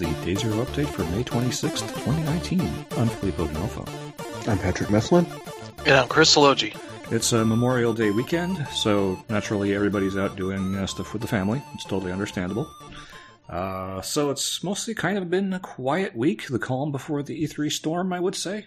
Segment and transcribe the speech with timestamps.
[0.00, 2.60] This is the Day Zero update for May 26th, 2019.
[2.96, 4.48] I'm Filippo D'Onofo.
[4.48, 5.26] I'm Patrick Meslin.
[5.84, 6.74] And I'm Chris Sologi.
[7.12, 11.62] It's a Memorial Day weekend, so naturally everybody's out doing uh, stuff with the family.
[11.74, 12.70] It's totally understandable.
[13.50, 17.70] Uh, so it's mostly kind of been a quiet week, the calm before the E3
[17.70, 18.64] storm, I would say.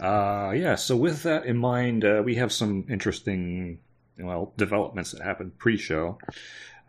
[0.00, 3.80] Uh, yeah, so with that in mind, uh, we have some interesting,
[4.18, 6.16] well, developments that happened pre-show.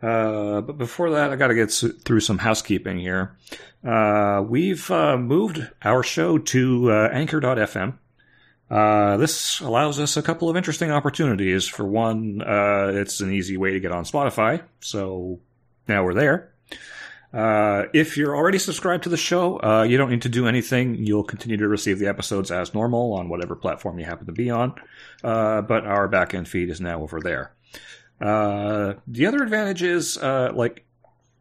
[0.02, 1.72] Uh, but before that, I got to get
[2.04, 3.36] through some housekeeping here.
[3.84, 7.98] Uh, we've uh, moved our show to uh, Anchor.fm.
[8.68, 11.66] Uh, this allows us a couple of interesting opportunities.
[11.68, 15.40] For one, uh, it's an easy way to get on Spotify, so
[15.88, 16.52] now we're there.
[17.92, 20.94] If you're already subscribed to the show, you don't need to do anything.
[20.96, 24.50] You'll continue to receive the episodes as normal on whatever platform you happen to be
[24.50, 24.74] on.
[25.22, 27.52] But our backend feed is now over there.
[28.20, 30.84] Uh, the other advantage is, uh, like,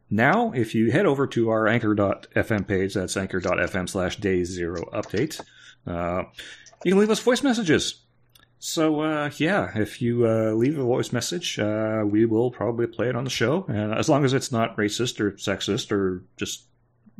[0.09, 5.41] now, if you head over to our anchor.fm page, that's anchor.fm slash day zero update,
[5.87, 6.23] uh,
[6.83, 8.01] you can leave us voice messages.
[8.59, 13.09] So, uh, yeah, if you uh, leave a voice message, uh, we will probably play
[13.09, 13.65] it on the show.
[13.67, 16.65] And as long as it's not racist or sexist or just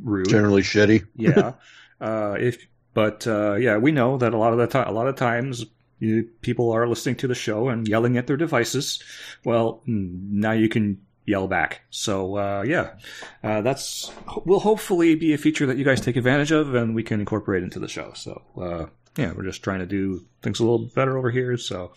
[0.02, 0.28] rude.
[0.28, 1.06] Generally shitty.
[1.14, 1.52] yeah.
[1.98, 5.06] Uh, if, but, uh, yeah, we know that a lot of the time, a lot
[5.06, 5.64] of times
[5.98, 9.02] you, people are listening to the show and yelling at their devices.
[9.44, 11.82] Well, now you can yell back.
[11.90, 12.94] So uh, yeah,
[13.42, 14.10] uh, that's
[14.44, 17.62] will hopefully be a feature that you guys take advantage of, and we can incorporate
[17.62, 18.12] into the show.
[18.14, 18.86] So uh,
[19.16, 21.56] yeah, we're just trying to do things a little better over here.
[21.58, 21.92] So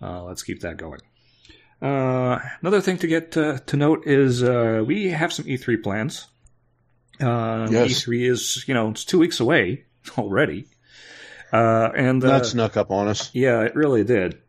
[0.00, 1.00] uh, let's keep that going.
[1.82, 6.26] Uh, another thing to get to note is uh, we have some E3 plans.
[7.18, 8.04] yes.
[8.04, 9.84] E3 is you know it's two weeks away
[10.18, 10.66] already.
[11.52, 13.30] Uh, and uh, that snuck up on us.
[13.34, 14.40] Yeah, it really did.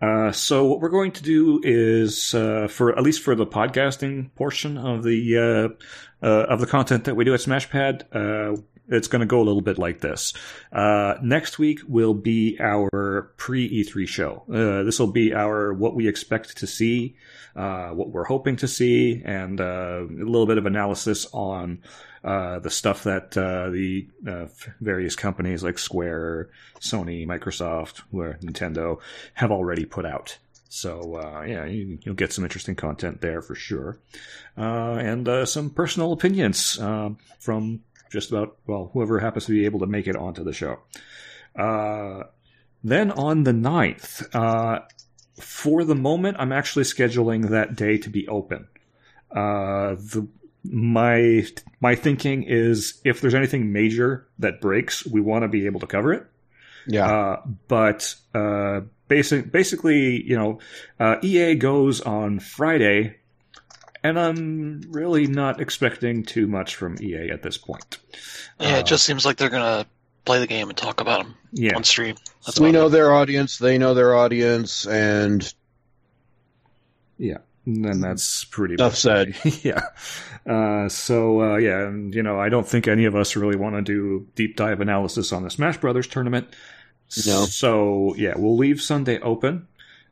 [0.00, 4.34] Uh, so what we're going to do is, uh, for at least for the podcasting
[4.34, 5.38] portion of the
[6.22, 9.44] uh, uh, of the content that we do at Smashpad, it's going to go a
[9.44, 10.34] little bit like this.
[11.22, 14.42] next week will be our pre E3 show.
[14.48, 17.16] this will be our what we expect to see,
[17.54, 21.80] what we're hoping to see, and a little bit of analysis on
[22.24, 24.46] uh, the stuff that uh, the uh,
[24.80, 26.50] various companies like Square,
[26.80, 29.00] Sony, Microsoft, Nintendo
[29.34, 30.38] have already put out.
[30.68, 33.98] So uh, yeah, you, will get some interesting content there for sure,
[34.56, 36.78] uh, and some personal opinions
[37.38, 40.78] from just about well whoever happens to be able to make it onto the show.
[41.54, 44.82] then on the 9th,
[45.40, 48.68] for the moment, I'm actually scheduling that day to be open.
[49.30, 50.28] Uh, the
[50.64, 51.46] my
[51.80, 55.86] my thinking is if there's anything major that breaks, we want to be able to
[55.86, 56.26] cover it.
[56.86, 57.10] Yeah.
[57.10, 60.58] Uh, but uh, basic, basically, you know,
[60.98, 63.16] uh, EA goes on Friday,
[64.02, 67.98] and I'm really not expecting too much from EA at this point.
[68.60, 69.86] Yeah, it just seems like they're gonna
[70.24, 71.76] play the game and talk about them yeah.
[71.76, 72.16] on stream.
[72.46, 75.52] That's we know their audience, they know their audience, and
[77.18, 79.36] yeah, and that's pretty enough said.
[79.62, 79.82] yeah.
[80.46, 83.76] Uh, so uh, yeah, and you know, I don't think any of us really want
[83.76, 86.48] to do deep dive analysis on the Smash Brothers tournament.
[87.26, 87.44] No.
[87.44, 89.68] So yeah, we'll leave Sunday open.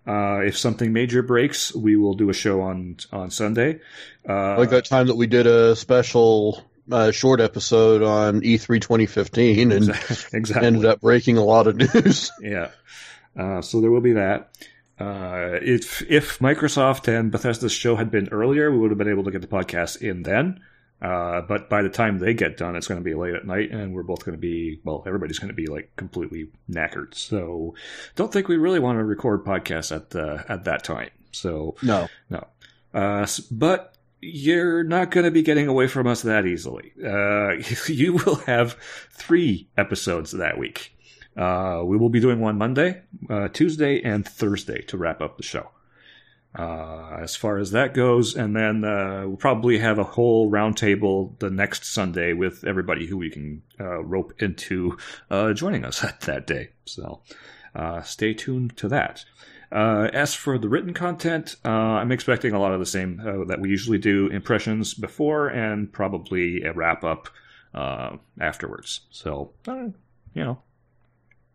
[0.07, 3.81] Uh, if something major breaks, we will do a show on on Sunday.
[4.29, 9.73] Uh, like that time that we did a special uh, short episode on E3 2015
[9.73, 9.89] and
[10.33, 10.67] exactly.
[10.67, 12.31] ended up breaking a lot of news.
[12.41, 12.71] yeah.
[13.39, 14.51] Uh, so there will be that.
[15.01, 19.25] Uh, if if Microsoft and Bethesda's show had been earlier, we would have been able
[19.25, 20.61] to get the podcast in then.
[21.01, 23.71] Uh, but by the time they get done, it's going to be late at night,
[23.71, 25.03] and we're both going to be well.
[25.07, 27.15] Everybody's going to be like completely knackered.
[27.15, 27.75] So,
[28.17, 31.11] don't think we really want to record podcasts at the at that time.
[31.33, 32.47] So no, no.
[32.93, 36.93] Uh, but you're not going to be getting away from us that easily.
[37.03, 37.53] Uh,
[37.87, 38.77] you will have
[39.13, 40.95] three episodes that week.
[41.37, 45.43] Uh, we will be doing one Monday, uh, Tuesday, and Thursday to wrap up the
[45.43, 45.71] show.
[46.53, 51.39] Uh, as far as that goes, and then uh, we'll probably have a whole roundtable
[51.39, 54.99] the next Sunday with everybody who we can uh, rope into
[55.31, 56.71] uh, joining us at that day.
[56.87, 57.23] So
[58.03, 59.25] stay tuned to that.
[59.71, 63.99] as for the written content, I'm expecting a lot of the same that we usually
[63.99, 67.29] do impressions before and probably a wrap up
[68.41, 69.03] afterwards.
[69.13, 69.95] So, you
[70.45, 70.59] know,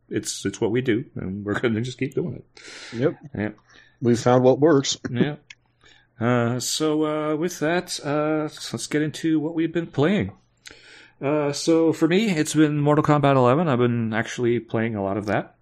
[0.10, 2.46] it's it's what we do, and we're going to just keep doing it.
[2.98, 3.18] Yep.
[3.36, 3.50] Yeah.
[4.02, 4.98] We found what works.
[5.10, 5.36] yeah.
[6.20, 10.32] Uh, so uh, with that, uh, let's get into what we've been playing.
[11.22, 13.68] Uh, so for me, it's been Mortal Kombat 11.
[13.68, 15.56] I've been actually playing a lot of that.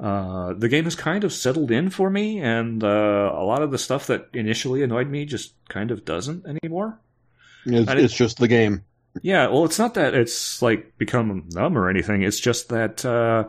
[0.00, 3.70] Uh, the game has kind of settled in for me, and uh, a lot of
[3.70, 6.98] the stuff that initially annoyed me just kind of doesn't anymore.
[7.64, 8.84] It's, it's just the game.
[9.20, 12.22] Yeah, well, it's not that it's like become numb or anything.
[12.22, 13.44] It's just that uh,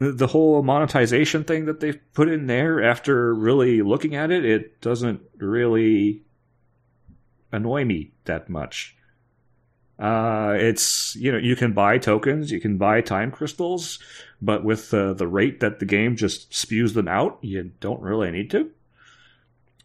[0.00, 2.82] the whole monetization thing that they've put in there.
[2.82, 6.22] After really looking at it, it doesn't really
[7.52, 8.96] annoy me that much.
[9.98, 13.98] Uh, it's you know you can buy tokens, you can buy time crystals,
[14.40, 18.30] but with uh, the rate that the game just spews them out, you don't really
[18.30, 18.70] need to.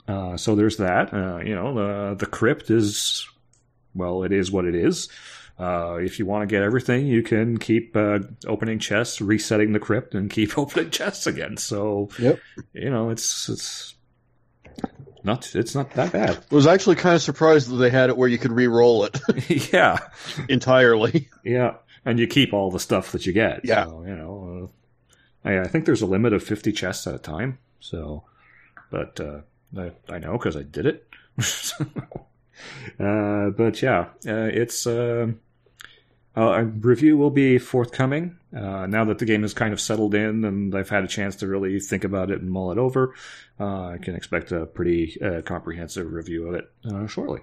[0.07, 1.13] Uh, so there's that.
[1.13, 3.27] Uh, you know the the crypt is
[3.94, 5.09] well, it is what it is.
[5.57, 9.80] Uh, if you want to get everything, you can keep uh, opening chests, resetting the
[9.80, 11.56] crypt, and keep opening chests again.
[11.57, 12.40] So, yep.
[12.74, 13.96] you know, it's it's
[15.24, 16.38] not it's not that bad.
[16.52, 19.19] I was actually kind of surprised that they had it where you could re-roll it.
[19.74, 20.00] yeah,
[20.50, 21.30] entirely.
[21.44, 23.63] Yeah, and you keep all the stuff that you get.
[23.63, 24.69] Yeah, so, you know,
[25.46, 27.60] uh, I, I, think there's a limit of fifty chests at a time.
[27.80, 28.24] So,
[28.92, 29.40] but uh,
[29.78, 31.07] I, I know because I did it.
[33.00, 34.86] uh, but yeah, uh, it's.
[34.86, 35.40] Um,
[36.37, 40.13] uh, a review will be forthcoming uh, now that the game is kind of settled
[40.13, 43.13] in and I've had a chance to really think about it and mull it over.
[43.59, 47.41] Uh, I can expect a pretty uh, comprehensive review of it uh, shortly.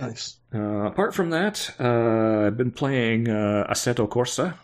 [0.00, 0.36] Nice.
[0.54, 4.54] Uh, apart from that, I've been playing Assetto Corsa.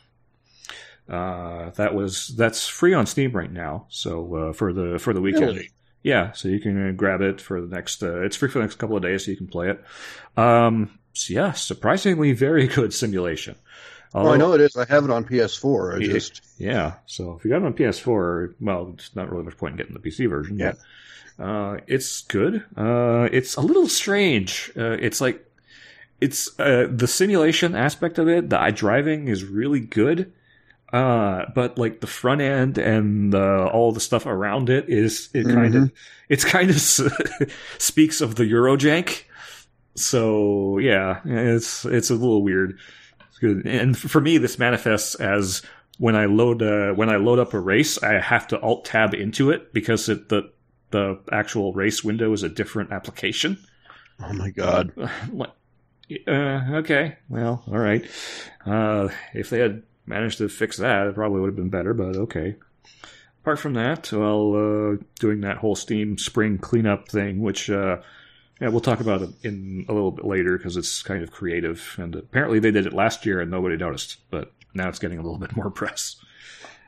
[1.09, 3.87] that was that's free on Steam right now.
[3.89, 5.71] So for the for the weekend, really?
[6.05, 6.31] yeah.
[6.31, 8.05] So you can grab it for the next.
[8.05, 9.85] it's free for the next couple of days, so you can play it.
[10.37, 10.97] Um,
[11.29, 13.57] yeah, surprisingly very good simulation.
[14.15, 14.77] Although, I know it is.
[14.77, 15.97] I have it on PS4.
[15.97, 16.95] I just yeah.
[17.07, 19.95] So if you got it on PS4, well, it's not really much point in getting
[19.95, 20.59] the PC version.
[20.59, 20.73] Yeah.
[20.73, 20.79] But,
[21.39, 22.65] uh, it's good.
[22.77, 24.71] Uh, it's a little strange.
[24.77, 25.45] Uh, it's like
[26.21, 28.49] it's uh, the simulation aspect of it.
[28.49, 30.33] The driving is really good.
[30.93, 35.55] Uh, but like the front end and all the stuff around it is it mm-hmm.
[35.55, 35.93] kind of
[36.29, 36.81] it's kind of
[37.79, 39.25] speaks of the Eurojank
[39.97, 42.79] so yeah, it's it's a little weird.
[43.43, 45.63] And for me, this manifests as
[45.99, 49.15] when I load uh, when I load up a race, I have to alt tab
[49.15, 50.51] into it because it, the
[50.91, 53.59] the actual race window is a different application.
[54.23, 54.93] Oh my god!
[56.27, 56.31] Uh,
[56.77, 58.05] okay, well, all right.
[58.65, 61.95] Uh, if they had managed to fix that, it probably would have been better.
[61.95, 62.57] But okay.
[63.43, 67.99] Apart from that, well, uh, doing that whole Steam Spring cleanup thing, which uh,
[68.61, 71.95] yeah, we'll talk about it in a little bit later because it's kind of creative.
[71.99, 75.23] And apparently they did it last year and nobody noticed, but now it's getting a
[75.23, 76.17] little bit more press.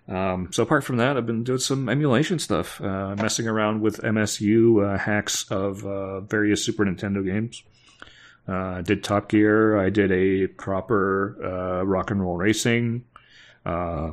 [0.08, 4.00] Um, so apart from that, I've been doing some emulation stuff, uh, messing around with
[4.00, 7.62] MSU uh, hacks of uh, various Super Nintendo games.
[8.48, 9.78] Uh, I did Top Gear.
[9.78, 13.04] I did a proper uh, rock and roll racing,
[13.66, 14.12] uh,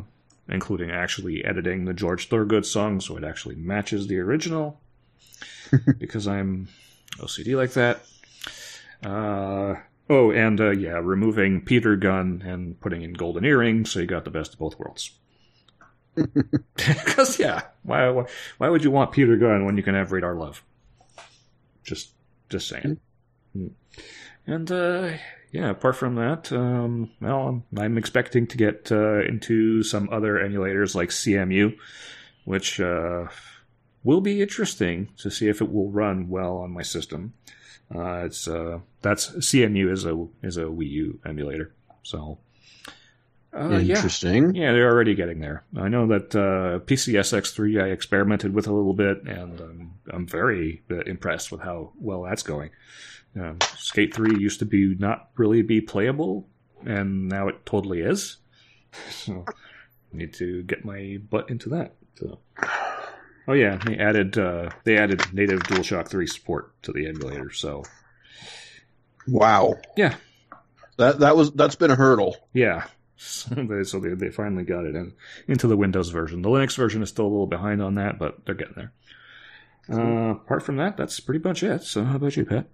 [0.50, 4.82] including actually editing the George Thorogood song so it actually matches the original.
[5.98, 6.68] because I'm
[7.20, 8.04] OCD like that.
[9.04, 9.76] Uh,
[10.10, 14.26] oh, and uh, yeah, removing Peter Gunn and putting in golden earrings, so you got
[14.26, 15.12] the best of both worlds.
[16.76, 18.26] Because yeah, why, why,
[18.58, 20.64] why would you want Peter Gunn when you can have Radar Love?
[21.84, 22.12] Just
[22.50, 23.00] just saying.
[23.56, 23.72] Mm.
[24.48, 25.12] And uh,
[25.52, 30.36] yeah, apart from that, um, well, I'm, I'm, expecting to get uh, into some other
[30.36, 31.76] emulators like Cemu,
[32.44, 33.28] which uh,
[34.06, 37.34] will be interesting to see if it will run well on my system.
[37.94, 42.40] Uh, it's uh, that's Cemu is a is a Wii U emulator, so
[43.56, 44.56] uh, interesting.
[44.56, 44.64] Yeah.
[44.64, 44.72] yeah.
[44.74, 45.64] they're already getting there.
[45.78, 50.84] I know that uh, PCSX3 I experimented with a little bit, and um, I'm very
[50.90, 52.72] uh, impressed with how well that's going.
[53.40, 56.48] Um, Skate 3 used to be not really be playable,
[56.86, 58.38] and now it totally is.
[59.10, 61.96] So, I need to get my butt into that.
[62.18, 62.40] So.
[63.48, 67.52] Oh yeah, they added uh, they added native DualShock Three support to the emulator.
[67.52, 67.84] So,
[69.28, 70.16] wow, yeah,
[70.98, 72.38] that that was that's been a hurdle.
[72.54, 72.88] Yeah,
[73.18, 75.14] so they so they, they finally got it in,
[75.48, 76.42] into the Windows version.
[76.42, 78.94] The Linux version is still a little behind on that, but they're getting there.
[79.88, 81.84] Uh, apart from that, that's pretty much it.
[81.84, 82.68] So, how about you, Pat?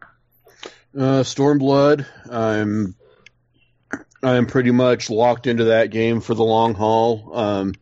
[0.96, 2.06] Uh, Stormblood.
[2.30, 2.96] I'm
[4.24, 7.32] I'm pretty much locked into that game for the long haul.
[7.34, 7.74] Um,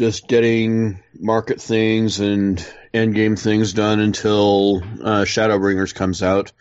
[0.00, 6.52] just getting market things and end game things done until uh, Shadowbringers comes out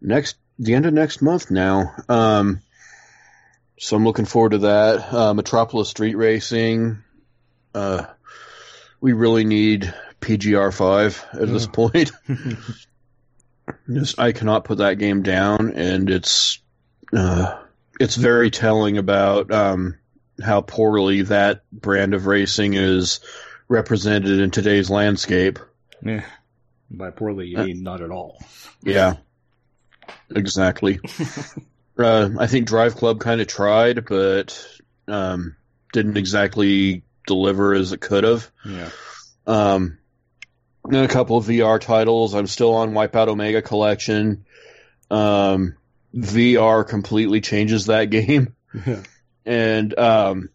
[0.00, 1.92] next the end of next month now.
[2.08, 2.60] Um,
[3.76, 5.12] so I'm looking forward to that.
[5.12, 7.02] Uh, Metropolis Street Racing.
[7.74, 8.06] Uh,
[9.00, 12.12] we really need PGR five at this point.
[13.92, 16.60] Just I cannot put that game down, and it's
[17.12, 17.58] uh,
[17.98, 19.98] it's very telling about um,
[20.42, 23.20] how poorly that brand of racing is
[23.68, 25.58] represented in today's landscape.
[26.02, 26.24] Yeah.
[26.90, 28.42] By poorly, you uh, mean not at all.
[28.82, 29.16] Yeah.
[30.30, 31.00] exactly.
[31.98, 34.66] uh, I think Drive Club kind of tried, but
[35.08, 35.56] um,
[35.92, 38.50] didn't exactly deliver as it could have.
[38.64, 38.90] Yeah.
[39.46, 39.98] Um,
[40.84, 42.34] and a couple of VR titles.
[42.34, 44.44] I'm still on Wipeout Omega Collection.
[45.10, 45.76] Um,
[46.14, 48.54] VR completely changes that game.
[49.46, 50.50] And um,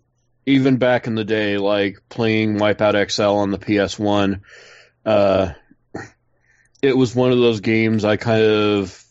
[0.46, 4.42] even back in the day, like playing Wipeout XL on the PS1,
[5.06, 5.54] uh,
[6.82, 9.04] it was one of those games I kind of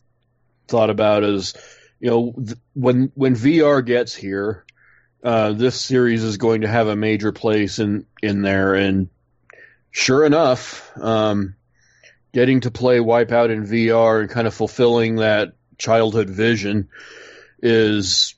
[0.68, 1.54] thought about as,
[1.98, 4.64] you know, th- when when VR gets here,
[5.24, 8.74] uh, this series is going to have a major place in in there.
[8.74, 9.08] And
[9.90, 11.54] sure enough, um,
[12.32, 16.88] getting to play Wipeout in VR and kind of fulfilling that childhood vision
[17.62, 18.34] is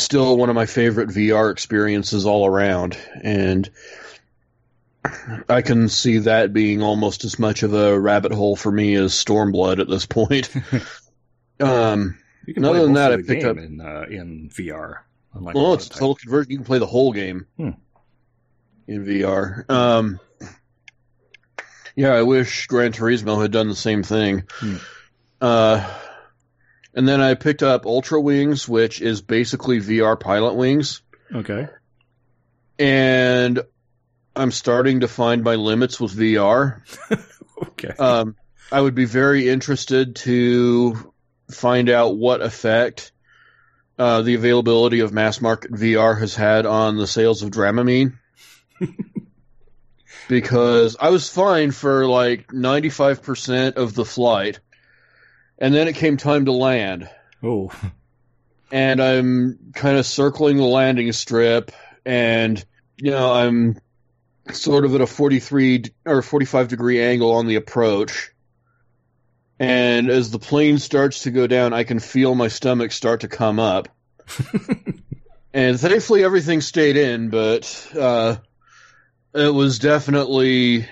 [0.00, 3.68] still one of my favorite VR experiences all around, and
[5.48, 9.12] I can see that being almost as much of a rabbit hole for me as
[9.12, 10.50] Stormblood at this point.
[11.60, 14.98] um, You can Other play than that, I picked up- in uh, in VR.
[15.32, 16.50] Unlike well, it's total conversion.
[16.50, 17.70] You can play the whole game Hmm.
[18.88, 19.70] in VR.
[19.70, 20.18] Um,
[21.94, 24.44] yeah, I wish Gran Turismo had done the same thing.
[24.54, 24.76] Hmm.
[25.40, 25.88] Uh,
[26.94, 31.02] and then I picked up Ultra Wings, which is basically VR Pilot Wings.
[31.34, 31.68] Okay.
[32.78, 33.60] and
[34.34, 36.82] I'm starting to find my limits with VR.
[37.62, 37.88] Okay.
[37.98, 38.36] Um,
[38.72, 41.12] I would be very interested to
[41.50, 43.12] find out what effect
[43.98, 48.14] uh, the availability of mass market VR has had on the sales of Dramamine.
[50.28, 54.60] because I was fine for like 95% of the flight,
[55.60, 57.08] and then it came time to land
[57.42, 57.70] oh.
[58.72, 61.72] and I'm kind of circling the landing strip,
[62.04, 62.64] and
[62.96, 63.78] you know I'm
[64.52, 68.30] sort of at a 43 or 45 degree angle on the approach.
[69.58, 73.28] And as the plane starts to go down, I can feel my stomach start to
[73.28, 73.88] come up.
[75.52, 78.36] and thankfully, everything stayed in, but uh,
[79.34, 80.88] it was definitely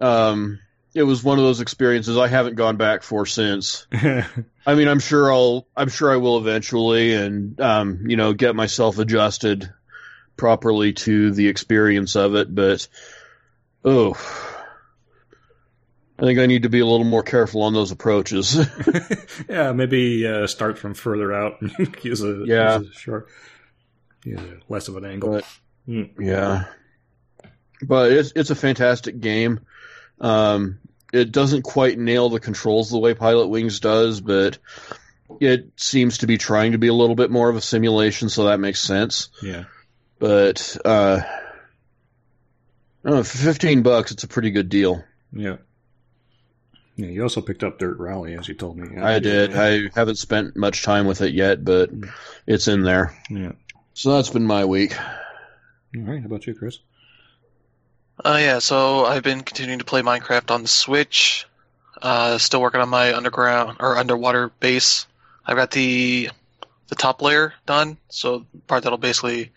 [0.00, 0.58] um,
[0.94, 3.86] it was one of those experiences I haven't gone back for since.
[3.92, 8.54] I mean, I'm sure I'll, I'm sure I will eventually, and um, you know, get
[8.54, 9.72] myself adjusted
[10.36, 12.54] properly to the experience of it.
[12.54, 12.86] But
[13.84, 14.14] oh,
[16.18, 18.56] I think I need to be a little more careful on those approaches.
[19.48, 22.78] yeah, maybe uh, start from further out and use a Yeah.
[22.78, 23.28] use a short,
[24.24, 25.32] use a less of an angle.
[25.32, 25.44] But-
[25.86, 26.04] Hmm.
[26.18, 26.64] yeah,
[27.82, 29.60] but it's it's a fantastic game.
[30.18, 30.78] Um,
[31.14, 34.58] it doesn't quite nail the controls the way Pilot Wings does, but
[35.40, 38.44] it seems to be trying to be a little bit more of a simulation, so
[38.44, 39.28] that makes sense.
[39.42, 39.64] Yeah.
[40.18, 41.20] but uh,
[43.04, 45.04] know, for fifteen bucks, it's a pretty good deal.
[45.32, 45.56] Yeah.
[46.96, 47.08] Yeah.
[47.08, 49.00] You also picked up Dirt Rally, as you told me.
[49.00, 49.56] I did.
[49.56, 51.90] I haven't spent much time with it yet, but
[52.46, 53.16] it's in there.
[53.28, 53.52] Yeah.
[53.94, 54.96] So that's been my week.
[54.98, 56.20] All right.
[56.20, 56.78] How about you, Chris?
[58.22, 61.46] Uh, yeah, so I've been continuing to play Minecraft on the Switch.
[62.00, 65.06] Uh, still working on my underground or underwater base.
[65.46, 66.30] I've got the
[66.88, 69.52] the top layer done, so part that'll basically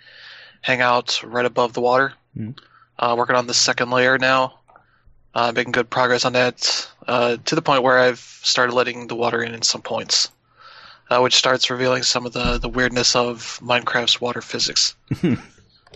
[0.61, 2.13] hang out right above the water.
[2.37, 2.57] Mhm.
[2.97, 4.59] Uh, working on the second layer now.
[5.35, 9.13] Uh, making good progress on that uh, to the point where I've started letting the
[9.15, 10.31] water in in some points,
[11.11, 14.95] uh, which starts revealing some of the, the weirdness of Minecraft's water physics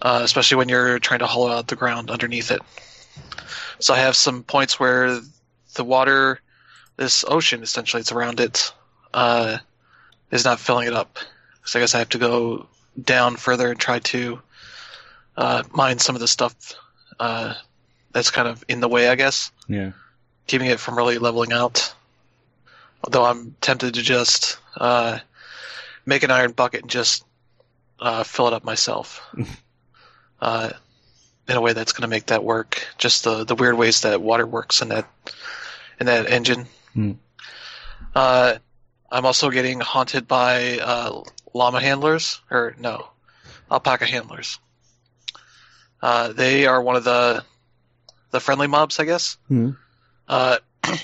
[0.02, 2.62] uh, especially when you're trying to hollow out the ground underneath it.
[3.80, 5.20] So I have some points where
[5.76, 6.40] the water,
[6.98, 8.72] this ocean essentially, it's around it,
[9.14, 9.58] uh,
[10.32, 11.18] is not filling it up.
[11.66, 12.68] So I guess I have to go
[13.02, 14.42] down further and try to
[15.38, 16.56] uh, mine some of the stuff
[17.20, 17.54] uh,
[18.12, 19.92] that's kind of in the way, I guess, Yeah.
[20.48, 21.94] keeping it from really leveling out.
[23.04, 25.20] Although I'm tempted to just uh,
[26.06, 27.24] make an iron bucket and just
[28.00, 29.22] uh, fill it up myself.
[30.42, 30.72] uh,
[31.48, 32.88] in a way that's going to make that work.
[32.98, 35.08] Just the the weird ways that water works in that
[36.00, 36.68] in that engine.
[36.94, 37.12] Hmm.
[38.14, 38.56] Uh,
[39.12, 43.10] I'm also getting haunted by uh, llama handlers, or no,
[43.70, 44.60] alpaca handlers.
[46.02, 47.44] Uh, they are one of the
[48.32, 49.38] the friendly mobs, I guess.
[49.48, 49.72] Hmm.
[50.28, 50.58] Uh,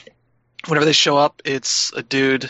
[0.67, 2.49] whenever they show up, it's a dude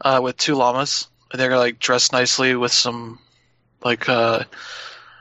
[0.00, 3.18] uh, with two llamas, and they're like dressed nicely with some
[3.84, 4.44] like uh,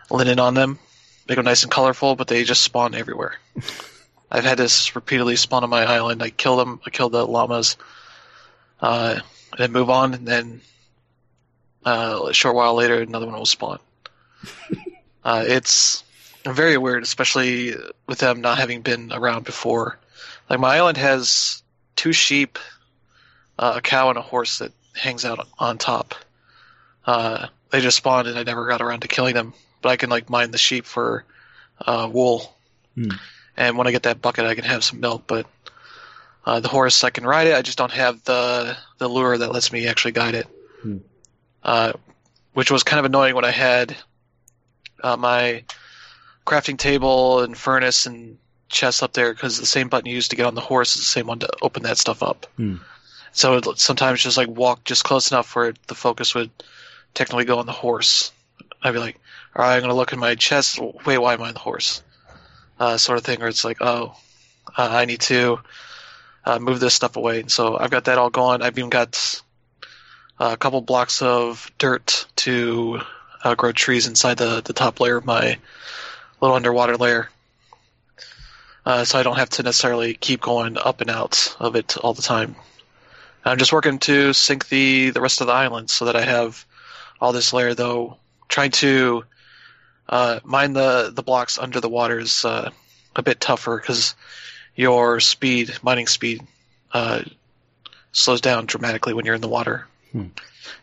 [0.10, 0.80] linen on them.
[1.28, 3.38] Make them nice and colorful, but they just spawn everywhere.
[4.32, 6.22] I've had this repeatedly spawn on my island.
[6.22, 6.80] I kill them.
[6.86, 7.78] I kill the llamas,
[8.82, 9.16] uh,
[9.52, 10.62] and then move on, and then
[11.86, 13.80] uh, a short while later, another one will spawn.
[15.24, 16.04] uh, it's
[16.46, 17.76] very weird, especially
[18.08, 19.98] with them not having been around before.
[20.50, 21.64] Like my island has
[21.96, 22.60] two sheep,
[23.60, 26.16] uh, a cow and a horse that hangs out on top.
[27.06, 30.10] Uh, they just spawned and I never got around to killing them, but I can
[30.10, 31.24] like mine the sheep for
[31.86, 32.56] uh, wool.
[32.96, 33.12] Hmm.
[33.56, 35.24] And when I get that bucket, I can have some milk.
[35.28, 35.48] But
[36.46, 37.56] uh, the horse, I can ride it.
[37.56, 40.48] I just don't have the the lure that lets me actually guide it.
[40.82, 40.98] Hmm.
[41.64, 41.94] Uh,
[42.54, 43.96] which was kind of annoying when I had
[45.04, 45.64] uh, my
[46.46, 48.38] crafting table and furnace and
[48.70, 51.02] chest up there because the same button you use to get on the horse is
[51.02, 52.48] the same one to open that stuff up.
[52.58, 52.78] Hmm.
[53.32, 56.50] So it, sometimes just like walk just close enough where the focus would
[57.14, 58.32] technically go on the horse.
[58.82, 59.20] I'd be like,
[59.64, 60.80] right, I'm going to look in my chest.
[60.80, 62.04] Wait, why am I on the horse?
[62.80, 64.16] Uh, sort of thing, where it's like, oh,
[64.78, 65.60] uh, I need to
[66.46, 67.42] uh, move this stuff away.
[67.42, 68.62] And so I've got that all going.
[68.62, 69.42] I've even got
[70.40, 73.02] uh, a couple blocks of dirt to
[73.44, 75.58] uh, grow trees inside the, the top layer of my
[76.40, 77.30] little underwater layer.
[78.86, 82.14] Uh, so I don't have to necessarily keep going up and out of it all
[82.14, 82.56] the time.
[83.44, 86.66] I'm just working to sink the, the rest of the island so that I have
[87.20, 89.24] all this layer, though trying to
[90.10, 92.72] uh, mine the, the blocks under the water is uh,
[93.16, 94.16] a bit tougher because
[94.76, 96.42] your speed, mining speed,
[96.94, 97.22] uh,
[98.12, 99.88] slows down dramatically when you're in the water.
[100.12, 100.28] Hmm.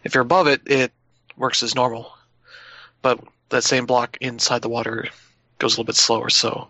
[0.03, 0.93] If you're above it, it
[1.37, 2.13] works as normal,
[3.03, 5.09] but that same block inside the water
[5.59, 6.31] goes a little bit slower.
[6.31, 6.69] So,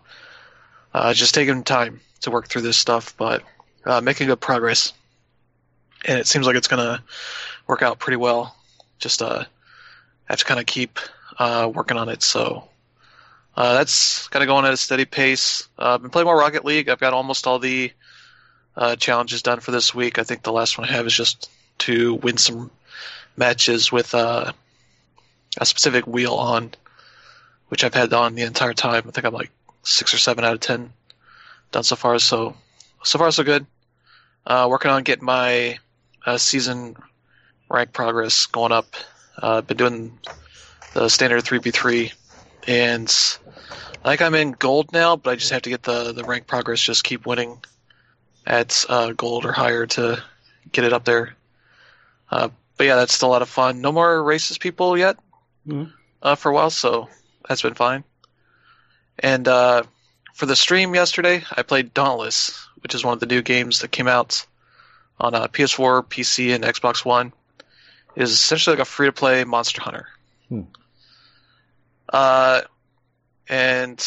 [0.93, 3.43] uh, just taking time to work through this stuff, but
[3.85, 4.93] uh, making good progress,
[6.05, 7.03] and it seems like it's gonna
[7.67, 8.55] work out pretty well.
[8.99, 9.43] Just uh,
[10.25, 10.99] have to kind of keep
[11.37, 12.23] uh, working on it.
[12.23, 12.67] So
[13.55, 15.67] uh, that's kind of going at a steady pace.
[15.77, 16.89] Uh, I've been playing more Rocket League.
[16.89, 17.91] I've got almost all the
[18.75, 20.19] uh, challenges done for this week.
[20.19, 22.71] I think the last one I have is just to win some
[23.37, 24.51] matches with uh,
[25.57, 26.71] a specific wheel on,
[27.69, 29.03] which I've had on the entire time.
[29.07, 29.51] I think I'm like
[29.83, 30.91] six or seven out of ten
[31.71, 32.19] done so far.
[32.19, 32.55] So
[33.03, 33.65] so far so good.
[34.45, 35.79] Uh, working on getting my
[36.25, 36.95] uh, season
[37.69, 38.95] rank progress going up.
[39.37, 40.19] Uh, been doing
[40.95, 42.13] the standard 3v3,
[42.67, 43.13] and
[44.03, 46.47] I think I'm in gold now, but I just have to get the, the rank
[46.47, 47.57] progress, just keep winning
[48.47, 50.23] at uh, gold or higher to
[50.71, 51.35] get it up there.
[52.31, 53.81] Uh, but yeah, that's still a lot of fun.
[53.81, 55.17] No more racist people yet
[55.67, 55.91] Mhm.
[56.21, 57.09] uh, for a while, so
[57.47, 58.03] that's been fine.
[59.19, 59.83] And uh,
[60.33, 63.91] for the stream yesterday, I played Dauntless, which is one of the new games that
[63.91, 64.45] came out
[65.19, 67.33] on uh, PS4, PC, and Xbox One.
[68.15, 70.07] It is essentially like a free to play Monster Hunter.
[70.49, 70.61] Hmm.
[72.09, 72.61] Uh,
[73.47, 73.99] and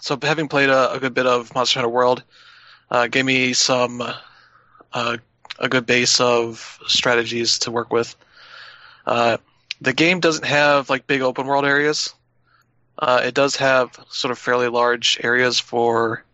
[0.00, 2.22] so having played a, a good bit of Monster Hunter World,
[2.90, 4.02] uh, gave me some
[4.92, 5.16] uh,
[5.58, 8.14] a good base of strategies to work with.
[9.06, 9.38] Uh,
[9.80, 12.14] the game doesn't have like big open world areas.
[12.98, 16.24] Uh, it does have sort of fairly large areas for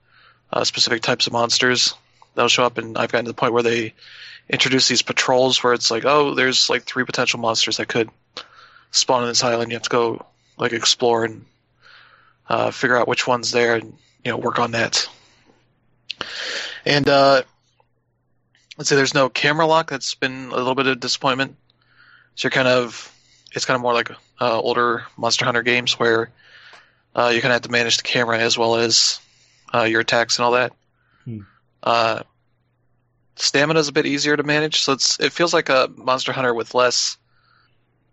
[0.53, 1.95] uh, specific types of monsters
[2.35, 3.95] that'll show up, and I've gotten to the point where they
[4.49, 8.11] introduce these patrols where it's like, oh, there's like three potential monsters that could
[8.91, 9.71] spawn on this island.
[9.71, 11.45] You have to go like explore and
[12.49, 15.09] uh, figure out which one's there, and you know work on that.
[16.85, 17.43] And uh,
[18.77, 19.91] let's say there's no camera lock.
[19.91, 21.57] That's been a little bit of disappointment.
[22.35, 23.11] So you're kind of
[23.53, 26.31] it's kind of more like uh, older Monster Hunter games where
[27.15, 29.21] uh, you kind of have to manage the camera as well as
[29.73, 30.73] uh, your attacks and all that.
[31.25, 31.41] Hmm.
[31.83, 32.23] Uh,
[33.37, 36.55] stamina is a bit easier to manage, so it's it feels like a Monster Hunter
[36.55, 37.17] with less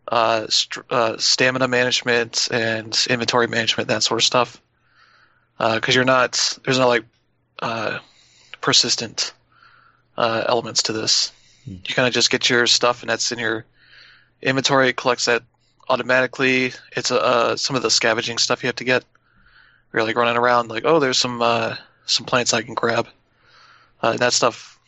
[0.08, 4.62] uh, st- uh, stamina management and inventory management, that sort of stuff.
[5.58, 7.06] Because you're not there's no like
[7.60, 8.00] uh,
[8.62, 9.34] persistent
[10.18, 11.32] uh, elements to this.
[11.66, 11.76] Hmm.
[11.86, 13.66] You kind of just get your stuff, and that's in your
[14.42, 14.90] inventory.
[14.90, 15.44] It collects that
[15.90, 16.74] automatically.
[16.96, 19.04] It's uh, some of the scavenging stuff you have to get.
[19.94, 23.08] You're like running around, like, oh, there's some uh, some plants I can grab.
[24.02, 24.80] Uh, that stuff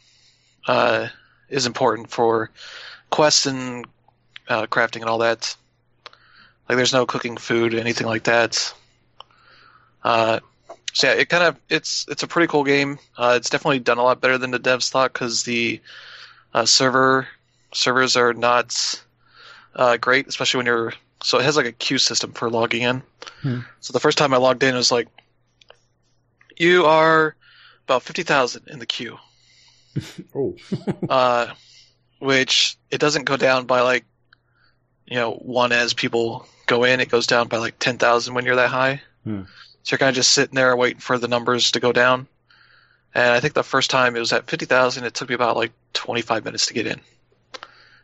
[0.67, 1.07] uh,
[1.49, 2.49] is important for
[3.09, 3.85] quests and
[4.53, 5.55] uh, crafting and all that.
[6.69, 8.73] Like, there's no cooking food, anything like that.
[10.03, 10.39] Uh,
[10.93, 12.99] so yeah, it kind of it's it's a pretty cool game.
[13.17, 15.81] Uh, it's definitely done a lot better than the devs thought because the
[16.53, 17.27] uh, server
[17.73, 19.03] servers are not
[19.75, 20.93] uh, great, especially when you're.
[21.23, 23.01] So it has like a queue system for logging in.
[23.41, 23.59] Hmm.
[23.79, 25.07] So the first time I logged in, it was like,
[26.57, 27.35] you are
[27.85, 29.17] about fifty thousand in the queue,
[30.35, 30.55] Oh.
[31.09, 31.53] uh,
[32.19, 34.05] which it doesn't go down by like,
[35.05, 36.99] you know, one as people go in.
[36.99, 39.01] It goes down by like ten thousand when you're that high.
[39.23, 39.43] Hmm.
[39.83, 42.27] So you're kind of just sitting there waiting for the numbers to go down.
[43.13, 45.71] And I think the first time it was at 50,000, it took me about like
[45.93, 46.99] 25 minutes to get in,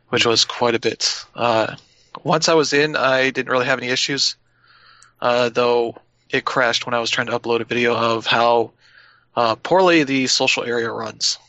[0.09, 1.25] which was quite a bit.
[1.33, 1.75] Uh,
[2.23, 4.35] once I was in, I didn't really have any issues,
[5.21, 5.97] uh, though
[6.29, 8.71] it crashed when I was trying to upload a video of how
[9.35, 11.39] uh, poorly the social area runs.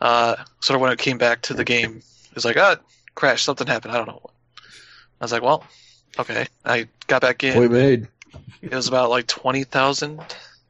[0.00, 2.76] uh, sort of when it came back to the game, it was like, ah,
[3.16, 3.92] crash, something happened.
[3.92, 4.22] I don't know.
[5.20, 5.64] I was like, well,
[6.18, 6.46] okay.
[6.64, 7.58] I got back in.
[7.58, 8.06] We made.
[8.62, 10.20] It was about like twenty thousand,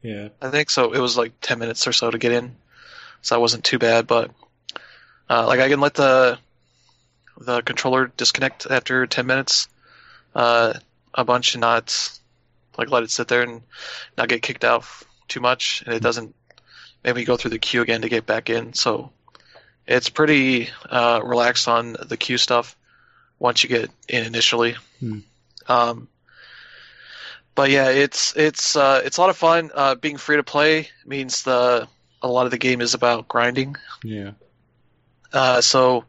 [0.01, 0.29] Yeah.
[0.41, 0.71] I think.
[0.71, 2.55] So it was like ten minutes or so to get in.
[3.21, 4.31] So that wasn't too bad, but
[5.29, 6.39] uh, like I can let the
[7.39, 9.67] the controller disconnect after ten minutes,
[10.33, 10.73] uh,
[11.13, 12.19] a bunch and not
[12.77, 13.61] like let it sit there and
[14.17, 14.85] not get kicked out
[15.27, 16.33] too much, and it doesn't
[17.03, 18.73] Maybe go through the queue again to get back in.
[18.73, 19.11] So
[19.87, 22.75] it's pretty uh, relaxed on the queue stuff
[23.39, 24.75] once you get in initially.
[24.99, 25.19] Hmm.
[25.67, 26.07] Um,
[27.55, 29.71] but yeah, it's it's uh, it's a lot of fun.
[29.73, 31.87] Uh, being free to play means the
[32.21, 33.75] a lot of the game is about grinding.
[34.03, 34.31] Yeah.
[35.33, 36.05] Uh, so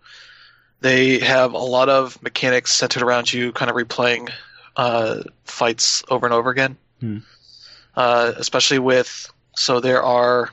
[0.80, 4.30] they have a lot of mechanics centered around you, kind of replaying
[4.76, 6.76] uh, fights over and over again.
[7.00, 7.18] Hmm.
[7.96, 10.50] Uh, especially with so there are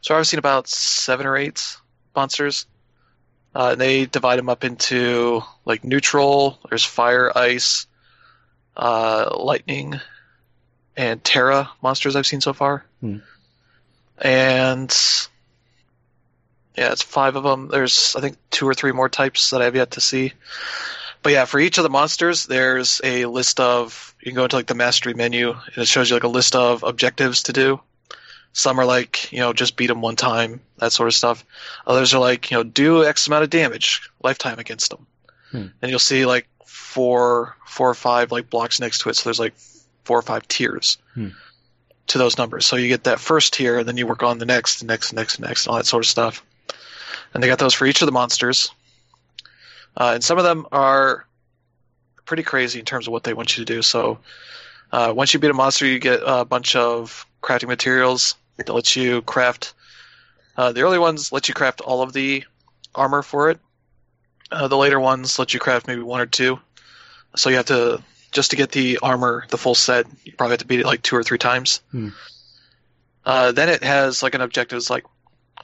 [0.00, 1.76] so I've seen about seven or eight
[2.16, 2.66] monsters.
[3.54, 6.58] Uh, and they divide them up into like neutral.
[6.68, 7.86] There's fire, ice,
[8.76, 9.98] uh, lightning,
[10.96, 12.84] and terra monsters I've seen so far.
[13.00, 13.18] Hmm.
[14.18, 14.90] And
[16.76, 17.68] yeah, it's five of them.
[17.68, 20.32] There's I think two or three more types that I've yet to see.
[21.22, 24.56] But yeah, for each of the monsters, there's a list of you can go into
[24.56, 27.80] like the mastery menu and it shows you like a list of objectives to do.
[28.58, 31.44] Some are like you know just beat them one time, that sort of stuff.
[31.86, 35.06] Others are like you know do X amount of damage lifetime against them,
[35.50, 35.66] Hmm.
[35.82, 39.16] and you'll see like four four or five like blocks next to it.
[39.16, 39.54] So there's like
[40.04, 41.28] four or five tiers Hmm.
[42.06, 42.64] to those numbers.
[42.64, 45.10] So you get that first tier, and then you work on the next, the next,
[45.10, 46.42] the next, the next, and all that sort of stuff.
[47.34, 48.70] And they got those for each of the monsters.
[49.98, 51.26] Uh, and some of them are
[52.24, 53.82] pretty crazy in terms of what they want you to do.
[53.82, 54.18] So
[54.92, 58.96] uh, once you beat a monster, you get a bunch of crafting materials that let
[58.96, 59.74] you craft.
[60.56, 62.44] Uh, the early ones let you craft all of the
[62.94, 63.58] armor for it.
[64.50, 66.58] Uh, the later ones let you craft maybe one or two.
[67.34, 70.06] So you have to just to get the armor, the full set.
[70.24, 71.80] You probably have to beat it like two or three times.
[71.90, 72.10] Hmm.
[73.24, 74.76] Uh, then it has like an objective.
[74.76, 75.04] It's like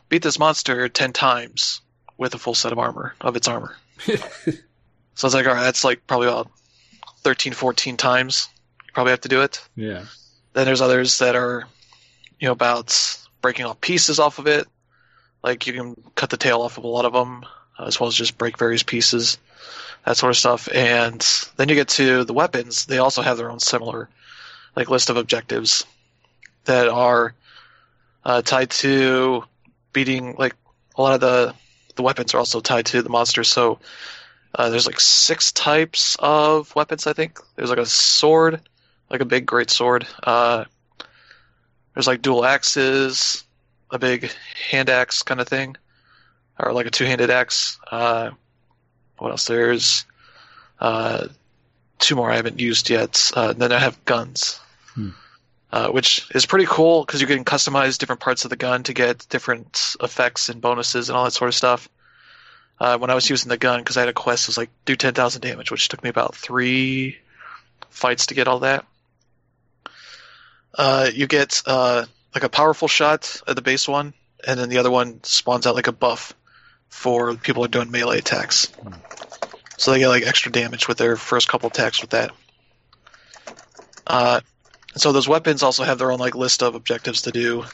[0.08, 1.80] beat this monster ten times
[2.18, 3.76] with a full set of armor of its armor.
[3.98, 4.16] so
[5.26, 6.50] it's like, all right, that's like probably about
[7.22, 8.48] 13, 14 times.
[8.84, 9.60] You probably have to do it.
[9.74, 10.04] Yeah.
[10.52, 11.66] Then there's others that are,
[12.42, 14.66] you know, about breaking off pieces off of it.
[15.44, 17.46] Like you can cut the tail off of a lot of them,
[17.78, 19.38] as well as just break various pieces,
[20.04, 20.68] that sort of stuff.
[20.74, 21.24] And
[21.56, 22.86] then you get to the weapons.
[22.86, 24.08] They also have their own similar,
[24.74, 25.86] like list of objectives
[26.64, 27.32] that are
[28.24, 29.44] uh, tied to
[29.92, 30.34] beating.
[30.36, 30.56] Like
[30.96, 31.54] a lot of the
[31.94, 33.50] the weapons are also tied to the monsters.
[33.50, 33.78] So
[34.52, 37.06] uh, there's like six types of weapons.
[37.06, 38.60] I think there's like a sword,
[39.10, 40.08] like a big great sword.
[40.24, 40.64] Uh,
[41.94, 43.44] there's like dual axes,
[43.90, 44.30] a big
[44.70, 45.76] hand axe kind of thing,
[46.58, 47.78] or like a two-handed axe.
[47.90, 48.30] Uh,
[49.18, 49.46] what else?
[49.46, 50.04] There's
[50.80, 51.28] uh,
[51.98, 53.30] two more I haven't used yet.
[53.34, 54.58] Uh, then I have guns,
[54.94, 55.10] Hmm.
[55.72, 58.92] uh, which is pretty cool because you can customize different parts of the gun to
[58.92, 61.88] get different effects and bonuses and all that sort of stuff.
[62.80, 64.70] Uh, when I was using the gun, because I had a quest, it was like
[64.86, 67.16] do 10,000 damage, which took me about three
[67.90, 68.84] fights to get all that.
[70.74, 72.04] Uh, you get uh,
[72.34, 74.14] like a powerful shot at the base one,
[74.46, 76.34] and then the other one spawns out like a buff
[76.88, 78.68] for people who are doing melee attacks.
[79.76, 82.30] So they get like extra damage with their first couple attacks with that.
[84.06, 84.40] Uh,
[84.96, 87.64] so those weapons also have their own like list of objectives to do,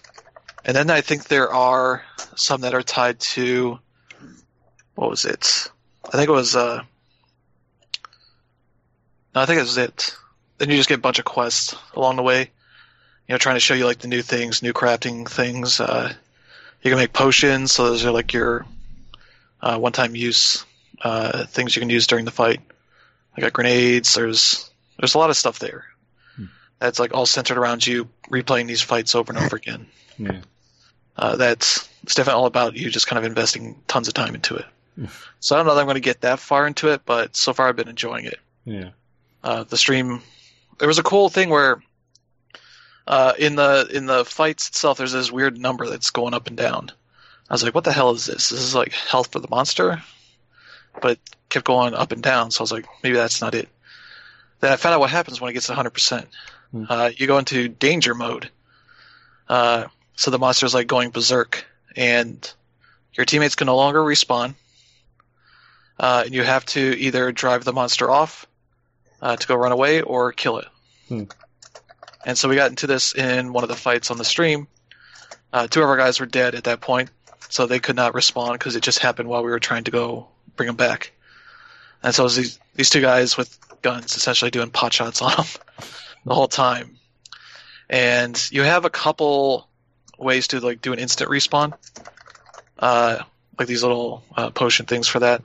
[0.65, 2.03] and then I think there are
[2.37, 3.79] some that are tied to
[4.95, 5.71] what was it?
[6.05, 6.83] I think it was uh,
[9.35, 10.17] no, I think it was it.
[10.59, 12.51] Then you just get a bunch of quests along the way
[13.29, 15.81] you know, trying to show you like the new things, new crafting things.
[15.81, 16.13] Uh,
[16.83, 18.65] you can make potions, so those are like your
[19.61, 20.65] uh, one-time use
[21.03, 22.61] uh, things you can use during the fight.
[23.37, 24.15] I got grenades.
[24.15, 25.85] There's there's a lot of stuff there.
[26.37, 26.45] Hmm.
[26.79, 29.87] That's like all centered around you replaying these fights over and over again.
[30.21, 30.41] Yeah.
[31.17, 34.57] Uh, that's it's definitely all about you just kind of investing tons of time into
[34.57, 34.67] it.
[35.39, 37.53] So I don't know that I'm going to get that far into it, but so
[37.53, 38.91] far I've been enjoying it Yeah.
[39.45, 40.23] uh, the stream.
[40.79, 41.81] There was a cool thing where
[43.09, 46.57] uh, in the in the fights itself, there's this weird number that's going up and
[46.57, 46.93] down.
[47.51, 48.51] I was like, "What the hell is this?
[48.51, 50.03] This is like health for the monster,"
[51.01, 52.51] but it kept going up and down.
[52.51, 53.69] So I was like, "Maybe that's not it."
[54.61, 55.91] Then I found out what happens when it gets 100.
[55.91, 56.29] percent
[56.71, 56.85] Hmm.
[56.89, 58.51] uh, You go into danger mode.
[59.49, 59.85] Uh,
[60.17, 61.65] so the monster is like going berserk,
[61.97, 62.53] and
[63.15, 64.55] your teammates can no longer respawn.
[65.99, 68.47] Uh, and you have to either drive the monster off
[69.23, 70.69] uh, to go run away or kill it.
[71.09, 71.25] Hmm.
[72.25, 74.69] And so we got into this in one of the fights on the stream.
[75.53, 77.11] Uh, two of our guys were dead at that point.
[77.49, 80.29] so they could not respond because it just happened while we were trying to go
[80.57, 81.13] bring them back.
[82.03, 85.33] And so it was these these two guys with guns essentially doing pot shots on
[85.35, 85.47] them
[86.25, 86.97] the whole time.
[87.89, 89.69] And you have a couple
[90.19, 91.73] ways to like do an instant respawn,
[92.79, 93.23] uh,
[93.59, 95.43] like these little uh, potion things for that.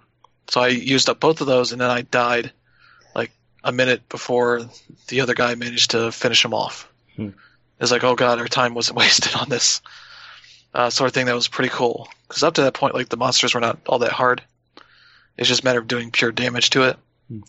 [0.50, 2.52] So I used up both of those, and then I died
[3.64, 4.62] a minute before
[5.08, 6.92] the other guy managed to finish him off.
[7.16, 7.30] Hmm.
[7.80, 9.82] It's like, oh god, our time wasn't wasted on this
[10.74, 11.26] uh, sort of thing.
[11.26, 14.00] That was pretty cool because up to that point, like the monsters were not all
[14.00, 14.42] that hard.
[15.38, 16.98] It's just a matter of doing pure damage to it.
[17.28, 17.40] Hmm.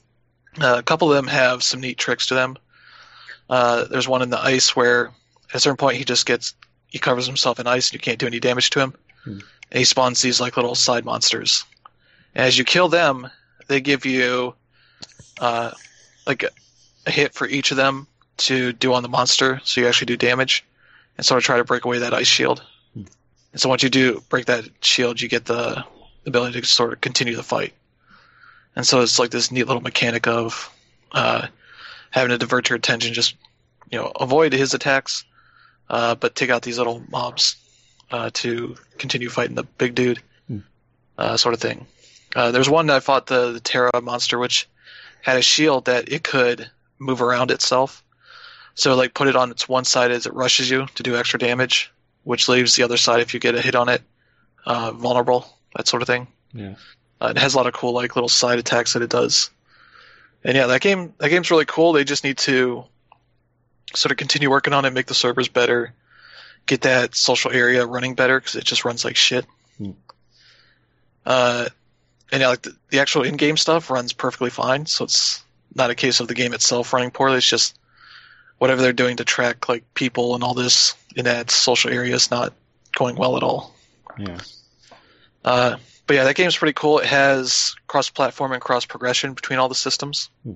[0.61, 2.57] Uh, a couple of them have some neat tricks to them.
[3.50, 5.07] Uh, there's one in the ice where
[5.50, 6.55] at a certain point he just gets
[6.88, 8.94] he covers himself in ice and you can't do any damage to him.
[9.24, 9.38] Hmm.
[9.70, 11.64] And he spawns these like little side monsters.
[12.35, 13.29] And as you kill them,
[13.66, 14.55] they give you
[15.40, 15.72] uh,
[16.27, 18.07] like a, hit for each of them
[18.37, 20.65] to do on the monster, so you actually do damage,
[21.17, 22.63] and sort of try to break away that ice shield.
[22.95, 23.03] Hmm.
[23.53, 25.85] And so once you do break that shield, you get the
[26.27, 27.73] ability to sort of continue the fight.
[28.75, 30.75] And so it's like this neat little mechanic of
[31.13, 31.47] uh,
[32.11, 33.37] having to divert your attention, just
[33.91, 35.25] you know, avoid his attacks,
[35.89, 37.57] uh, but take out these little mobs
[38.11, 40.59] uh, to continue fighting the big dude, Hmm.
[41.17, 41.87] uh, sort of thing.
[42.35, 44.69] Uh, there's one I fought the, the Terra monster, which
[45.25, 48.05] had a shield that it could move around itself.
[48.75, 51.39] So like put it on its one side as it rushes you to do extra
[51.39, 51.91] damage,
[52.25, 54.03] which leaves the other side if you get a hit on it
[54.67, 56.27] uh, vulnerable, that sort of thing.
[56.53, 56.75] Yeah.
[57.23, 59.49] Uh, it has a lot of cool like little side attacks that it does.
[60.45, 61.95] And yeah, that game that game's really cool.
[61.95, 62.85] They just need to
[63.95, 65.95] sort of continue working on it, make the servers better,
[66.67, 69.47] get that social area running better because it just runs like shit.
[69.79, 69.93] Hmm.
[71.25, 71.69] Uh,
[72.35, 74.87] and yeah, like the, the actual in-game stuff runs perfectly fine.
[74.87, 75.40] So it's
[75.75, 77.37] not a case of the game itself running poorly.
[77.37, 77.79] It's just
[78.59, 82.33] whatever they're doing to track like people and all this in that social area is
[82.33, 82.53] not
[82.97, 83.73] going well at all.
[84.18, 84.38] Yeah.
[85.44, 85.77] Uh,
[86.09, 86.99] but yeah, that game's pretty cool.
[86.99, 90.29] It has cross-platform and cross-progression between all the systems.
[90.42, 90.55] Hmm.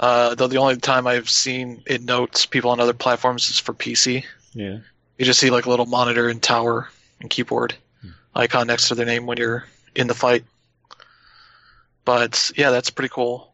[0.00, 3.72] Uh, though the only time I've seen it notes people on other platforms is for
[3.72, 4.24] PC.
[4.52, 4.78] Yeah.
[5.16, 8.08] You just see like a little monitor and tower and keyboard Hmm.
[8.34, 10.44] icon next to their name when you're in the fight.
[12.06, 13.52] But yeah, that's pretty cool.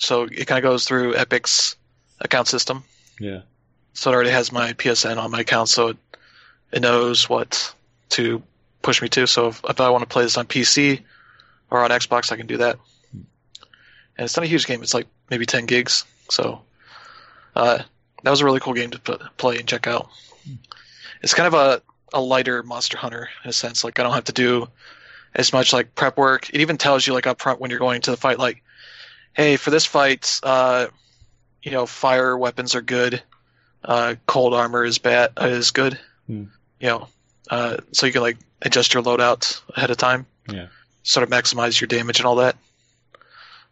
[0.00, 1.76] So it kind of goes through Epic's
[2.18, 2.82] account system.
[3.20, 3.42] Yeah.
[3.92, 5.96] So it already has my PSN on my account, so it,
[6.72, 7.72] it knows what
[8.10, 8.42] to
[8.82, 9.26] push me to.
[9.26, 11.02] So if, if I want to play this on PC
[11.70, 12.78] or on Xbox, I can do that.
[13.12, 16.04] And it's not a huge game; it's like maybe 10 gigs.
[16.30, 16.62] So
[17.54, 17.82] uh,
[18.22, 18.98] that was a really cool game to
[19.36, 20.08] play and check out.
[21.22, 21.82] It's kind of a,
[22.14, 23.84] a lighter Monster Hunter in a sense.
[23.84, 24.68] Like I don't have to do
[25.34, 26.50] as much like prep work.
[26.50, 28.62] It even tells you like up front when you're going to the fight, like,
[29.32, 30.88] hey, for this fight, uh,
[31.62, 33.22] you know, fire weapons are good.
[33.82, 35.98] Uh, cold armor is bad uh, is good.
[36.26, 36.44] Hmm.
[36.80, 37.08] You know,
[37.50, 40.26] uh, so you can like adjust your loadout ahead of time.
[40.50, 40.66] Yeah.
[41.02, 42.56] Sort of maximize your damage and all that.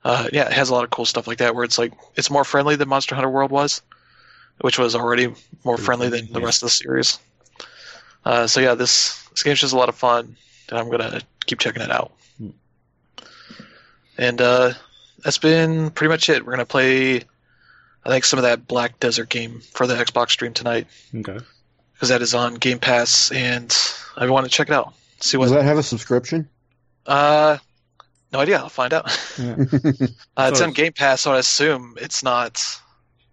[0.04, 2.30] Uh, yeah, it has a lot of cool stuff like that where it's like it's
[2.30, 3.82] more friendly than Monster Hunter World was,
[4.60, 6.46] which was already more friendly than the yeah.
[6.46, 7.18] rest of the series.
[8.24, 10.36] Uh, so yeah, this this game's just a lot of fun,
[10.70, 12.12] and I'm gonna keep checking it out.
[12.38, 12.50] Hmm.
[14.16, 14.72] And uh,
[15.22, 16.44] that's been pretty much it.
[16.44, 20.52] We're gonna play, I think, some of that Black Desert game for the Xbox stream
[20.54, 21.38] tonight Okay.
[21.94, 23.74] because that is on Game Pass, and
[24.16, 24.94] I want to check it out.
[25.20, 25.46] See what.
[25.46, 26.48] Does that have a subscription?
[27.06, 27.58] Uh,
[28.32, 28.58] no idea.
[28.58, 29.06] I'll find out.
[29.38, 29.56] Yeah.
[30.36, 32.62] Uh, it's on Game Pass, so I assume it's not.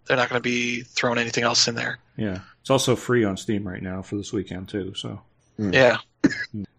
[0.07, 1.99] They're not going to be throwing anything else in there.
[2.17, 2.39] Yeah.
[2.61, 4.93] It's also free on Steam right now for this weekend too.
[4.95, 5.21] So.
[5.59, 5.97] Yeah.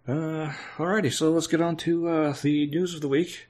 [0.08, 3.48] Uh, alrighty, so let's get on to uh, the news of the week.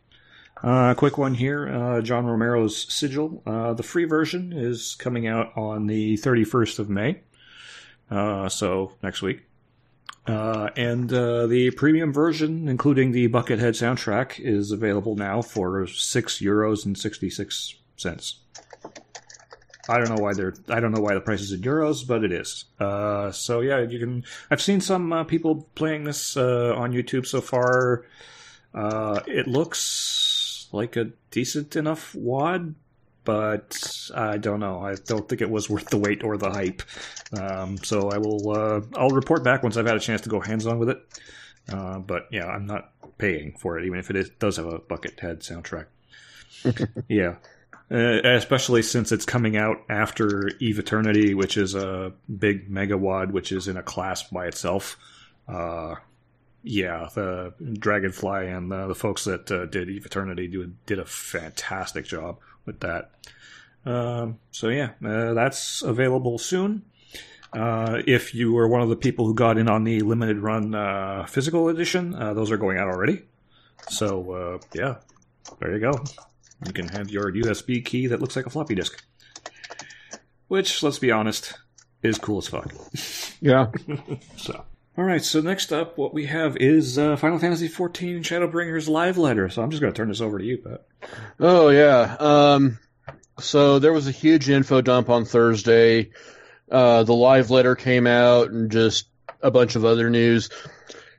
[0.63, 3.43] Uh, quick one here uh, John Romero's Sigil.
[3.45, 7.21] Uh, the free version is coming out on the 31st of May,
[8.11, 9.43] uh, so next week.
[10.27, 16.39] Uh, and uh, the premium version, including the Buckethead soundtrack, is available now for six
[16.39, 18.41] euros and sixty six cents.
[19.89, 20.55] I don't know why they're.
[20.69, 22.65] I don't know why the price is in euros, but it is.
[22.81, 24.25] Uh, so yeah, you can.
[24.51, 28.05] I've seen some uh, people playing this uh, on YouTube so far.
[28.75, 32.75] Uh, it looks like a decent enough wad,
[33.25, 34.81] but I don't know.
[34.81, 36.83] I don't think it was worth the wait or the hype.
[37.39, 38.51] Um, so I will.
[38.51, 41.03] Uh, I'll report back once I've had a chance to go hands on with it.
[41.69, 44.79] Uh, but yeah, I'm not paying for it, even if it is, does have a
[44.79, 45.87] Buckethead soundtrack.
[47.09, 47.37] yeah.
[47.89, 53.69] Uh, especially since it's coming out after Eviternity, which is a big megawad, which is
[53.69, 54.99] in a class by itself.
[55.47, 55.95] Uh,
[56.65, 62.07] yeah, the Dragonfly and uh, the folks that uh, did Eviternity do, did a fantastic
[62.07, 63.13] job with that.
[63.85, 66.83] Um, so yeah, uh, that's available soon.
[67.53, 71.27] Uh, if you were one of the people who got in on the limited run
[71.29, 73.23] physical edition, those are going out already.
[73.91, 74.97] So yeah,
[75.61, 75.93] there you go.
[76.65, 79.05] You can have your USB key that looks like a floppy disk,
[80.49, 81.59] which, let's be honest,
[82.03, 82.73] is cool as fuck.
[83.41, 83.71] Yeah.
[84.37, 84.65] So.
[84.99, 89.19] All right, so next up, what we have is uh, Final Fantasy XIV Shadowbringers live
[89.19, 89.51] letter.
[89.51, 90.87] So I'm just going to turn this over to you, Pat.
[91.39, 92.17] Oh yeah.
[92.19, 92.79] Um,
[93.39, 96.13] so there was a huge info dump on Thursday.
[96.71, 99.09] Uh, the live letter came out, and just
[99.43, 100.49] a bunch of other news.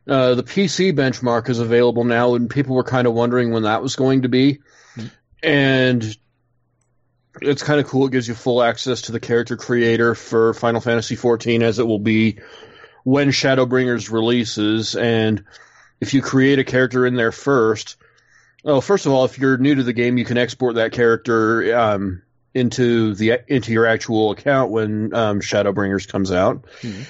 [0.08, 3.84] Uh, the PC benchmark is available now, and people were kind of wondering when that
[3.84, 4.60] was going to be.
[5.48, 6.18] And
[7.42, 8.08] it's kind of cool.
[8.08, 11.88] It gives you full access to the character creator for Final Fantasy XIV, as it
[11.88, 12.40] will be
[13.04, 14.96] when Shadowbringers releases.
[14.96, 15.44] And
[16.02, 17.96] if you create a character in there first,
[18.64, 21.78] well, first of all, if you're new to the game, you can export that character
[21.78, 26.66] um, into the into your actual account when um, Shadowbringers comes out.
[26.82, 27.06] Mhm.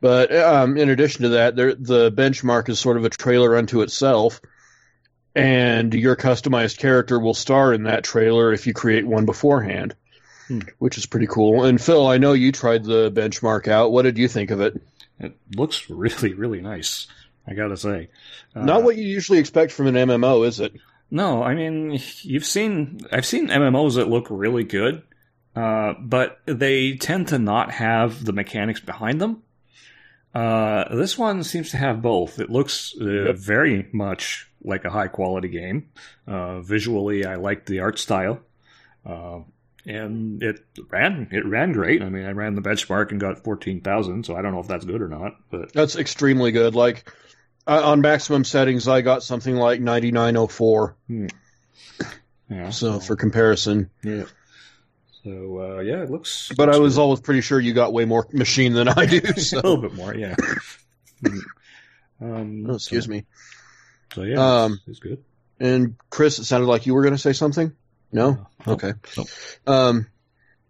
[0.00, 3.82] But um, in addition to that, there, the benchmark is sort of a trailer unto
[3.82, 4.40] itself,
[5.34, 9.94] and your customized character will star in that trailer if you create one beforehand,
[10.48, 10.60] Hmm.
[10.78, 11.64] which is pretty cool.
[11.64, 13.92] And Phil, I know you tried the benchmark out.
[13.92, 14.80] What did you think of it?
[15.20, 17.06] It looks really, really nice.
[17.46, 18.08] I gotta say.
[18.54, 20.72] Uh, Not what you usually expect from an MMO, is it?
[21.10, 25.02] No, I mean you've seen I've seen MMOs that look really good,
[25.56, 29.42] uh, but they tend to not have the mechanics behind them.
[30.34, 32.38] Uh, this one seems to have both.
[32.38, 35.88] It looks uh, very much like a high quality game.
[36.26, 38.40] Uh, visually, I liked the art style,
[39.06, 39.40] uh,
[39.86, 42.02] and it ran it ran great.
[42.02, 44.68] I mean, I ran the benchmark and got fourteen thousand, so I don't know if
[44.68, 46.74] that's good or not, but That's extremely good.
[46.74, 47.10] Like
[47.66, 50.96] uh, on maximum settings, I got something like 9904.
[52.48, 52.70] yeah.
[52.70, 54.24] So for comparison, yeah.
[55.24, 56.50] So uh, yeah, it looks.
[56.56, 57.02] but I was good.
[57.02, 59.18] always pretty sure you got way more machine than I do.
[59.26, 60.34] a little bit more, yeah.
[62.20, 63.24] Um, oh, excuse me.
[64.14, 65.22] So yeah, Um, it's, good.
[65.58, 67.72] And Chris, it sounded like you were going to say something.
[68.12, 68.46] No.
[68.66, 68.72] No.
[68.72, 68.92] Okay.
[69.16, 69.24] No.
[69.66, 70.06] Um,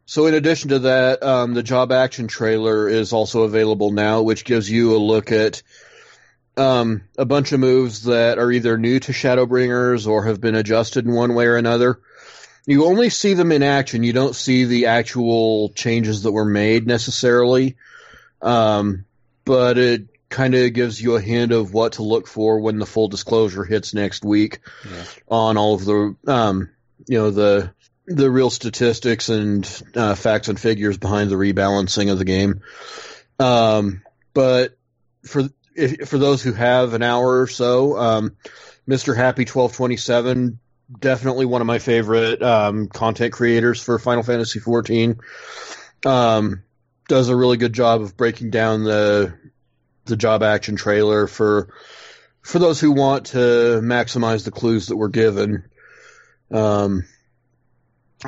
[0.05, 4.45] so in addition to that, um, the job action trailer is also available now, which
[4.45, 5.63] gives you a look at
[6.57, 11.07] um, a bunch of moves that are either new to Shadowbringers or have been adjusted
[11.07, 12.01] in one way or another.
[12.67, 14.03] You only see them in action.
[14.03, 17.77] You don't see the actual changes that were made necessarily.
[18.43, 19.05] Um,
[19.45, 22.87] but it kind of gives you a hint of what to look for when the
[22.87, 25.05] full disclosure hits next week Yeah.
[25.29, 26.71] on all of the um,
[27.07, 27.73] you know the
[28.07, 32.63] the real statistics and uh, facts and figures behind the rebalancing of the game.
[33.39, 34.03] Um,
[34.35, 34.77] but
[35.25, 35.43] for
[35.75, 38.37] if, for those who have an hour or so, um,
[38.89, 39.15] Mr.
[39.17, 40.59] Happy twelve twenty seven
[40.99, 45.21] definitely one of my favorite um, content creators for Final Fantasy fourteen.
[46.05, 46.63] Um,
[47.09, 49.35] does a really good job of breaking down the
[50.11, 51.73] the job action trailer for
[52.43, 55.65] for those who want to maximize the clues that were given.
[56.51, 57.05] Um,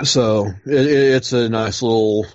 [0.05, 2.27] so it, it's a nice little,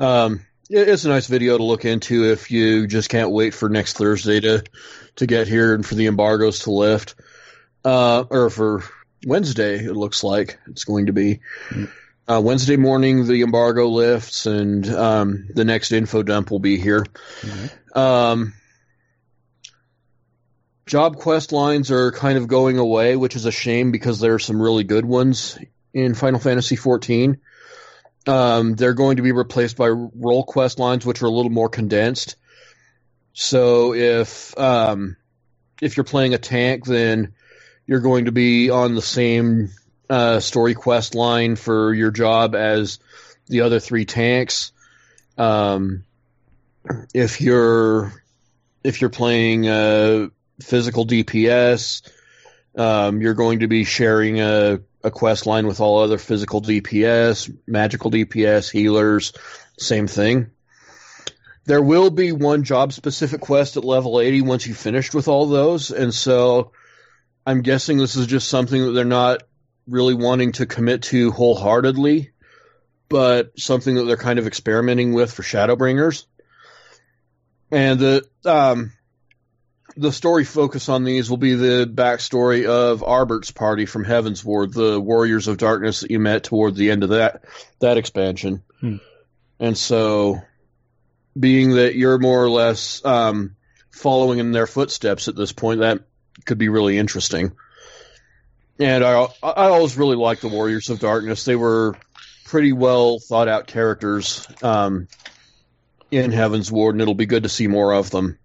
[0.00, 3.68] um, it- it's a nice video to look into if you just can't wait for
[3.68, 4.64] next Thursday to
[5.16, 7.14] to get here and for the embargoes to lift,
[7.84, 8.82] uh, or for
[9.26, 9.76] Wednesday.
[9.78, 11.40] It looks like it's going to be.
[12.28, 17.06] Uh, Wednesday morning, the embargo lifts, and um, the next info dump will be here.
[17.94, 18.52] Um,
[20.86, 24.38] job quest lines are kind of going away, which is a shame because there are
[24.38, 25.58] some really good ones
[25.92, 27.38] in Final Fantasy XIV.
[28.26, 31.68] Um, they're going to be replaced by role quest lines, which are a little more
[31.68, 32.36] condensed.
[33.32, 35.16] So if um,
[35.82, 37.34] if you're playing a tank, then
[37.86, 39.70] you're going to be on the same
[40.08, 42.98] uh, story quest line for your job as
[43.48, 44.72] the other three tanks.
[45.36, 46.04] Um,
[47.12, 48.12] if you're
[48.82, 50.28] if you're playing uh,
[50.60, 52.02] physical DPS,
[52.76, 57.54] um, you're going to be sharing a, a quest line with all other physical DPS,
[57.66, 59.32] magical DPS, healers,
[59.78, 60.50] same thing.
[61.64, 65.46] There will be one job specific quest at level 80 once you've finished with all
[65.46, 66.72] those, and so
[67.46, 69.42] I'm guessing this is just something that they're not
[69.88, 72.30] really wanting to commit to wholeheartedly,
[73.08, 76.24] but something that they're kind of experimenting with for Shadowbringers.
[77.70, 78.92] And the um,
[79.96, 85.00] the story focus on these will be the backstory of Arbert's party from Heavensward, the
[85.00, 87.44] Warriors of Darkness that you met toward the end of that
[87.80, 88.62] that expansion.
[88.80, 88.96] Hmm.
[89.58, 90.42] And so,
[91.38, 93.56] being that you're more or less um,
[93.90, 96.00] following in their footsteps at this point, that
[96.44, 97.52] could be really interesting.
[98.78, 101.44] And I I always really liked the Warriors of Darkness.
[101.44, 101.96] They were
[102.44, 104.46] pretty well thought out characters.
[104.62, 105.08] Um,
[106.10, 108.38] in Heavensward, and it'll be good to see more of them.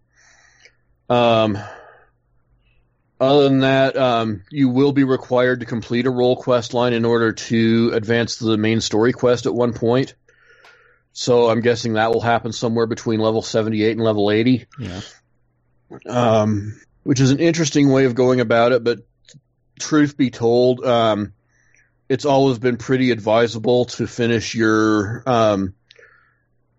[1.12, 1.58] Um,
[3.20, 7.04] other than that, um, you will be required to complete a role quest line in
[7.04, 10.16] order to advance the main story quest at one point.
[11.12, 14.68] So I'm guessing that will happen somewhere between level 78 and level 80.
[14.80, 15.02] Yeah.
[16.08, 19.00] Um, which is an interesting way of going about it, but
[19.80, 21.34] truth be told, um,
[22.08, 25.74] it's always been pretty advisable to finish your um,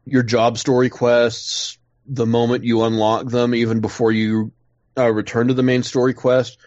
[0.07, 1.77] your job story quests
[2.07, 4.53] the moment you unlock them, even before you
[4.97, 6.59] uh, return to the main story quest.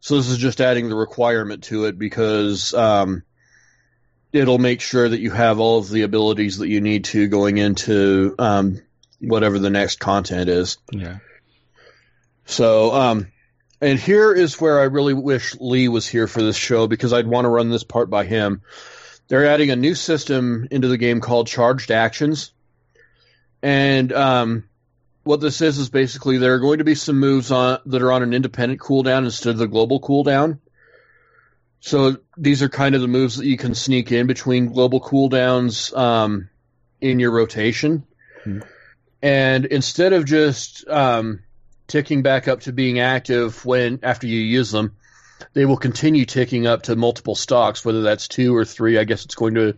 [0.00, 3.22] So this is just adding the requirement to it because um,
[4.32, 7.58] it'll make sure that you have all of the abilities that you need to going
[7.58, 8.82] into um,
[9.20, 10.78] whatever the next content is.
[10.90, 11.18] Yeah.
[12.44, 13.32] So, um,
[13.80, 17.26] and here is where I really wish Lee was here for this show because I'd
[17.26, 18.62] want to run this part by him.
[19.28, 22.52] They're adding a new system into the game called Charged Actions.
[23.62, 24.68] And um,
[25.24, 28.12] what this is is basically there are going to be some moves on that are
[28.12, 30.58] on an independent cooldown instead of the global cooldown.
[31.80, 35.94] So these are kind of the moves that you can sneak in between global cooldowns
[35.96, 36.48] um,
[37.00, 38.06] in your rotation.
[38.42, 38.60] Hmm.
[39.22, 41.40] And instead of just um,
[41.86, 44.96] ticking back up to being active when after you use them,
[45.52, 48.98] they will continue ticking up to multiple stocks, whether that's two or three.
[48.98, 49.76] I guess it's going to,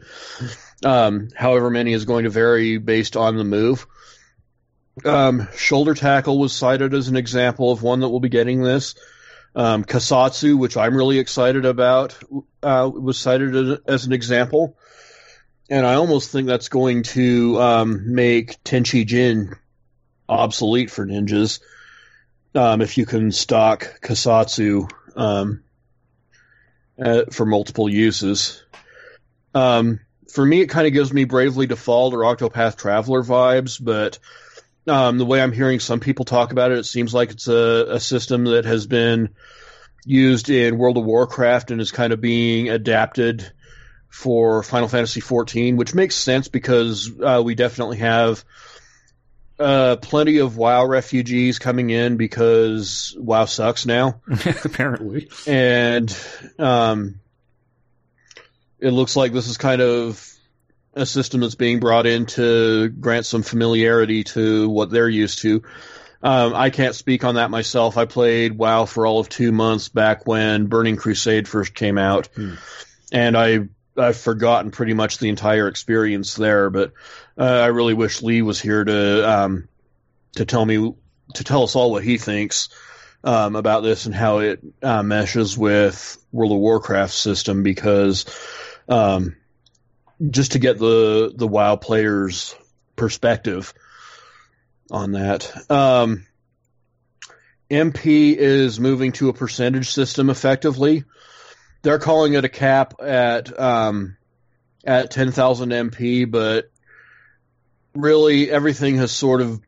[0.85, 3.87] um, however many is going to vary based on the move.
[5.05, 8.95] Um, shoulder tackle was cited as an example of one that will be getting this.
[9.55, 12.17] Um, Kassatsu, which I'm really excited about,
[12.63, 14.77] uh, was cited as, an example.
[15.69, 19.57] And I almost think that's going to um, make Ten Chi Jin
[20.29, 21.61] obsolete for ninjas
[22.55, 25.63] um, if you can stock Kassatsu um,
[27.03, 28.63] uh, for multiple uses.
[29.55, 34.19] Um, for me, it kind of gives me Bravely Default or Octopath Traveler vibes, but
[34.87, 37.87] um, the way I'm hearing some people talk about it, it seems like it's a,
[37.91, 39.31] a system that has been
[40.05, 43.51] used in World of Warcraft and is kind of being adapted
[44.09, 48.45] for Final Fantasy XIV, which makes sense because uh, we definitely have
[49.59, 54.21] uh, plenty of WoW refugees coming in because WoW sucks now,
[54.65, 55.29] Apparently.
[55.47, 56.17] and
[56.59, 57.21] um,
[58.79, 60.36] it looks like this is kind of
[60.97, 65.63] a system that's being brought in to grant some familiarity to what they're used to.
[66.23, 67.97] Um, I can't speak on that myself.
[67.97, 72.29] I played WoW for all of two months back when Burning Crusade first came out,
[72.35, 72.55] Hmm.
[73.13, 73.69] and I
[73.99, 76.71] I've forgotten pretty much the entire experience there.
[76.71, 76.93] But
[77.39, 79.69] uh, I really wish Lee was here to um,
[80.37, 80.95] to tell me
[81.35, 82.71] to tell us all what he thinks
[83.23, 88.25] um, about this and how it uh, meshes with World of Warcraft system because
[88.89, 89.37] um,
[90.31, 92.55] just to get the the WoW players'
[92.97, 93.75] perspective
[94.91, 95.71] on that.
[95.71, 96.27] Um,
[97.71, 101.05] MP is moving to a percentage system effectively.
[101.83, 104.17] They're calling it a cap at um,
[104.85, 106.71] at 10,000 MP, but
[107.95, 109.61] really everything has sort of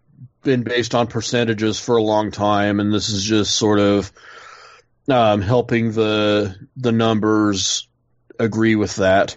[0.42, 4.12] been based on percentages for a long time, and this is just sort of
[5.08, 7.88] um, helping the the numbers
[8.38, 9.36] agree with that.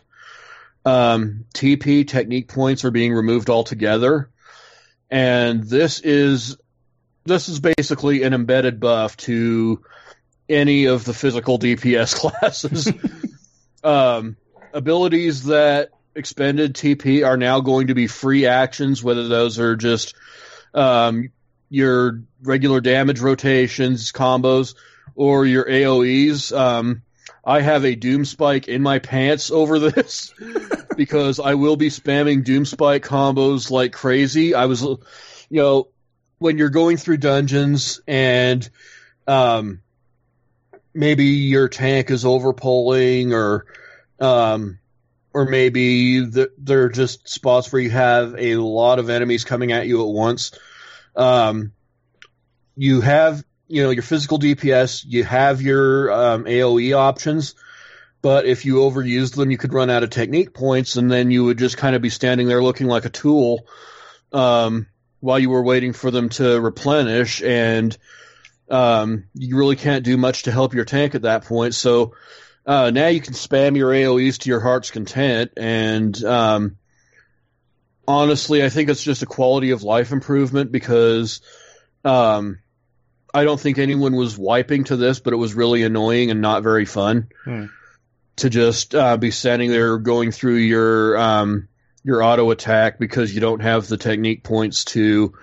[0.84, 4.29] Um, TP technique points are being removed altogether,
[5.09, 6.57] and this is
[7.25, 9.84] this is basically an embedded buff to
[10.49, 12.91] any of the physical DPS classes.
[13.84, 14.36] um,
[14.73, 20.15] abilities that expended TP are now going to be free actions, whether those are just
[20.73, 21.29] um,
[21.69, 24.75] your regular damage rotations, combos,
[25.15, 26.55] or your AoEs.
[26.55, 27.03] Um,
[27.44, 30.34] I have a Doom Spike in my pants over this
[30.96, 34.54] because I will be spamming Doom Spike combos like crazy.
[34.54, 35.00] I was, you
[35.50, 35.88] know,
[36.38, 38.68] when you're going through dungeons and
[39.28, 39.82] um,
[40.94, 43.66] maybe your tank is overpulling or
[44.20, 44.80] um,
[45.34, 49.72] or maybe the, there are just spots where you have a lot of enemies coming
[49.72, 50.52] at you at once.
[51.16, 51.72] Um,
[52.76, 57.55] you have you know your physical DPS, you have your um, AOE options,
[58.22, 61.45] but if you overuse them, you could run out of technique points, and then you
[61.45, 63.65] would just kind of be standing there looking like a tool
[64.34, 64.88] um,
[65.22, 67.97] while you were waiting for them to replenish, and
[68.69, 71.74] um, you really can't do much to help your tank at that point.
[71.74, 72.15] So
[72.65, 76.76] uh, now you can spam your AOE's to your heart's content, and um,
[78.05, 81.39] honestly, I think it's just a quality of life improvement because
[82.03, 82.59] um,
[83.34, 86.63] I don't think anyone was wiping to this, but it was really annoying and not
[86.63, 87.65] very fun Hmm.
[88.38, 91.67] to just uh, be standing there going through your um,
[92.03, 95.34] your auto attack because you don't have the technique points to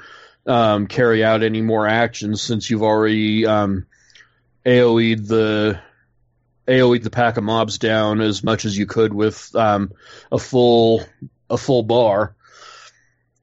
[0.47, 3.86] um, carry out any more actions since you've already um,
[4.66, 5.80] AOE'd the
[6.66, 9.93] AOE'd the pack of mobs down as much as you could with um,
[10.32, 11.03] a full
[11.49, 12.34] a full bar.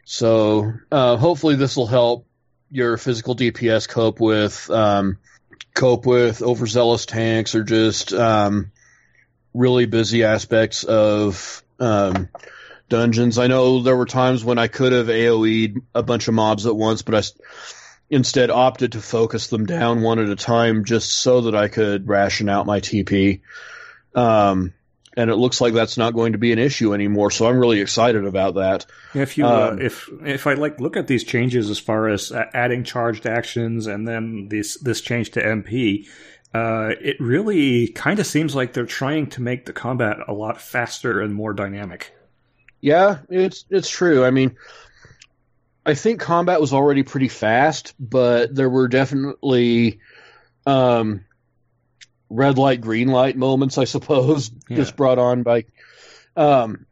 [0.06, 2.28] So uh, hopefully this will help
[2.70, 5.18] your physical DPS cope with um,
[5.74, 8.72] cope with overzealous tanks or just um,
[9.54, 12.30] really busy aspects of um,
[12.90, 13.38] dungeons.
[13.38, 16.76] I know there were times when I could have AOE'd a bunch of mobs at
[16.76, 17.22] once, but I
[18.10, 22.08] instead opted to focus them down one at a time just so that I could
[22.08, 23.42] ration out my TP.
[24.14, 24.74] Um,
[25.18, 27.32] and it looks like that's not going to be an issue anymore.
[27.32, 28.86] So I'm really excited about that.
[29.14, 32.32] If you um, uh, if if I like look at these changes as far as
[32.32, 36.08] adding charged actions and then this this change to MP,
[36.54, 40.62] uh, it really kind of seems like they're trying to make the combat a lot
[40.62, 42.14] faster and more dynamic.
[42.82, 44.24] Yeah, it's it's true.
[44.24, 44.56] I mean,
[45.86, 50.00] I think combat was already pretty fast, but there were definitely
[50.66, 51.26] um,
[52.36, 54.78] red light, green light moments, I suppose, yeah.
[54.78, 55.66] just brought on by,
[56.36, 56.86] um,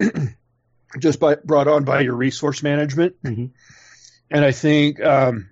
[0.99, 3.21] just by brought on by your resource management.
[3.23, 3.45] Mm-hmm.
[4.31, 5.49] And I think um,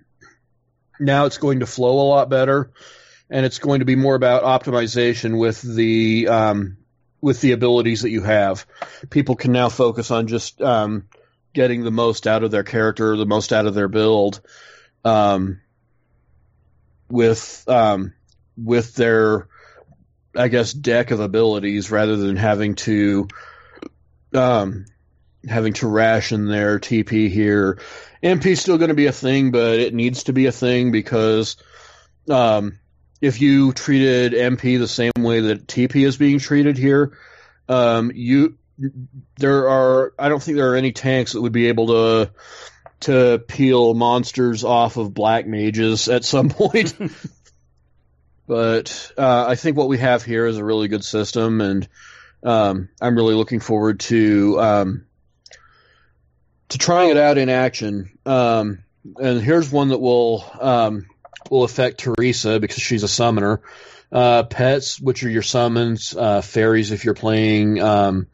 [0.98, 2.70] now it's going to flow a lot better,
[3.30, 6.78] and it's going to be more about optimization with the um,
[7.20, 8.66] with the abilities that you have.
[9.10, 11.04] People can now focus on just um,
[11.52, 14.40] getting the most out of their character, the most out of their build,
[15.04, 15.60] um,
[17.08, 18.14] with um,
[18.56, 19.48] with their
[20.36, 23.28] I guess deck of abilities rather than having to
[24.34, 24.86] um
[25.46, 27.80] having to ration their TP here.
[28.22, 31.56] MP still going to be a thing, but it needs to be a thing because
[32.30, 32.78] um,
[33.20, 37.18] if you treated MP the same way that TP is being treated here,
[37.68, 38.58] um, you
[39.38, 42.30] there are I don't think there are any tanks that would be able to
[43.00, 46.94] to peel monsters off of black mages at some point.
[48.46, 51.88] But uh, I think what we have here is a really good system, and
[52.42, 55.06] um, I'm really looking forward to um,
[56.70, 58.18] to trying it out in action.
[58.26, 58.84] Um,
[59.16, 61.06] and here's one that will um,
[61.50, 63.62] will affect Teresa because she's a summoner.
[64.10, 68.26] Uh, pets, which are your summons, uh, fairies if you're playing um,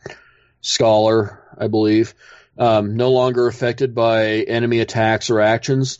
[0.61, 2.14] Scholar, I believe,
[2.59, 5.98] um, no longer affected by enemy attacks or actions.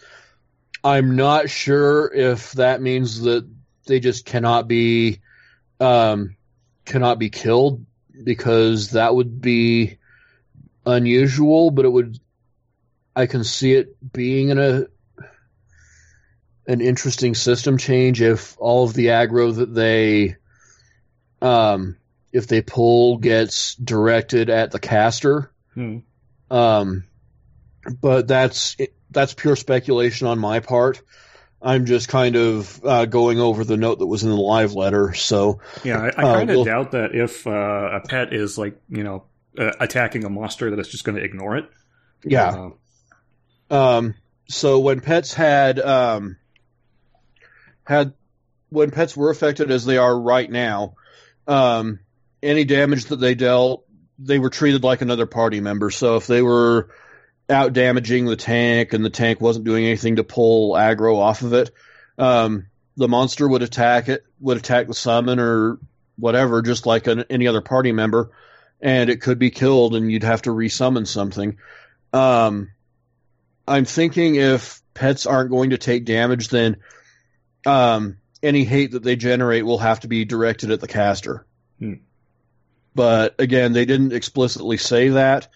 [0.83, 3.49] I'm not sure if that means that
[3.89, 5.21] they just cannot be
[5.81, 6.37] um,
[6.85, 7.85] cannot be killed
[8.23, 9.99] because that would be
[10.87, 12.19] unusual, but it would
[13.15, 14.87] I can see it being in a
[16.67, 20.37] an interesting system change if all of the aggro that they
[21.41, 21.97] um
[22.33, 25.51] if they pull gets directed at the caster.
[25.75, 25.99] Hmm.
[26.51, 27.05] Um
[28.01, 28.77] but that's
[29.11, 31.03] that's pure speculation on my part.
[31.61, 35.15] I'm just kind of uh, going over the note that was in the live letter.
[35.15, 38.57] So yeah, I, I kind of uh, we'll, doubt that if uh, a pet is
[38.57, 39.25] like you know
[39.59, 41.69] uh, attacking a monster that it's just going to ignore it.
[42.25, 42.71] Yeah.
[43.71, 44.15] um.
[44.49, 46.37] So when pets had um
[47.85, 48.15] had
[48.71, 50.95] when pets were affected as they are right now,
[51.47, 52.01] um,
[52.43, 53.85] any damage that they dealt,
[54.19, 55.91] they were treated like another party member.
[55.91, 56.91] So if they were
[57.51, 61.53] out damaging the tank and the tank wasn't doing anything to pull aggro off of
[61.53, 61.71] it,
[62.19, 65.79] um, the monster would attack it, would attack the summon or
[66.17, 68.31] whatever, just like an, any other party member,
[68.81, 71.59] and it could be killed, and you'd have to resummon something.
[72.13, 72.71] Um,
[73.67, 76.79] I'm thinking if pets aren't going to take damage, then
[77.67, 81.47] um, any hate that they generate will have to be directed at the caster.
[81.79, 81.95] Hmm.
[82.95, 85.49] But again, they didn't explicitly say that.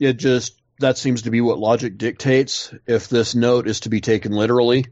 [0.00, 4.00] It just that seems to be what logic dictates if this note is to be
[4.00, 4.86] taken literally.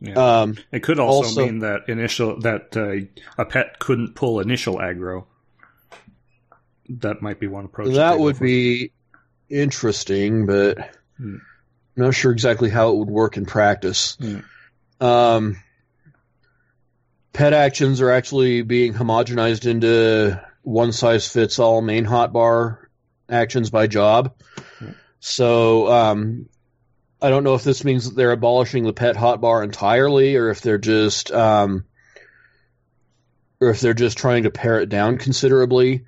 [0.00, 0.40] Yeah.
[0.40, 3.06] Um, it could also, also, mean that initial that uh,
[3.40, 5.26] a pet couldn't pull initial aggro.
[6.88, 7.94] That might be one approach.
[7.94, 8.92] That would be
[9.48, 10.78] interesting, but
[11.16, 11.36] hmm.
[11.96, 14.16] I'm not sure exactly how it would work in practice.
[14.20, 15.04] Hmm.
[15.04, 15.62] Um,
[17.32, 22.86] pet actions are actually being homogenized into one size fits all main hotbar
[23.28, 24.34] actions by job.
[25.20, 26.48] So um,
[27.22, 30.62] I don't know if this means that they're abolishing the pet hotbar entirely, or if
[30.62, 31.84] they're just um,
[33.60, 36.06] or if they're just trying to pare it down considerably.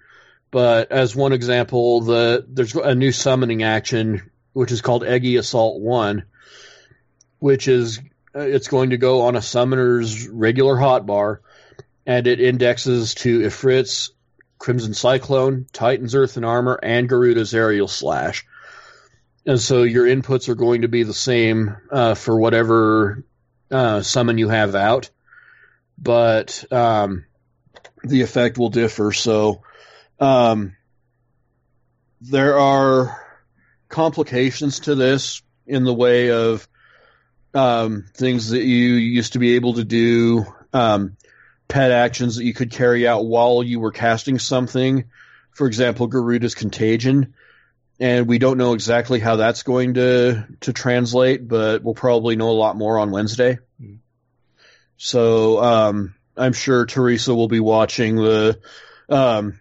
[0.51, 5.81] But as one example, the there's a new summoning action which is called Egi Assault
[5.81, 6.25] One,
[7.39, 8.01] which is
[8.35, 11.39] uh, it's going to go on a summoner's regular hotbar,
[12.07, 14.11] and it indexes to Ifrits,
[14.59, 18.47] Crimson Cyclone, Titan's Earthen Armor, and Garuda's Aerial Slash.
[19.45, 23.25] And so your inputs are going to be the same uh, for whatever
[23.71, 25.11] uh, summon you have out,
[25.99, 27.25] but um,
[28.05, 29.13] the effect will differ.
[29.13, 29.63] So
[30.21, 30.77] um,
[32.21, 33.21] there are
[33.89, 36.69] complications to this in the way of
[37.55, 41.17] um, things that you used to be able to do, um,
[41.69, 45.05] pet actions that you could carry out while you were casting something.
[45.51, 47.35] For example, Garuda's Contagion.
[48.03, 52.51] And we don't know exactly how that's going to, to translate, but we'll probably know
[52.51, 53.61] a lot more on Wednesday.
[53.81, 53.99] Mm.
[54.97, 58.59] So um, I'm sure Teresa will be watching the
[59.09, 59.61] um,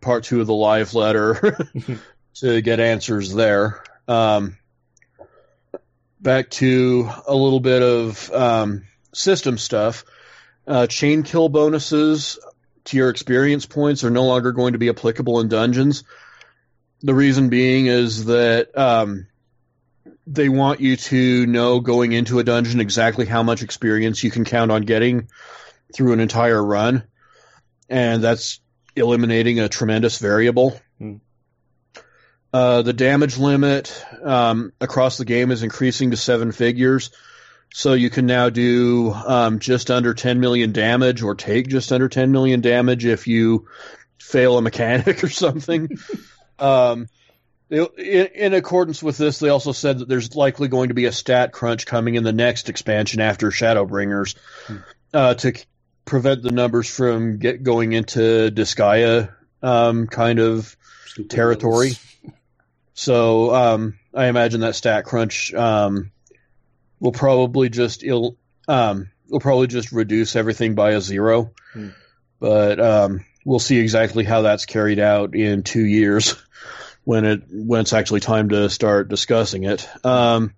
[0.00, 1.58] part two of the live letter
[2.34, 3.82] to get answers there.
[4.06, 4.58] Um,
[6.20, 10.04] back to a little bit of um, system stuff.
[10.68, 12.38] Uh, chain kill bonuses
[12.84, 16.04] to your experience points are no longer going to be applicable in dungeons.
[17.02, 19.26] The reason being is that um,
[20.26, 24.44] they want you to know going into a dungeon exactly how much experience you can
[24.44, 25.28] count on getting
[25.94, 27.04] through an entire run,
[27.88, 28.60] and that's
[28.96, 30.80] eliminating a tremendous variable.
[30.98, 31.16] Hmm.
[32.52, 37.10] Uh, the damage limit um, across the game is increasing to seven figures.
[37.74, 42.08] So you can now do um, just under 10 million damage or take just under
[42.08, 43.68] 10 million damage if you
[44.18, 45.90] fail a mechanic or something.
[46.58, 47.08] um,
[47.70, 51.12] in, in, accordance with this, they also said that there's likely going to be a
[51.12, 54.36] stat crunch coming in the next expansion after Shadowbringers
[54.66, 54.76] hmm.
[55.12, 55.52] uh, to
[56.04, 59.32] prevent the numbers from get going into Disgaea
[59.62, 60.76] um, kind of
[61.06, 61.92] Stupid territory.
[62.98, 66.12] So um, I imagine that stat crunch um,
[66.98, 68.38] will probably just il-
[68.68, 71.52] um, will probably just reduce everything by a zero.
[71.74, 71.90] Hmm.
[72.40, 76.34] But um, we'll see exactly how that's carried out in two years
[77.04, 79.88] when it when it's actually time to start discussing it.
[80.04, 80.52] Um,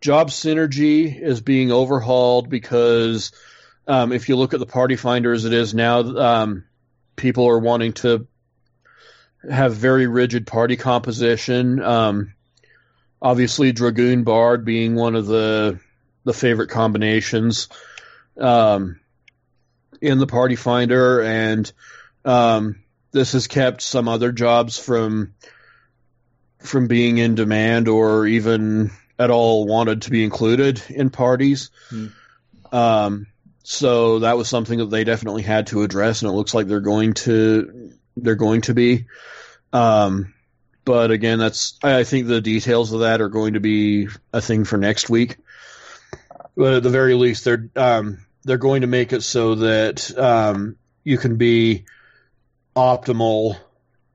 [0.00, 3.30] job synergy is being overhauled because
[3.86, 6.64] um, if you look at the party finder as it is now, um,
[7.14, 8.26] people are wanting to
[9.48, 11.82] have very rigid party composition.
[11.82, 12.32] Um,
[13.20, 15.78] obviously, Dragoon Bard being one of the
[16.24, 17.68] the favorite combinations
[18.40, 18.98] um,
[20.00, 21.70] in the Party Finder, and
[22.28, 25.34] um, this has kept some other jobs from
[26.58, 31.70] from being in demand or even at all wanted to be included in parties.
[31.88, 32.06] Hmm.
[32.70, 33.26] Um,
[33.62, 36.80] so that was something that they definitely had to address, and it looks like they're
[36.80, 39.06] going to they're going to be.
[39.72, 40.34] Um,
[40.84, 44.64] but again, that's I think the details of that are going to be a thing
[44.64, 45.38] for next week.
[46.54, 50.76] But at the very least, they're um, they're going to make it so that um,
[51.04, 51.84] you can be
[52.78, 53.58] optimal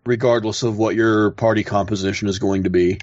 [0.06, 3.00] regardless of what your party composition is going to be,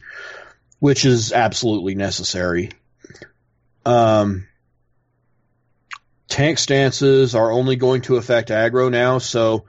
[0.79, 2.71] which is absolutely necessary.
[3.85, 4.47] Um,
[6.29, 9.65] tank stances are only going to affect aggro now, so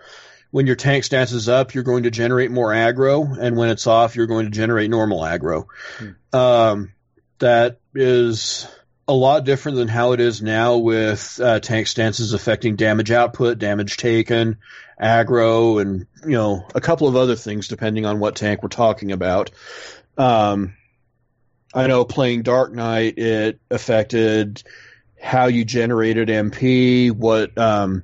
[0.51, 3.87] when your tank stance is up, you're going to generate more aggro, and when it's
[3.87, 5.65] off, you're going to generate normal aggro.
[5.97, 6.37] Hmm.
[6.37, 6.93] Um,
[7.39, 8.67] that is
[9.11, 13.59] a lot different than how it is now with uh, tank stances affecting damage output,
[13.59, 14.57] damage taken,
[15.01, 19.11] aggro, and you know a couple of other things depending on what tank we're talking
[19.11, 19.51] about.
[20.17, 20.77] Um,
[21.73, 24.63] I know playing Dark Knight, it affected
[25.21, 28.03] how you generated MP, what um,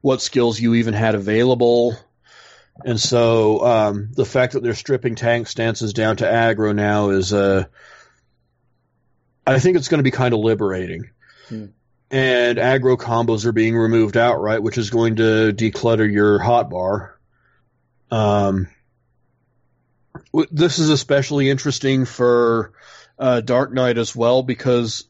[0.00, 1.98] what skills you even had available.
[2.82, 7.34] And so um, the fact that they're stripping tank stances down to aggro now is,
[7.34, 7.64] uh,
[9.46, 11.10] I think it's going to be kind of liberating.
[11.48, 11.66] Hmm.
[12.10, 17.12] And aggro combos are being removed outright, which is going to declutter your hotbar.
[18.10, 18.68] Um,
[20.50, 22.72] this is especially interesting for
[23.18, 25.04] uh, Dark Knight as well because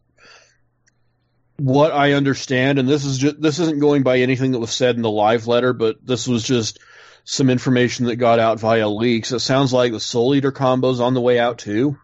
[1.58, 4.96] what I understand, and this is just, this isn't going by anything that was said
[4.96, 6.78] in the live letter, but this was just
[7.24, 9.32] some information that got out via leaks.
[9.32, 11.98] It sounds like the Soul Eater combo's on the way out too,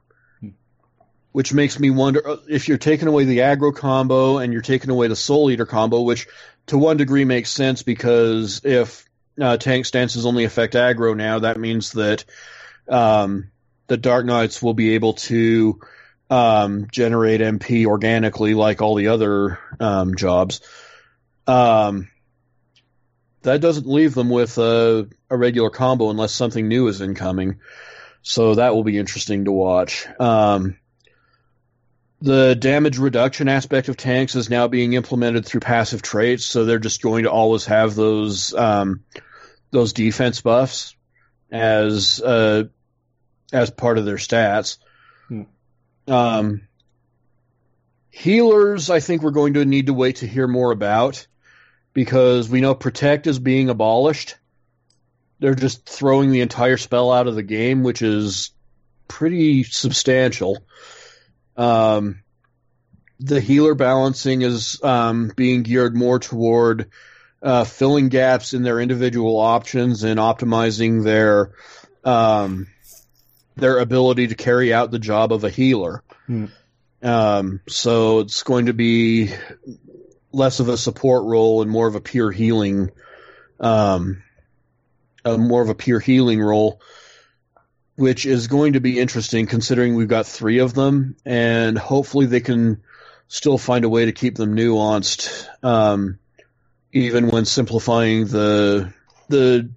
[1.33, 4.91] which makes me wonder uh, if you're taking away the aggro combo and you're taking
[4.91, 6.29] away the Soul Eater combo, which
[6.67, 9.05] to one degree makes sense because if
[9.41, 12.25] uh, tank stances only affect aggro now, that means that
[12.89, 13.51] um,
[13.87, 15.81] the Dark Knights will be able to
[16.31, 20.61] um, generate MP organically like all the other um, jobs.
[21.47, 22.09] Um,
[23.43, 27.59] that doesn't leave them with a, a, regular combo unless something new is incoming.
[28.23, 30.07] So that will be interesting to watch.
[30.21, 30.77] Um,
[32.23, 36.79] the damage reduction aspect of tanks is now being implemented through passive traits, so they're
[36.79, 39.03] just going to always have those um,
[39.73, 40.95] those defense buffs
[41.51, 42.65] as uh,
[43.53, 44.79] as part of their stats.
[45.29, 45.43] Hmm.
[46.07, 46.69] Um,
[48.11, 51.27] healers, I think we're going to need to wait to hear more about
[51.93, 54.37] because we know protect is being abolished.
[55.41, 58.53] They're just throwing the entire spell out of the game, which is
[59.09, 60.65] pretty substantial.
[61.57, 62.23] Um,
[63.21, 66.91] the healer balancing is um, being geared more toward
[67.43, 71.53] uh, filling gaps in their individual options and optimizing their
[72.05, 72.67] um,
[73.57, 76.03] their ability to carry out the job of a healer.
[76.27, 76.47] Hmm.
[77.03, 79.33] Um, so it's going to be
[80.33, 82.91] less of a support role and more of a pure healing,
[83.61, 84.23] um,
[85.25, 86.81] a more of a pure healing role,
[87.97, 92.41] which is going to be interesting considering we've got three of them, and hopefully they
[92.41, 92.83] can
[93.29, 96.19] still find a way to keep them nuanced, um,
[96.93, 98.93] even when simplifying the
[99.29, 99.71] the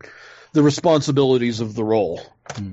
[0.54, 2.22] the responsibilities of the role.
[2.56, 2.72] Hmm.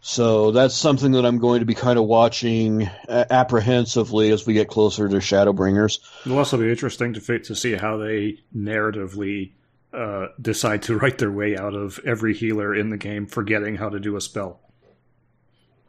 [0.00, 4.54] So that's something that I'm going to be kind of watching uh, apprehensively as we
[4.54, 5.98] get closer to Shadowbringers.
[6.24, 9.50] It'll also be interesting to to see how they narratively
[9.96, 13.88] uh, decide to write their way out of every healer in the game forgetting how
[13.88, 14.60] to do a spell.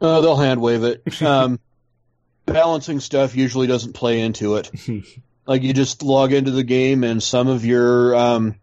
[0.00, 1.22] Uh, they'll hand wave it.
[1.22, 1.60] Um,
[2.46, 4.70] balancing stuff usually doesn't play into it.
[5.46, 8.54] like you just log into the game and some of your um,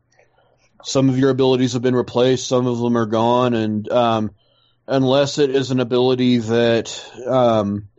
[0.84, 4.32] some of your abilities have been replaced, some of them are gone, and um,
[4.88, 7.90] unless it is an ability that um,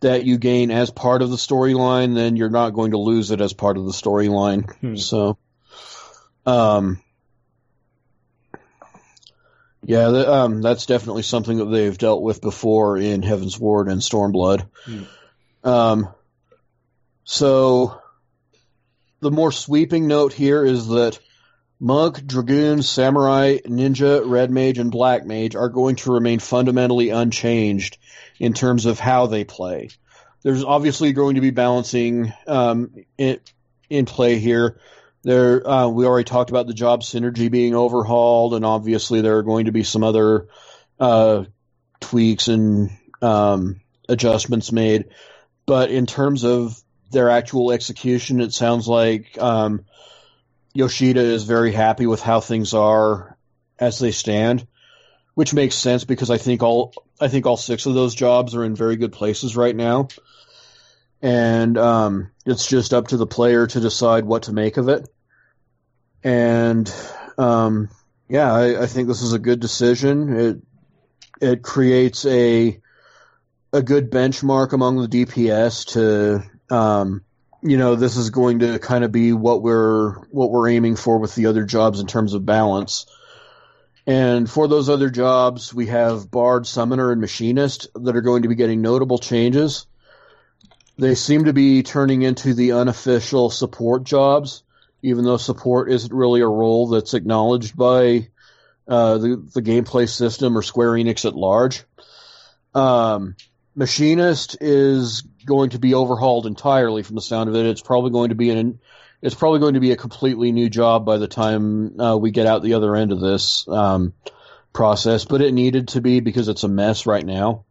[0.00, 3.40] that you gain as part of the storyline, then you're not going to lose it
[3.40, 4.70] as part of the storyline.
[4.78, 4.96] Hmm.
[4.96, 5.38] So,
[6.46, 7.00] um,
[9.84, 14.66] yeah, the, um, that's definitely something that they've dealt with before in Heavensward and Stormblood.
[14.84, 15.02] Hmm.
[15.68, 16.08] Um,
[17.24, 18.00] so,
[19.20, 21.18] the more sweeping note here is that
[21.78, 27.96] Monk, Dragoon, Samurai, Ninja, Red Mage, and Black Mage are going to remain fundamentally unchanged
[28.38, 29.88] in terms of how they play.
[30.42, 33.40] There's obviously going to be balancing um, in,
[33.88, 34.78] in play here.
[35.22, 39.42] There, uh, we already talked about the job synergy being overhauled, and obviously there are
[39.42, 40.48] going to be some other
[40.98, 41.44] uh,
[42.00, 42.90] tweaks and
[43.20, 45.06] um, adjustments made.
[45.66, 49.84] But in terms of their actual execution, it sounds like um,
[50.72, 53.36] Yoshida is very happy with how things are
[53.78, 54.66] as they stand,
[55.34, 58.64] which makes sense because I think all I think all six of those jobs are
[58.64, 60.08] in very good places right now,
[61.22, 65.08] and um, it's just up to the player to decide what to make of it.
[66.22, 66.92] And
[67.38, 67.88] um,
[68.28, 70.38] yeah, I, I think this is a good decision.
[70.38, 70.62] It
[71.40, 72.80] it creates a
[73.72, 77.22] a good benchmark among the DPS to um,
[77.62, 81.18] you know this is going to kind of be what we're what we're aiming for
[81.18, 83.06] with the other jobs in terms of balance.
[84.06, 88.48] And for those other jobs, we have Bard, Summoner, and Machinist that are going to
[88.48, 89.86] be getting notable changes.
[91.00, 94.62] They seem to be turning into the unofficial support jobs,
[95.02, 98.28] even though support isn't really a role that's acknowledged by
[98.86, 101.84] uh, the the gameplay system or Square Enix at large.
[102.74, 103.34] Um,
[103.74, 107.64] Machinist is going to be overhauled entirely from the sound of it.
[107.64, 108.78] It's probably going to be an
[109.22, 112.46] it's probably going to be a completely new job by the time uh, we get
[112.46, 114.12] out the other end of this um,
[114.74, 117.64] process, but it needed to be because it's a mess right now.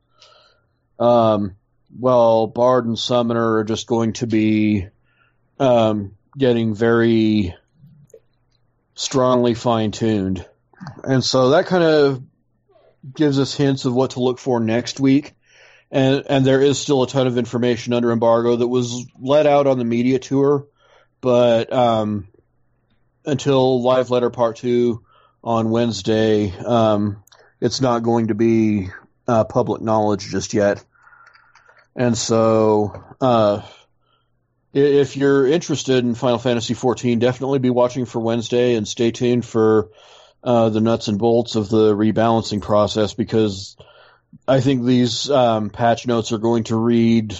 [0.98, 1.56] Um,
[1.98, 4.88] well, Bard and Summoner are just going to be
[5.60, 7.56] um, getting very
[8.96, 10.46] strongly fine tuned,
[11.04, 12.24] and so that kind of
[13.16, 15.34] gives us hints of what to look for next week.
[15.92, 19.66] And and there is still a ton of information under embargo that was let out
[19.66, 20.68] on the media tour,
[21.20, 22.28] but um,
[23.26, 25.04] until live letter part two
[25.44, 27.24] on Wednesday, um,
[27.60, 28.90] it's not going to be
[29.28, 30.84] uh, public knowledge just yet.
[31.96, 33.62] And so, uh,
[34.74, 39.46] if you're interested in Final Fantasy XIV, definitely be watching for Wednesday and stay tuned
[39.46, 39.90] for
[40.44, 43.76] uh, the nuts and bolts of the rebalancing process because
[44.48, 47.40] I think these um, patch notes are going to read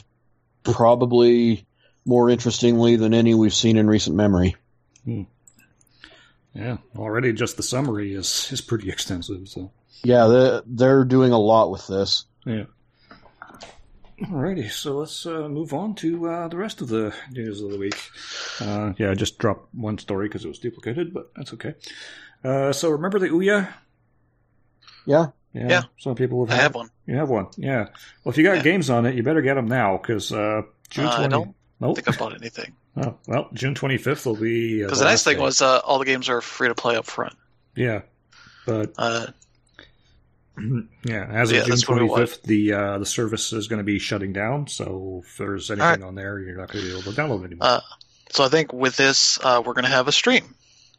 [0.64, 1.66] probably
[2.06, 4.56] more interestingly than any we've seen in recent memory.
[6.54, 9.48] Yeah, already just the summary is is pretty extensive.
[9.48, 9.72] So
[10.04, 12.26] Yeah, they're, they're doing a lot with this.
[12.46, 12.66] yeah.
[14.24, 17.78] Alrighty, so let's uh, move on to uh, the rest of the news of the
[17.78, 17.98] week.
[18.60, 21.76] Uh, yeah, I just dropped one story because it was duplicated, but that's okay.
[22.44, 23.72] Uh, so remember the Ouya?
[25.06, 25.82] Yeah, Yeah, Yeah.
[26.00, 26.52] some people have.
[26.52, 26.90] I had- have one.
[27.08, 27.86] You have one, yeah.
[28.24, 28.64] Well, if you got Yeah.
[28.64, 31.30] games on it, you better get them now because uh, June Uh, I twenty.
[31.30, 31.96] don't Nope.
[31.96, 32.74] think I bought anything.
[32.98, 34.84] Oh, well, June twenty fifth will be.
[34.84, 35.42] uh, Because the nice thing day.
[35.44, 37.34] was uh, all the games are free to play up front.
[37.76, 38.02] Yeah,
[38.66, 39.28] but Uh,
[41.06, 42.30] yeah, as of Yeah, June that's what it twenty was.
[42.32, 44.68] fifth, the uh, the service is going to be shutting down.
[44.68, 46.02] So if there's anything Alright.
[46.04, 47.68] on there, you're not going to be able to download anymore.
[47.68, 47.80] Uh,
[48.32, 50.54] so I think with this, uh, we're going to have a stream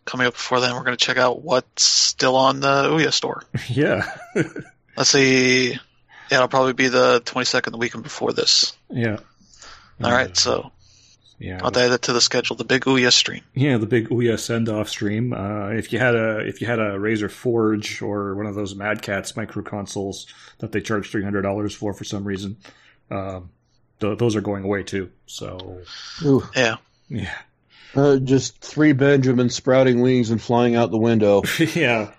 [0.04, 0.74] coming up before then.
[0.74, 3.44] We're going to check out what's still on the Ouya store.
[3.68, 4.10] yeah,
[4.96, 5.70] Let's see.
[5.72, 5.78] Yeah,
[6.36, 8.72] it'll probably be the 22nd, the weekend before this.
[8.88, 9.18] yeah.
[10.02, 10.72] All Uh, right, so
[11.40, 12.54] yeah, I'll add that to the schedule.
[12.54, 13.42] The big Ouya stream.
[13.54, 15.32] Yeah, the big Ouya send off stream.
[15.32, 18.74] Uh, if you had a if you had a Razer Forge or one of those
[18.74, 20.26] Mad Catz micro consoles
[20.58, 22.58] that they charge three hundred dollars for for some reason,
[23.10, 23.50] um,
[24.00, 25.10] th- those are going away too.
[25.26, 25.80] So
[26.24, 26.46] Ooh.
[26.54, 26.76] Yeah.
[27.08, 27.34] yeah,
[27.96, 31.42] Uh, just three Benjamins sprouting wings and flying out the window.
[31.74, 32.12] yeah.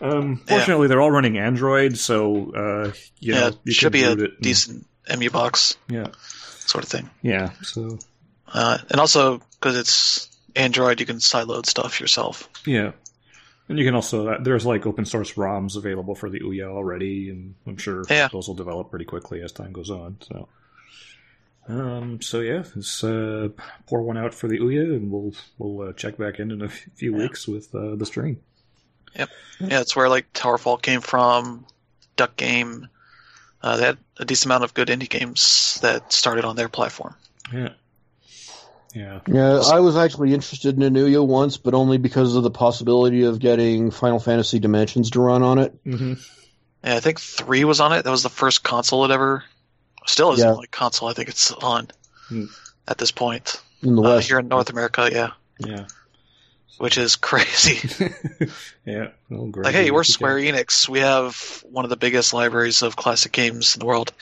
[0.00, 4.04] Um, fortunately, they're all running Android, so uh, you yeah, know you should can be
[4.04, 4.86] a boot it and- decent
[5.18, 7.10] MU box Yeah, sort of thing.
[7.22, 7.50] yeah.
[7.62, 7.98] So
[8.52, 12.48] Uh, and also because it's Android, you can sideload stuff yourself.
[12.66, 12.92] yeah,
[13.68, 17.30] and you can also uh, there's like open source ROMs available for the Ouya already,
[17.30, 18.28] and I'm sure Yeah.
[18.32, 20.16] those will develop pretty quickly as time goes on.
[20.22, 20.48] So,
[21.68, 23.48] um, so yeah, let's uh,
[23.86, 26.68] pour one out for the Ouya, and we'll we'll uh, check back in in a
[26.68, 27.22] few Yeah.
[27.24, 28.40] weeks with uh, the stream.
[29.16, 29.30] Yep,
[29.60, 31.66] yeah, it's where like Towerfall came from,
[32.16, 32.88] Duck Game.
[33.62, 37.14] Uh, they had a decent amount of good indie games that started on their platform.
[37.52, 37.70] Yeah,
[38.94, 42.50] yeah, Yeah, I was actually interested in an Ouya once, but only because of the
[42.50, 45.74] possibility of getting Final Fantasy Dimensions to run on it.
[45.84, 46.14] hmm
[46.84, 48.04] Yeah, I think three was on it.
[48.04, 49.44] That was the first console it ever.
[50.06, 50.46] Still is Yeah.
[50.46, 51.88] the only console I think it's on
[52.28, 52.44] Hmm.
[52.86, 53.60] at this point.
[53.82, 55.84] In the Uh, West, here in North America, yeah, yeah,
[56.78, 57.88] which is crazy.
[58.84, 59.08] yeah.
[59.28, 60.88] Well, like, hey, we're Square Enix.
[60.88, 64.12] We have one of the biggest libraries of classic games in the world.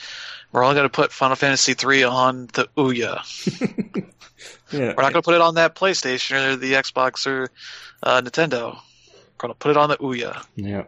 [0.51, 3.23] We're only going to put Final Fantasy three on the Ouya.
[4.71, 7.49] Yeah, We're not going to put it on that PlayStation or the Xbox or
[8.03, 8.73] uh, Nintendo.
[8.75, 10.83] We're going to put it on the Ouya yeah.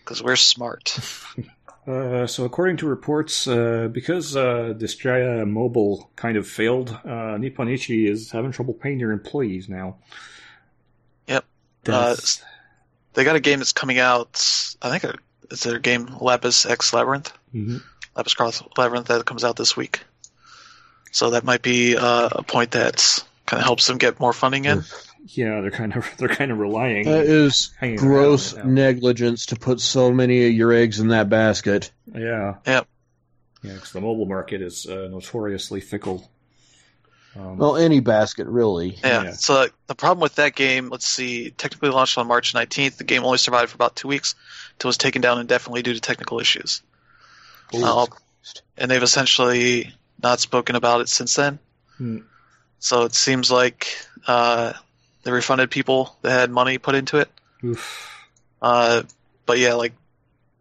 [0.00, 0.98] because we're smart.
[1.86, 7.68] Uh, so, according to reports, uh, because uh, Disgaea Mobile kind of failed, uh, Nippon
[7.68, 9.96] Ichi is having trouble paying their employees now.
[11.86, 11.94] Yep.
[11.94, 12.42] That's-
[13.14, 14.40] They got a game that's coming out.
[14.82, 15.16] I think
[15.50, 17.32] it's their game Lapis X Labyrinth.
[17.54, 17.82] Mhm.
[18.16, 20.00] Lapis Cross Labyrinth that comes out this week.
[21.12, 24.64] So that might be uh, a point that kind of helps them get more funding
[24.64, 24.84] in.
[25.26, 27.04] Yeah, they're kind of they're kind of relying.
[27.06, 31.90] that is gross negligence to put so many of your eggs in that basket.
[32.14, 32.54] Yeah.
[32.66, 32.86] Yep.
[33.62, 36.30] Yeah, because the mobile market is uh, notoriously fickle.
[37.36, 38.98] Um, Well, any basket, really.
[39.04, 39.22] Yeah.
[39.24, 39.32] Yeah.
[39.32, 42.96] So the problem with that game, let's see, technically launched on March 19th.
[42.96, 44.34] The game only survived for about two weeks
[44.74, 46.82] until it was taken down indefinitely due to technical issues.
[47.72, 48.06] Uh,
[48.76, 51.58] and they've essentially not spoken about it since then.
[51.98, 52.18] Hmm.
[52.80, 53.86] So it seems like
[54.26, 54.72] uh,
[55.22, 57.30] they refunded people that had money put into it.
[57.62, 58.08] oof.
[58.60, 59.02] Uh,
[59.46, 59.92] but yeah, like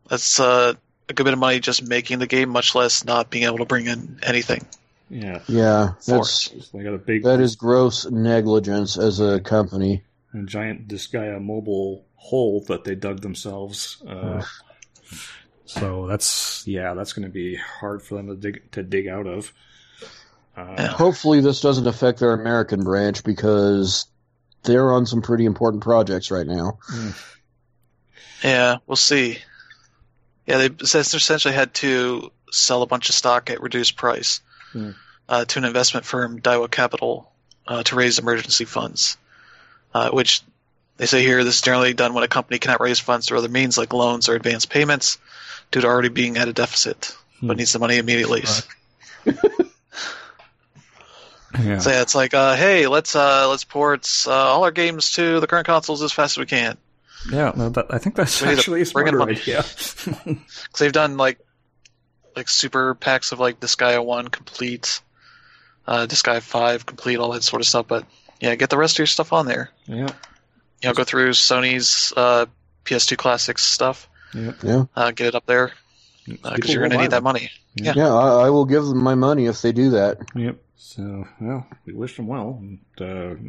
[0.08, 0.74] that's uh,
[1.08, 3.66] a good bit of money just making the game, much less not being able to
[3.66, 4.66] bring in anything.
[5.10, 10.04] Yeah, Yeah, that's they got a big that is gross negligence as a company.
[10.34, 14.04] a giant Disgaea mobile hole that they dug themselves.
[14.08, 14.44] Uh,
[15.66, 19.26] so that's yeah, that's going to be hard for them to dig to dig out
[19.26, 19.52] of.
[20.56, 24.06] Uh, Hopefully, this doesn't affect their American branch because
[24.64, 26.80] they're on some pretty important projects right now.
[28.44, 29.40] Yeah, we'll see.
[30.46, 34.42] Yeah, they essentially had to sell a bunch of stock at reduced price
[34.74, 34.92] Hmm.
[35.28, 37.32] uh, to an investment firm, Daiwa Capital,
[37.68, 39.18] uh, to raise emergency funds.
[39.94, 40.42] Uh, which
[40.98, 43.48] they say here this is generally done when a company cannot raise funds through other
[43.50, 45.18] means like loans or advance payments
[45.72, 47.48] due to already being at a deficit, Hmm.
[47.48, 48.44] but needs the money immediately.
[51.60, 51.80] yeah.
[51.80, 55.40] So yeah, it's like, uh, hey, let's uh, let's port uh, all our games to
[55.40, 56.78] the current consoles as fast as we can.
[57.32, 59.34] Yeah, no, that, I think that's We actually a bring in smarter money.
[59.34, 59.64] idea.
[60.26, 60.46] Because
[60.80, 61.40] they've done like
[62.40, 65.02] like super packs of like Disgaea one complete,
[65.88, 67.88] uh, Disgaea five complete, all that sort of stuff.
[67.88, 68.06] But
[68.40, 69.70] yeah, get the rest of your stuff on there.
[69.86, 70.08] yeah,
[70.82, 72.46] You know, go through Sony's uh,
[72.86, 74.54] PS2 classics stuff, yeah.
[74.64, 75.72] Yeah, uh, get it up there
[76.26, 77.52] because People you're going to buy need that money.
[77.76, 77.94] Yeah.
[77.96, 80.18] yeah, I, I will give them my money if they do that.
[80.36, 80.58] Yep.
[80.76, 82.60] So, well, we wish them well.
[82.62, 82.80] And,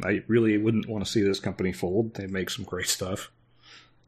[0.03, 2.13] uh, I really wouldn't want to see this company fold.
[2.15, 3.31] They make some great stuff.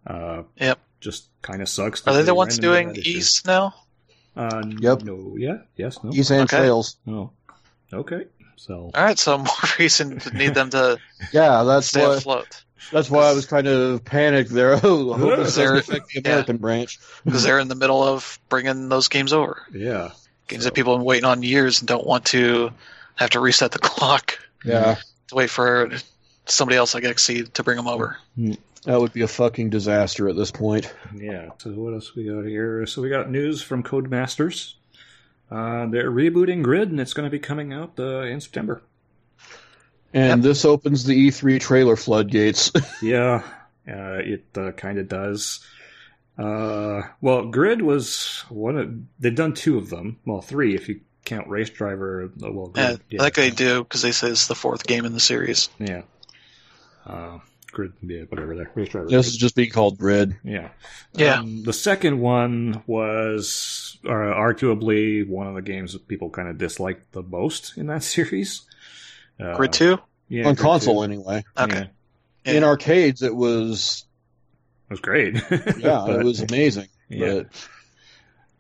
[0.05, 0.79] Uh, Yep.
[0.99, 2.01] Just kind of sucks.
[2.01, 2.95] that Are they the ones doing.
[2.95, 3.73] Ys now?
[4.36, 5.01] Uh, Yep.
[5.03, 5.36] No.
[5.38, 5.57] Yeah.
[5.75, 6.03] Yes.
[6.03, 6.11] No.
[6.11, 6.57] Ys and Okay.
[6.57, 6.97] Trails.
[7.05, 7.31] No.
[7.91, 8.25] Okay.
[8.55, 8.91] So.
[8.95, 9.47] All right, so more
[9.79, 10.97] reason to need them to
[11.31, 12.15] Yeah, that's stay why.
[12.15, 14.79] afloat That's why I was kind of panicked there.
[14.84, 16.99] Oh, I hope this They're- doesn't affect the American branch.
[17.25, 19.61] because they're in the middle of bringing those games over.
[19.73, 20.11] Yeah.
[20.47, 22.71] Games So- that people have been waiting on years and don't want to
[23.15, 24.95] have to reset the clock Yeah,
[25.27, 25.91] to wait for
[26.45, 28.17] somebody else like XSEED to bring them over.
[28.86, 30.93] That would be a fucking disaster at this point.
[31.15, 31.49] Yeah.
[31.59, 32.86] So what else we got here?
[32.86, 34.73] So we got news from Codemasters.
[35.49, 38.81] Uh, they're rebooting Grid, and it's going to be coming out uh, in September.
[40.13, 42.71] And this opens the E3 trailer floodgates.
[43.01, 43.43] Yeah,
[43.88, 45.65] uh, it uh, kind of does.
[46.38, 48.77] Uh, well, Grid was one.
[48.77, 50.19] Of, they've done two of them.
[50.25, 52.31] Well, three if you count Race Driver.
[52.43, 55.05] uh, Well, Yeah, Grid, I think they do because they say it's the fourth game
[55.05, 55.69] in the series.
[55.79, 56.03] Yeah.
[57.74, 58.55] Grid, yeah, whatever.
[58.55, 59.07] That Race Driver.
[59.09, 60.38] this is just being called Grid.
[60.43, 60.69] Yeah.
[61.13, 61.39] Yeah.
[61.39, 66.57] Um, the second one was uh, arguably one of the games that people kind of
[66.57, 68.61] disliked the most in that series.
[69.39, 69.97] Uh, Grid two.
[70.30, 71.03] Yeah, On Grid console, 2.
[71.03, 71.43] anyway.
[71.57, 71.76] Okay.
[71.76, 71.86] Yeah,
[72.45, 72.53] Yeah.
[72.53, 74.05] In arcades, it was
[74.89, 75.36] it was great.
[75.51, 76.88] yeah, But- it was amazing.
[77.09, 77.41] Yeah.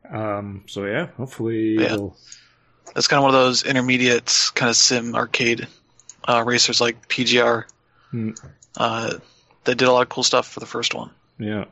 [0.03, 1.93] But Um, so yeah, hopefully Yeah.
[1.93, 2.17] it'll
[2.95, 5.67] It's kind of one of those intermediate kind of sim arcade
[6.27, 7.63] uh, racers like PGR.
[8.77, 8.83] Hmm.
[8.83, 9.13] Uh,
[9.65, 11.11] they did a lot of cool stuff for the first one.
[11.39, 11.65] Yeah.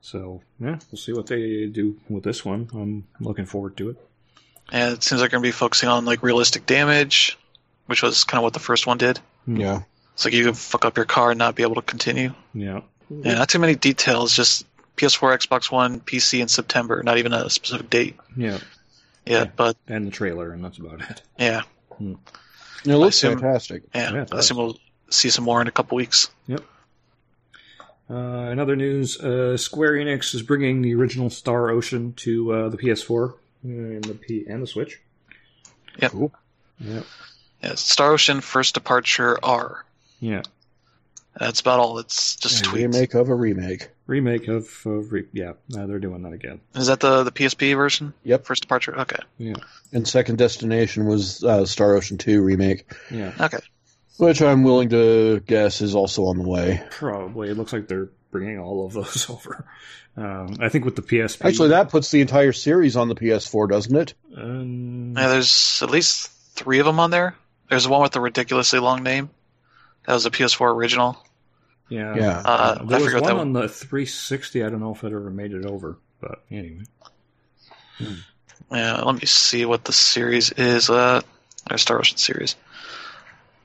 [0.00, 2.68] So yeah, we'll see what they do with this one.
[2.72, 3.96] I'm looking forward to it.
[4.72, 7.38] And it seems like they're going to be focusing on like realistic damage,
[7.86, 9.20] which was kind of what the first one did.
[9.46, 9.82] yeah.
[10.14, 12.34] It's like you could fuck up your car and not be able to continue.
[12.52, 12.82] Yeah.
[13.08, 14.34] Yeah, not too many details.
[14.36, 17.02] Just PS4, Xbox One, PC in September.
[17.02, 18.52] Not even a specific date Yeah.
[18.52, 18.62] yet.
[19.26, 19.44] Yeah.
[19.56, 21.22] But And the trailer, and that's about it.
[21.38, 21.62] yeah,
[21.98, 22.18] And
[22.84, 23.84] it looks assume- fantastic.
[23.94, 24.12] yeah.
[24.12, 24.78] Yeah, it I assume we'll
[25.10, 26.28] see some more in a couple weeks.
[26.46, 26.62] Yep.
[28.08, 32.68] Uh, in other news, uh, Square Enix is bringing the original Star Ocean to uh,
[32.68, 35.00] the PS4 and the P and the Switch.
[36.00, 36.10] Yep.
[36.12, 36.32] Cool.
[36.80, 37.02] Yeah.
[37.62, 39.84] Yeah, Star Ocean First Departure R.
[40.18, 40.42] Yeah.
[41.38, 41.98] That's about all.
[41.98, 42.72] It's just A tweets.
[42.72, 43.90] remake of a remake.
[44.08, 46.60] Remake of, of re- yeah, uh, they're doing that again.
[46.74, 48.12] Is that the the PSP version?
[48.24, 48.44] Yep.
[48.46, 48.98] First Departure.
[49.02, 49.18] Okay.
[49.38, 49.54] Yeah.
[49.92, 53.32] And Second Destination was uh, Star Ocean 2 remake, Yeah.
[53.40, 53.58] Okay.
[54.20, 56.82] Which I'm willing to guess is also on the way.
[56.90, 57.48] Probably.
[57.50, 59.66] It looks like they're bringing all of those over.
[60.16, 61.44] Um, I think with the PSP.
[61.44, 64.14] Actually, that puts the entire series on the PS4, doesn't it?
[64.36, 67.34] Um, Yeah, there's at least three of them on there.
[67.68, 69.30] There's one with the ridiculously long name.
[70.06, 71.16] That was a PS4 original.
[71.88, 72.14] yeah.
[72.16, 72.42] Yeah.
[72.44, 74.64] Uh, there I was forget one that on the 360.
[74.64, 76.82] I don't know if it ever made it over, but anyway.
[78.70, 80.90] Yeah, let me see what the series is.
[80.90, 81.20] Uh,
[81.70, 82.56] or Star Ocean series.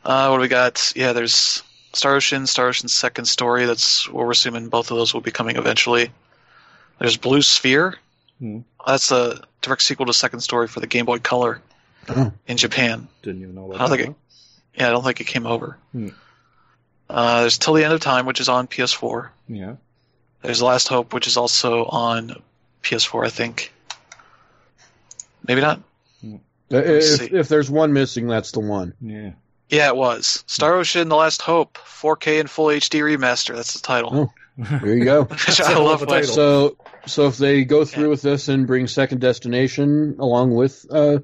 [0.05, 0.93] Uh, what do we got?
[0.95, 3.65] Yeah, there's Star Ocean, Star Ocean Second Story.
[3.65, 6.11] That's what we're assuming both of those will be coming eventually.
[6.99, 7.95] There's Blue Sphere.
[8.39, 8.59] Hmm.
[8.85, 11.61] That's a direct sequel to Second Story for the Game Boy Color
[12.07, 12.31] Oh.
[12.47, 13.07] in Japan.
[13.23, 14.03] Didn't even know about I don't that.
[14.03, 14.17] think
[14.75, 15.77] Yeah, I don't think it came over.
[15.91, 16.09] Hmm.
[17.09, 19.29] Uh, there's Till the End of Time, which is on PS4.
[19.47, 19.75] Yeah.
[20.43, 22.41] There's Last Hope, which is also on
[22.83, 23.71] PS4, I think.
[25.47, 25.81] Maybe not.
[26.23, 26.37] Uh,
[26.69, 28.93] If, if there's one missing, that's the one.
[29.01, 29.31] Yeah.
[29.70, 30.43] Yeah, it was.
[30.47, 33.55] Star Ocean: The Last Hope, 4K and Full HD remaster.
[33.55, 34.34] That's the title.
[34.57, 35.24] There you go.
[35.30, 36.01] Which a I love.
[36.01, 36.34] of a when- title.
[36.34, 41.18] So, so if they go through with this and bring Second Destination along with, uh,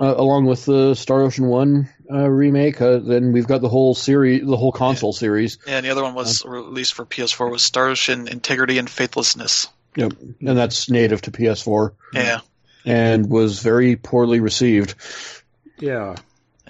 [0.00, 3.94] uh, along with the Star Ocean One uh, remake, uh, then we've got the whole
[3.94, 5.58] series, the whole console series.
[5.68, 9.68] Yeah, and the other one was released for PS4 was Star Ocean: Integrity and Faithlessness.
[9.94, 12.40] Yep, and that's native to PS4 Yeah,
[12.84, 14.96] and was very poorly received.
[15.78, 16.16] Yeah.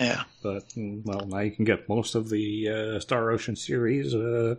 [0.01, 0.23] Yeah.
[0.43, 4.15] But well, now you can get most of the uh, Star Ocean series.
[4.15, 4.57] Uh,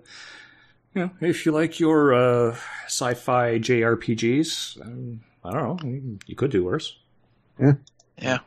[0.93, 6.35] you know, if you like your uh, sci-fi JRPGs, um, I don't know, you, you
[6.35, 6.97] could do worse.
[8.17, 8.39] Yeah.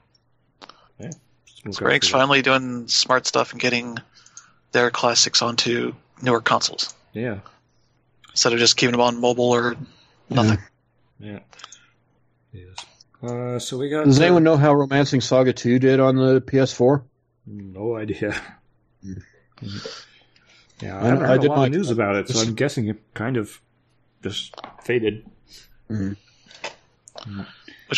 [1.65, 3.99] Just look Square out Enix for finally doing smart stuff and getting
[4.73, 6.95] their classics onto newer consoles.
[7.13, 7.39] Yeah,
[8.31, 9.77] instead of just keeping them on mobile or
[10.29, 10.59] nothing.
[11.19, 11.41] yeah,
[12.53, 12.75] yes.
[13.25, 14.05] Uh, so we got.
[14.05, 17.03] Does uh, anyone know how Romancing Saga 2 did on the PS4?
[17.47, 18.35] No idea.
[20.81, 22.55] Yeah, I- I haven't I heard did a lot of news about it, so I'm
[22.55, 23.61] guessing it kind of
[24.22, 25.25] just faded.
[25.89, 26.16] Which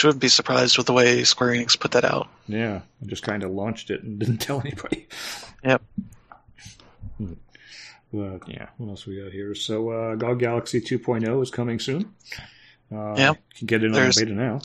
[0.05, 2.29] wouldn't be surprised with the way Square Enix put that out.
[2.47, 5.09] Yeah, just kind of launched it and didn't tell anybody.
[5.65, 5.83] Yep.
[7.17, 7.33] Hmm.
[8.13, 8.67] Well, yeah.
[8.77, 9.55] What else we got here?
[9.55, 12.15] So, uh, GOG Galaxy 2.0 is coming soon.
[12.93, 13.37] Uh, Yep.
[13.37, 14.61] You can get it on There's- the beta now.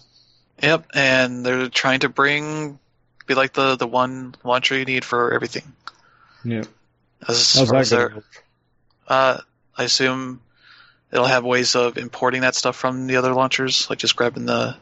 [0.61, 2.79] Yep, and they're trying to bring
[3.27, 5.73] be like the the one launcher you need for everything.
[6.43, 6.63] Yeah.
[7.27, 8.23] As How's far that as their, going?
[9.07, 9.37] uh,
[9.77, 10.41] I assume
[11.11, 14.75] it'll have ways of importing that stuff from the other launchers, like just grabbing the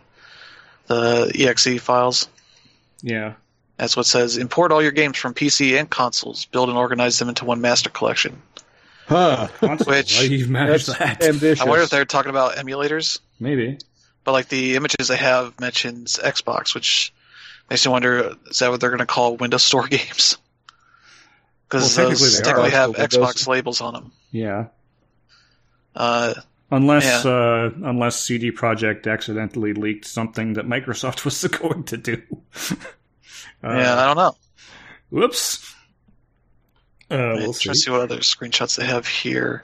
[0.88, 2.28] the exe files.
[3.02, 3.34] Yeah.
[3.78, 4.38] That's what it says.
[4.38, 6.46] Import all your games from PC and consoles.
[6.46, 8.42] Build and organize them into one master collection.
[9.08, 9.48] Huh.
[9.60, 11.24] Consoles, Which- how you've managed that.
[11.24, 11.62] ambitious.
[11.62, 13.78] I wonder if they're talking about emulators, Maybe.
[14.24, 17.14] But like the images they have mentions Xbox, which
[17.70, 20.38] makes me wonder is that what they're going to call Windows Store games?
[21.68, 24.12] Because Well, technically those they technically are, have so Windows- Xbox labels on them.
[24.32, 24.66] Yeah.
[25.96, 26.34] Uh,
[26.72, 32.22] Unless uh, unless CD Projekt accidentally leaked something that Microsoft was going to do.
[32.72, 32.76] uh,
[33.64, 34.36] yeah, I don't know.
[35.10, 35.74] Whoops.
[37.10, 37.74] Uh, Wait, we'll see.
[37.74, 39.64] see what other screenshots they have here.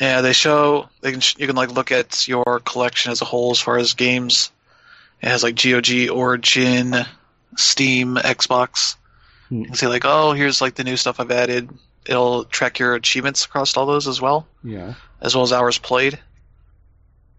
[0.00, 3.50] Yeah, they show they can you can like look at your collection as a whole
[3.50, 4.52] as far as games.
[5.20, 6.94] It has like GOG, Origin,
[7.56, 8.96] Steam, Xbox.
[9.48, 9.60] Hmm.
[9.60, 11.70] You can see like, oh, here's like the new stuff I've added.
[12.06, 14.94] It'll track your achievements across all those as well, Yeah.
[15.20, 16.18] as well as hours played.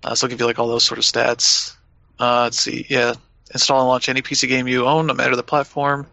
[0.04, 1.76] Uh, so it'll give you like all those sort of stats.
[2.20, 3.14] Uh, let's see, yeah,
[3.54, 6.06] install and launch any PC game you own, no matter the platform.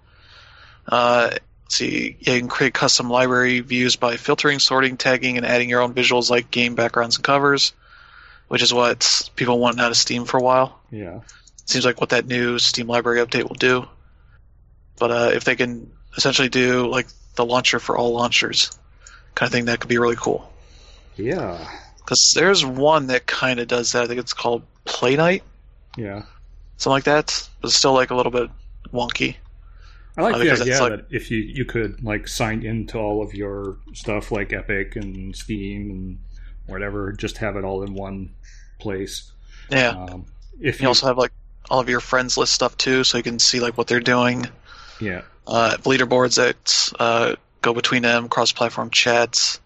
[0.86, 1.30] Uh,
[1.68, 5.80] see, yeah, you can create custom library views by filtering, sorting, tagging, and adding your
[5.82, 7.72] own visuals like game backgrounds and covers,
[8.48, 10.78] which is what people want out of Steam for a while.
[10.90, 11.20] Yeah.
[11.64, 13.86] Seems like what that new Steam library update will do.
[14.98, 18.70] But uh, if they can essentially do like the launcher for all launchers,
[19.34, 20.50] kind of thing, that could be really cool.
[21.16, 21.68] Yeah.
[21.98, 24.04] Because there's one that kind of does that.
[24.04, 25.42] I think it's called Playnite,
[25.96, 26.22] Yeah.
[26.76, 27.48] something like that.
[27.60, 28.48] But it's still like a little bit
[28.92, 29.36] wonky.
[30.16, 33.22] I like Uh, the idea like- that if you, you could like sign into all
[33.22, 36.18] of your stuff like Epic and Steam and
[36.66, 38.30] whatever, just have it all in one
[38.80, 39.30] place.
[39.70, 39.90] Yeah.
[39.90, 40.26] Um,
[40.60, 41.32] if You also have like
[41.70, 44.46] all of your friends list stuff too, so you can see like what they're doing.
[45.00, 49.60] yeah, Uh, leaderboards that uh, go between them, cross-platform chats,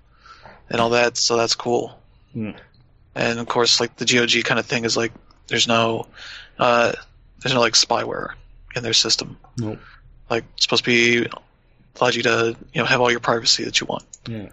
[0.68, 1.16] and all that.
[1.16, 1.96] So that's cool.
[2.32, 2.50] Hmm.
[3.14, 5.12] And of course, like the GOG kind of thing is like
[5.46, 6.06] there's no
[6.58, 6.92] uh,
[7.42, 8.30] there's no like spyware
[8.74, 9.36] in their system.
[9.58, 9.78] nope,
[10.30, 11.28] Like it's supposed to be
[12.00, 14.04] allows you to you know have all your privacy that you want.
[14.28, 14.48] yeah.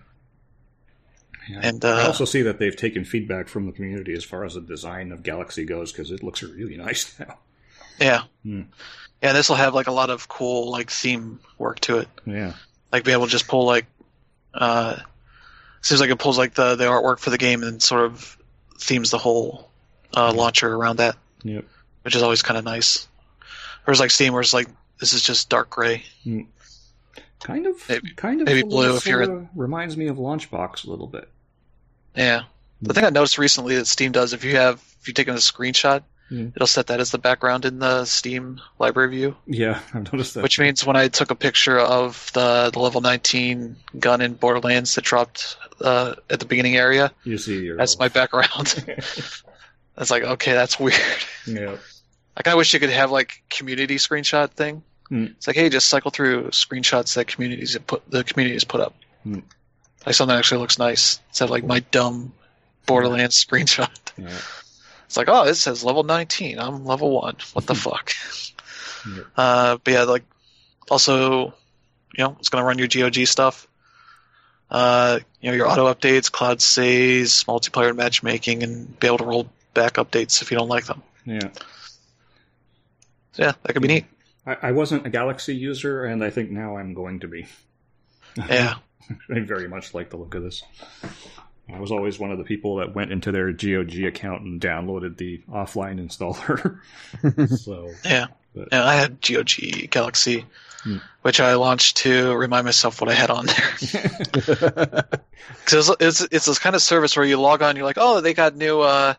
[1.49, 1.59] Yeah.
[1.63, 4.55] And I uh, also see that they've taken feedback from the community as far as
[4.55, 7.37] the design of Galaxy goes because it looks really nice now.
[8.01, 8.63] yeah, Hmm.
[9.23, 12.09] yeah, this will have like a lot of cool like theme work to it.
[12.25, 12.51] Yeah,
[12.91, 13.85] like be able to just pull like
[14.53, 14.97] uh
[15.81, 18.37] seems like it pulls like the the artwork for the game and sort of
[18.79, 19.69] themes the whole
[20.15, 21.63] uh, launcher around that yep.
[22.01, 23.07] which is always kind of nice
[23.85, 24.67] whereas like steam where it's like
[24.99, 26.03] this is just dark gray
[27.39, 28.47] Kind of, Maybe- kind of.
[28.47, 31.29] maybe blue if you're in- reminds me of Launchbox a little bit.
[32.15, 32.43] yeah
[32.81, 35.33] the thing i noticed recently that steam does if you have if you take a
[35.33, 36.49] screenshot Hmm.
[36.55, 40.43] it'll set that as the background in the steam library view Yeah, I've noticed that.
[40.43, 44.93] which means when i took a picture of the, the level 19 gun in borderlands
[44.95, 47.77] that dropped uh, at the beginning area you see your.
[47.77, 48.83] that's my background
[49.97, 50.99] it's like okay that's weird
[51.47, 51.77] yeah.
[52.35, 54.83] I kind of wish you could have like community screenshot thing.
[55.09, 55.25] Hmm.
[55.25, 58.95] It's like, hey, just cycle through screenshots that communities have put the communities put up.
[59.23, 59.39] Hmm.
[60.05, 62.33] Like something that actually looks nice instead of like my dumb
[62.85, 63.89] Borderlands screenshot.
[64.17, 64.37] Yeah.
[65.05, 66.59] It's like, oh, it says level 19.
[66.59, 67.35] I'm level one.
[67.53, 68.11] What the fuck?
[69.07, 69.23] Yeah.
[69.35, 70.23] Uh, but yeah, like
[70.89, 71.53] also,
[72.15, 73.67] you know, it's gonna run your GOG stuff.
[74.69, 79.49] Uh, you know, your auto updates, cloud saves, multiplayer matchmaking, and be able to roll
[79.73, 81.01] back updates if you don't like them.
[81.25, 81.49] Yeah.
[83.33, 84.05] So yeah, that could be neat.
[84.47, 87.45] I, I wasn't a Galaxy user, and I think now I'm going to be.
[88.37, 88.75] Yeah.
[89.29, 90.63] I very much like the look of this.
[91.73, 95.17] I was always one of the people that went into their GOG account and downloaded
[95.17, 96.79] the offline installer.
[97.59, 98.27] so Yeah.
[98.55, 100.45] But- yeah, I had GOG Galaxy,
[100.83, 100.97] Hmm.
[101.23, 105.03] which I launched to remind myself what I had on there.
[105.63, 108.21] Because it's, it's it's this kind of service where you log on, you're like, oh,
[108.21, 109.13] they got new uh,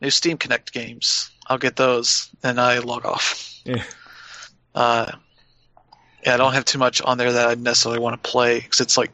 [0.00, 1.30] new Steam Connect games.
[1.46, 2.28] I'll get those.
[2.42, 3.60] and I log off.
[3.64, 3.82] Yeah.
[4.74, 5.12] Uh,
[6.24, 8.80] yeah, I don't have too much on there that I necessarily want to play because
[8.80, 9.10] it's like,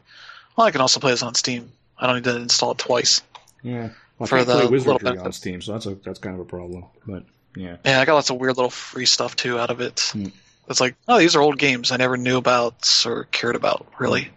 [0.55, 1.71] well, I can also play this on Steam.
[1.97, 3.21] I don't need to install it twice.
[3.63, 6.19] yeah, well, I For the play little Wizardry bit- on Steam, so that's a that's
[6.19, 6.85] kind of a problem.
[7.05, 7.23] But
[7.55, 9.99] yeah, Yeah, I got lots of weird little free stuff too out of it.
[10.13, 10.27] Hmm.
[10.69, 14.29] It's like, oh, these are old games I never knew about or cared about really.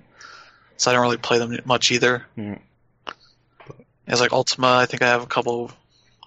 [0.76, 2.26] So I don't really play them much either.
[2.34, 2.58] yeah,
[4.08, 4.66] It's like Ultima.
[4.78, 5.70] I think I have a couple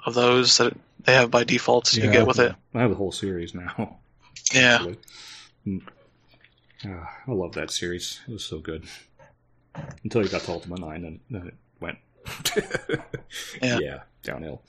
[0.06, 1.88] of those that they have by default.
[1.88, 2.14] So you Yeah.
[2.14, 2.56] get with it.
[2.74, 3.98] I have the whole series now.
[4.54, 4.86] Yeah.
[5.66, 5.82] Mm.
[6.86, 8.20] Ah, I love that series.
[8.28, 8.86] It was so good
[10.04, 11.98] until you got to Ultima Nine, and then it went.
[13.62, 14.00] Yeah.
[14.24, 14.62] downhill.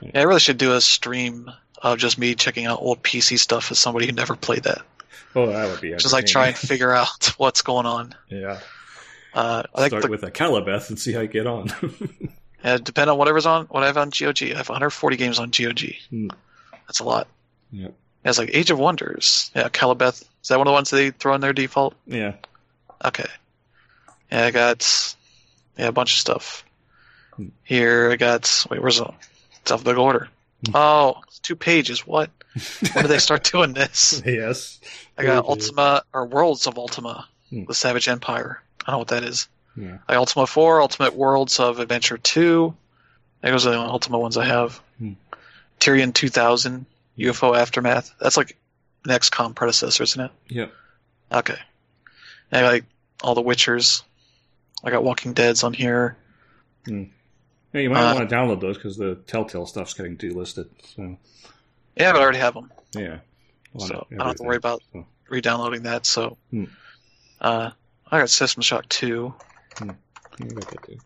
[0.00, 0.10] yeah.
[0.20, 1.50] I really should do a stream
[1.82, 4.82] of just me checking out old PC stuff as somebody who never played that.
[5.34, 8.14] Oh, that would be Just like try and figure out what's going on.
[8.30, 8.60] Yeah,
[9.34, 11.72] Uh, I start the, with Akalabeth and see how you get on.
[12.64, 14.42] yeah, depend on whatever's on what I have on GOG.
[14.44, 15.80] I have 140 games on GOG.
[16.10, 16.28] Hmm.
[16.86, 17.26] That's a lot.
[17.72, 17.94] yep.
[18.24, 19.50] Yeah, it's like Age of Wonders.
[19.54, 20.22] Yeah, Akalabeth.
[20.42, 21.94] Is that one of the ones they throw in their default?
[22.06, 22.34] Yeah.
[23.04, 23.26] Okay.
[24.32, 25.14] Yeah, I got
[25.76, 26.64] yeah a bunch of stuff.
[27.64, 29.10] Here I got wait, where's the
[29.62, 30.28] it's alphabetical order?
[30.74, 32.06] Oh, it's two pages.
[32.06, 32.30] What?
[32.94, 34.22] When did they start doing this?
[34.26, 34.80] Yes.
[35.18, 35.44] I got.
[35.44, 37.64] Ultima or Worlds of Ultima, Hmm.
[37.64, 38.62] the Savage Empire.
[38.80, 39.46] I don't know what that is.
[39.76, 39.98] Yeah.
[40.08, 42.74] Like Ultima 4, Ultima Worlds of Adventure 2.
[43.42, 44.80] Those are the only Ultima ones I have.
[44.98, 45.12] Hmm.
[45.80, 46.86] Tyrian 2000,
[47.18, 48.12] UFO Aftermath.
[48.20, 48.56] That's like
[49.04, 50.30] an XCOM predecessor, isn't it?
[50.48, 50.72] Yep.
[51.32, 51.58] Okay.
[52.50, 52.84] And I like
[53.22, 54.02] all the Witchers.
[54.82, 56.16] I got Walking Dead's on here.
[56.86, 57.00] Yeah,
[57.72, 60.68] you might Uh, want to download those because the Telltale stuff's getting delisted.
[60.94, 61.16] So
[61.96, 63.18] Yeah, but I already have them, yeah.
[63.78, 65.06] So I don't have to worry about so.
[65.28, 66.06] re-downloading that.
[66.06, 66.64] So, Hmm.
[67.40, 67.70] uh,
[68.10, 69.34] I got System Shock 2.
[69.80, 70.98] Yeah, got that too.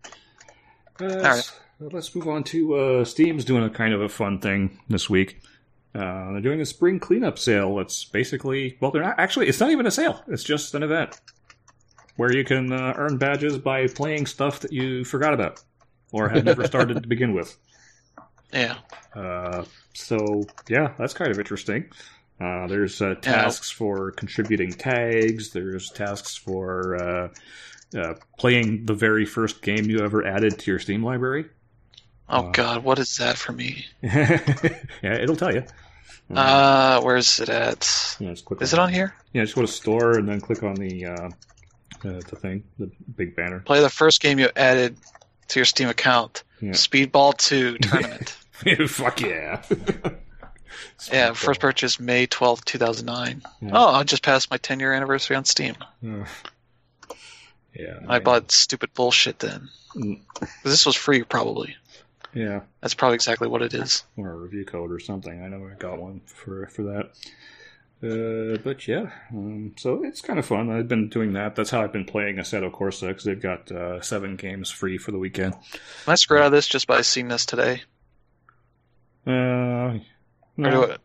[1.00, 1.22] Uh, right.
[1.22, 5.08] let's, let's move on to uh, Steam's doing a kind of a fun thing this
[5.08, 5.40] week.
[5.94, 7.78] Uh, they're doing a spring cleanup sale.
[7.80, 9.48] It's basically well, they're not actually.
[9.48, 10.22] It's not even a sale.
[10.28, 11.20] It's just an event
[12.16, 15.62] where you can uh, earn badges by playing stuff that you forgot about
[16.12, 17.56] or had never started to begin with.
[18.52, 18.76] Yeah.
[19.14, 21.90] Uh, so yeah, that's kind of interesting.
[22.40, 25.50] Uh, there's uh, tasks for contributing tags.
[25.50, 27.28] There's tasks for uh,
[27.98, 31.46] uh, playing the very first game you ever added to your Steam library.
[32.30, 33.86] Oh Uh, God, what is that for me?
[34.02, 35.64] yeah, it'll tell you.
[36.34, 38.16] Uh, where's it at?
[38.20, 39.14] yeah, just click Is it on here?
[39.32, 41.30] Yeah, just go to store and then click on the uh, uh,
[42.02, 43.60] the thing, the big banner.
[43.60, 44.96] Play the first game you added
[45.48, 46.42] to your Steam account.
[46.60, 46.72] Yeah.
[46.72, 48.36] Speedball 2 Tournament.
[48.88, 49.62] Fuck yeah!
[51.12, 53.42] yeah, first purchase May twelfth, 2009.
[53.62, 53.70] Yeah.
[53.72, 55.76] Oh, I just passed my 10 year anniversary on Steam.
[56.04, 56.24] Uh,
[57.74, 59.68] yeah, I bought stupid bullshit then.
[59.94, 60.20] Mm.
[60.64, 61.76] This was free, probably.
[62.38, 64.04] Yeah, That's probably exactly what it is.
[64.16, 65.42] or a review code or something.
[65.42, 67.10] I know I got one for for that.
[68.00, 70.70] Uh, but yeah, um, so it's kind of fun.
[70.70, 71.56] I've been doing that.
[71.56, 75.10] That's how I've been playing Assetto Corsa because they've got uh, seven games free for
[75.10, 75.54] the weekend.
[75.54, 75.60] Am
[76.06, 77.82] I screwed out of this just by seeing this today?
[79.26, 79.98] Uh,
[80.56, 81.00] no, it?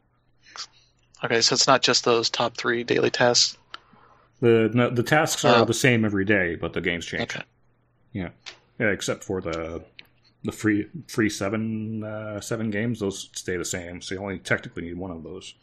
[1.23, 3.57] Okay, so it's not just those top three daily tasks.
[4.41, 5.65] the no, the tasks are Oh.
[5.65, 7.23] the same every day, but the games change.
[7.23, 7.41] Okay.
[8.13, 8.29] Yeah,
[8.79, 9.83] except for the
[10.43, 14.01] the free free seven uh, seven games; those stay the same.
[14.01, 15.53] So you only technically need one of those.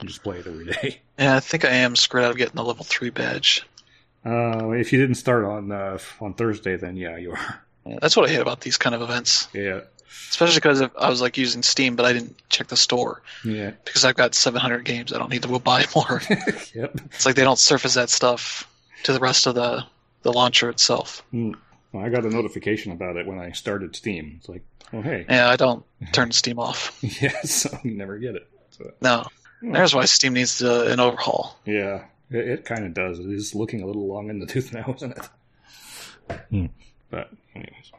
[0.00, 1.00] You just play it every day.
[1.18, 3.66] Yeah, I think I am screwed out of getting the level three badge.
[4.24, 7.62] Uh, if you didn't start on uh, on Thursday, then yeah, you are.
[7.84, 9.80] Yeah, that's what I hate about these kind of events, Yeah,
[10.30, 14.04] especially because I was like using Steam, but I didn't check the store yeah, because
[14.04, 15.12] I've got 700 games.
[15.12, 16.20] I don't need to go buy more.
[16.74, 17.00] yep.
[17.06, 18.68] it's like they don't surface that stuff
[19.04, 19.84] to the rest of the
[20.22, 21.24] the launcher itself.
[21.92, 24.34] Well, I got a notification about it when I started Steam.
[24.38, 24.62] It's like,
[24.92, 26.96] oh hey, Yeah, I don't turn Steam off.
[27.22, 28.48] yeah, so you never get it.
[28.70, 29.26] So, No,
[29.62, 31.58] there's why Steam needs uh, an overhaul.
[31.64, 33.18] yeah, it, it kind of does.
[33.18, 36.38] It is looking a little long in the tooth now, isn't it?
[36.50, 36.66] Hmm.
[37.10, 37.92] But anyways.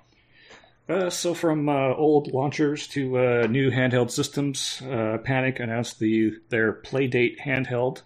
[0.87, 6.33] Uh, so from uh, old launchers to uh, new handheld systems, uh, Panic announced the
[6.49, 8.01] their Playdate handheld.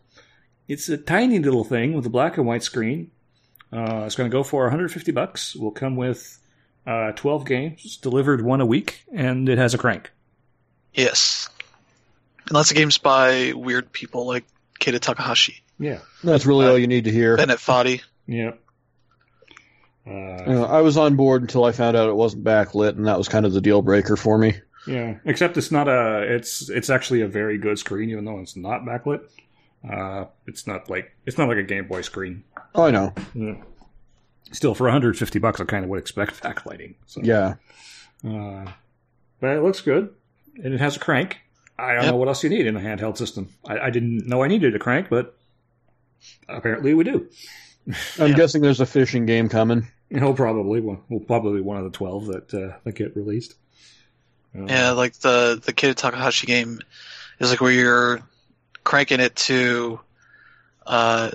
[0.68, 3.12] It's a tiny little thing with a black and white screen.
[3.74, 5.56] Uh, it's going to go for 150 bucks.
[5.56, 6.40] Will come with
[6.86, 10.12] uh, 12 games delivered one a week, and it has a crank.
[10.94, 11.50] Yes,
[12.46, 14.44] and lots of games by weird people like
[14.80, 17.36] Keita Takahashi, Yeah, That's really all you need to hear.
[17.38, 18.02] Bennett Foddy.
[18.28, 18.52] yeah.
[20.06, 23.08] You Uh, know, I was on board until I found out it wasn't backlit, and
[23.08, 24.56] that was kind of the deal breaker for me.
[24.86, 25.16] yeah.
[25.26, 26.22] Except it's not a.
[26.36, 29.22] It's it's actually a very good screen, even though it's not backlit.
[29.90, 32.44] Uh, it's not like it's not like a Game Boy screen.
[32.76, 33.14] Oh, I know.
[33.34, 33.56] Yeah.
[34.52, 36.96] Still, for 150 bucks, I kind of would expect backlighting.
[37.08, 37.22] So.
[37.24, 37.56] Yeah.
[38.28, 38.66] Uh,
[39.40, 40.14] but it looks good,
[40.64, 41.40] and it has a crank.
[41.78, 42.12] I don't Yep.
[42.12, 43.50] know what else you need in a handheld system.
[43.66, 45.36] I, I didn't know I needed a crank, but
[46.48, 47.28] apparently we do.
[48.20, 48.34] I'm Yeah.
[48.38, 49.88] guessing there's a fishing game coming.
[50.10, 51.00] You know, probably one.
[51.10, 53.56] Well, probably one of the 12 that uh, that get released.
[54.56, 56.80] Uh, Yeah, like the the Keita Takahashi game
[57.40, 58.22] is like where you're
[58.84, 60.00] cranking it to
[60.86, 61.32] uh,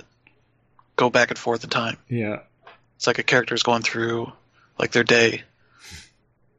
[0.99, 1.97] go back and forth in time.
[2.09, 2.39] Yeah.
[2.97, 4.31] It's like a character's going through
[4.77, 5.43] like their day,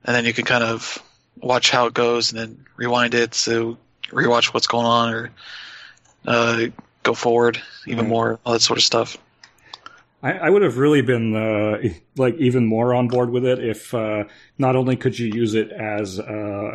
[0.02, 0.98] and then you can kind of
[1.36, 3.76] watch how it goes, and then rewind it to
[4.08, 5.30] rewatch what's going on, or
[6.26, 6.66] uh,
[7.02, 8.08] go forward even Right.
[8.08, 9.18] more, all that sort of stuff.
[10.22, 11.78] I, I would have really been uh,
[12.16, 14.24] like even more on board with it if uh,
[14.58, 16.24] not only could you use it as a,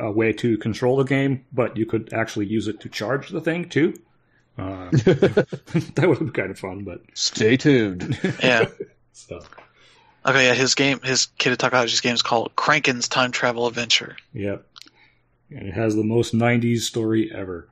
[0.04, 3.42] a way to control the game, but you could actually use it to charge the
[3.42, 3.94] thing too.
[4.58, 8.18] Uh, that would have been kind of fun, but Stay tuned.
[8.42, 8.68] Yeah.
[9.14, 9.42] so
[10.26, 14.18] Okay, yeah, his game, his Keita Takahashi's game is called Crankin's Time Travel Adventure.
[14.34, 14.66] Yep.
[15.52, 17.68] and it has the most '90s story ever.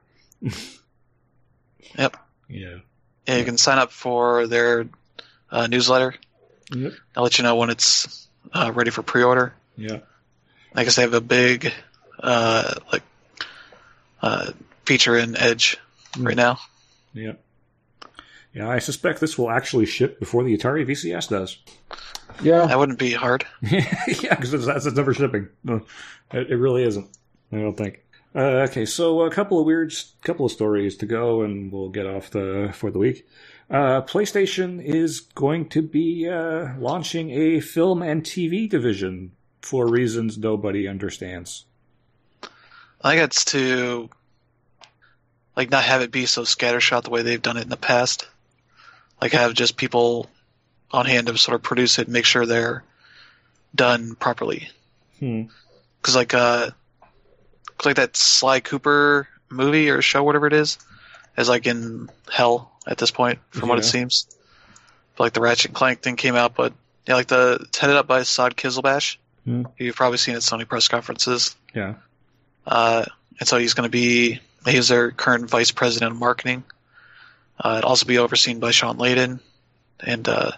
[1.97, 2.17] Yep.
[2.49, 2.77] Yeah.
[3.27, 4.87] Yeah, you can sign up for their
[5.51, 6.13] uh, newsletter.
[6.75, 6.93] Yep.
[7.15, 9.53] I'll let you know when it's uh, ready for pre-order.
[9.77, 9.99] Yeah.
[10.75, 11.71] I guess they have a big
[12.19, 13.03] uh, like
[14.21, 14.51] uh,
[14.85, 15.77] feature in Edge
[16.17, 16.59] right now.
[17.13, 17.33] Yeah.
[18.53, 18.69] Yeah.
[18.69, 21.57] I suspect this will actually ship before the Atari VCS does.
[22.41, 22.65] Yeah.
[22.65, 23.45] That wouldn't be hard.
[23.61, 25.49] yeah, because that's it's never shipping.
[25.63, 25.85] No,
[26.31, 27.07] it, it really isn't.
[27.51, 28.03] I don't think.
[28.35, 32.07] Uh, okay, so a couple of weird, couple of stories to go, and we'll get
[32.07, 33.27] off the for the week.
[33.69, 39.31] Uh, PlayStation is going to be uh, launching a film and TV division
[39.61, 41.65] for reasons nobody understands.
[43.01, 44.09] I think it's to
[45.55, 48.27] like not have it be so scattershot the way they've done it in the past.
[49.21, 50.29] Like have just people
[50.91, 52.83] on hand to sort of produce it, and make sure they're
[53.73, 54.69] done properly.
[55.19, 55.43] Hmm.
[56.01, 56.69] Because like uh,
[57.77, 60.77] 'cause like that Sly Cooper movie or show, whatever it is,
[61.37, 64.27] is like in hell at this point, from what it seems.
[65.15, 66.73] But, like the Ratchet and Clank thing came out, but
[67.07, 69.17] yeah, like the it's headed up by Sod Qizilbash.
[69.45, 69.63] Hmm.
[69.63, 71.55] who You've probably seen at Sony press conferences.
[71.73, 71.95] Yeah.
[72.65, 73.05] Uh,
[73.39, 76.63] and so he's going to be he's their current vice president of marketing.
[77.59, 79.39] Uh, it'll also be overseen by Shawn Layden,
[79.99, 80.51] and uh,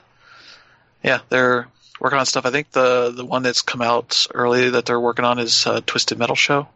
[1.03, 1.67] yeah, they're
[1.99, 2.45] working on stuff.
[2.45, 5.81] I think the the one that's come out early that they're working on is uh,
[5.85, 6.67] Twisted Metal Show,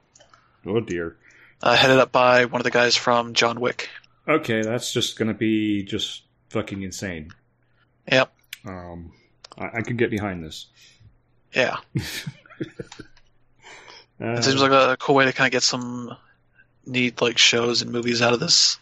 [0.66, 1.16] Oh dear.
[1.64, 3.90] uh, headed up by one of the guys from John Wick.
[4.28, 7.32] Okay, that's just going to be just fucking insane.
[8.12, 8.32] Yep,
[8.66, 9.14] Um,
[9.58, 10.68] I, I could get behind this.
[11.54, 11.78] yeah,
[14.20, 16.16] it seems like a cool way to kind of get some
[16.86, 18.78] neat like shows and movies out of this,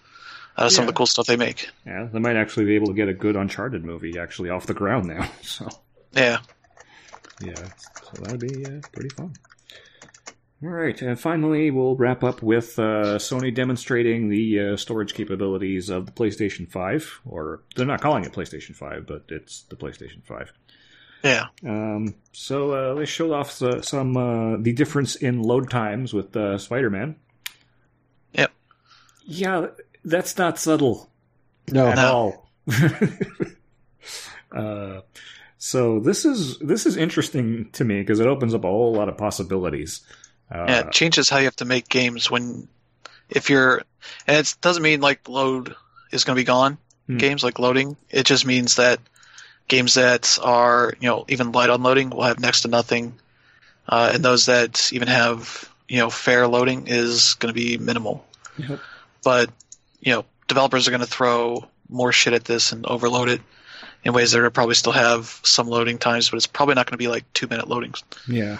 [0.57, 1.69] out of some of the cool stuff they make.
[1.85, 4.73] yeah, they might actually be able to get a good Uncharted movie actually off the
[4.73, 5.29] ground now.
[5.41, 5.67] So.
[6.13, 6.39] Yeah,
[7.41, 9.33] Yeah, so that'd be uh, pretty fun.
[10.63, 15.89] All right, and finally, we'll wrap up with uh, Sony demonstrating the uh, storage capabilities
[15.89, 20.23] of the PlayStation 5, or they're not calling it PlayStation 5, but it's the PlayStation
[20.23, 20.51] 5.
[21.23, 26.11] yeah, Um, so uh, they showed off uh, some uh, the difference in load times
[26.11, 27.17] with uh, Spider-Man.
[29.27, 29.77] Yep.
[29.77, 31.09] Yeah, that's not subtle
[31.71, 31.87] No.
[31.87, 32.11] at No.
[32.13, 32.49] all.
[34.55, 35.01] uh,
[35.57, 39.09] so this is this is interesting to me because it opens up a whole lot
[39.09, 40.01] of possibilities.
[40.51, 42.67] Uh, Yeah, it changes how you have to make games when
[43.29, 43.81] if you're
[44.27, 45.75] and it doesn't mean like load
[46.11, 46.77] is going to be gone.
[47.07, 47.17] Hmm.
[47.17, 48.99] Games like loading, it just means that
[49.67, 53.13] games that are you know even light on loading will have next to nothing,
[53.87, 58.25] uh, and those that even have you know fair loading is going to be minimal.
[58.57, 58.79] Yep.
[59.27, 59.49] But
[59.99, 63.41] you know developers are going to throw more shit at this and overload it
[64.05, 66.93] in ways that are probably still have some loading times, but it's probably not going
[66.93, 68.57] to be like two minute loadings yeah,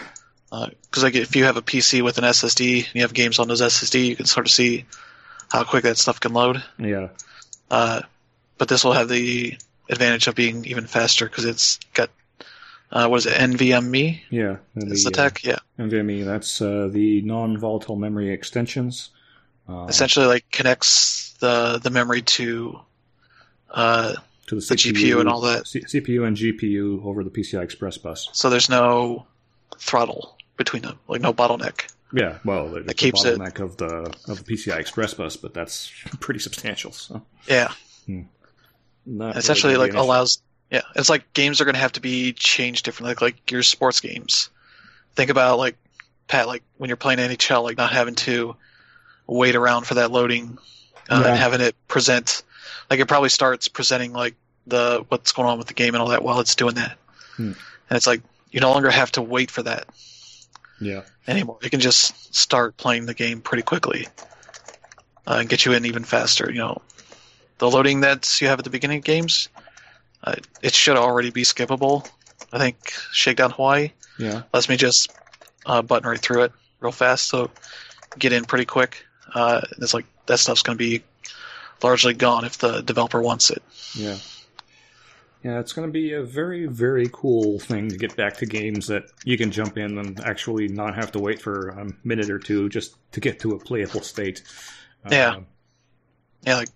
[0.49, 3.48] because like if you have a PC with an SSD and you have games on
[3.48, 4.84] those SSD, you can sort of see
[5.49, 6.61] how quick that stuff can load.
[6.77, 7.07] yeah,
[7.72, 8.02] Uh,
[8.57, 9.57] but this will have the
[9.89, 12.10] advantage of being even faster because it's got
[12.91, 14.19] uh, what is it NVMe?
[14.30, 14.57] yeah.
[14.76, 15.45] And Is the uh, tech?
[15.45, 16.26] Yeah, NVMe.
[16.26, 19.11] That's uh, the non-volatile memory extensions.
[19.68, 22.80] Um, essentially like connects the the memory to
[23.69, 24.14] uh,
[24.48, 25.68] to the, the GPU and all that.
[25.68, 28.30] C- CPU and GPU over the PCI Express bus.
[28.31, 29.26] so there's no
[29.77, 31.91] throttle between them, like no bottleneck.
[32.14, 35.91] Yeah, well, That keeps the it- of the of the PCI Express bus, but that's
[36.22, 36.91] pretty substantial.
[36.94, 37.72] So Yeah,
[39.06, 40.41] not essentially gonna like allows
[40.72, 43.64] yeah it's like games are going to have to be changed differently like, like your
[43.64, 44.49] sports games
[45.15, 45.77] think about like
[46.27, 48.53] pat like when you're playing nhl like not having to
[49.27, 50.57] wait around for that loading
[51.09, 51.29] uh, Yeah.
[51.29, 52.43] and having it present.
[52.89, 54.35] Like it probably starts presenting like
[54.65, 56.97] the what's going on with the game and all that while it's doing that.
[57.35, 57.51] Hmm.
[57.89, 58.21] and it's like
[58.51, 59.87] you no longer have to wait for that
[60.79, 61.59] Yeah, anymore.
[61.61, 64.07] You can just start playing the game pretty quickly
[65.27, 66.81] uh, and get you in even faster you know.
[67.59, 69.49] The loading that you have at the beginning of games
[70.23, 72.09] uh, it should already be skippable.
[72.51, 72.77] I think
[73.11, 75.11] shakedown hawaii yeah, lets me just
[75.65, 77.51] uh, button right through it real fast so
[78.17, 79.05] get in pretty quick
[79.35, 81.03] uh, it's like that stuff's going to be
[81.83, 83.61] largely gone if the developer wants it
[83.95, 84.17] yeah.
[85.43, 88.87] Yeah, it's going to be a very, very cool thing to get back to games
[88.87, 92.39] that you can jump in and actually not have to wait for a minute or
[92.39, 94.41] two just to get to a playable state.
[95.09, 95.35] Yeah.
[95.35, 95.45] Um,
[96.41, 96.69] yeah like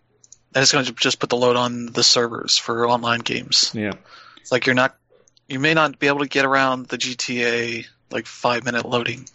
[0.53, 3.93] and it's going to just put the load on the servers for online games yeah.
[4.37, 4.95] It's like you're not,
[5.47, 9.29] you may not be able to get around the GTA like five minute loading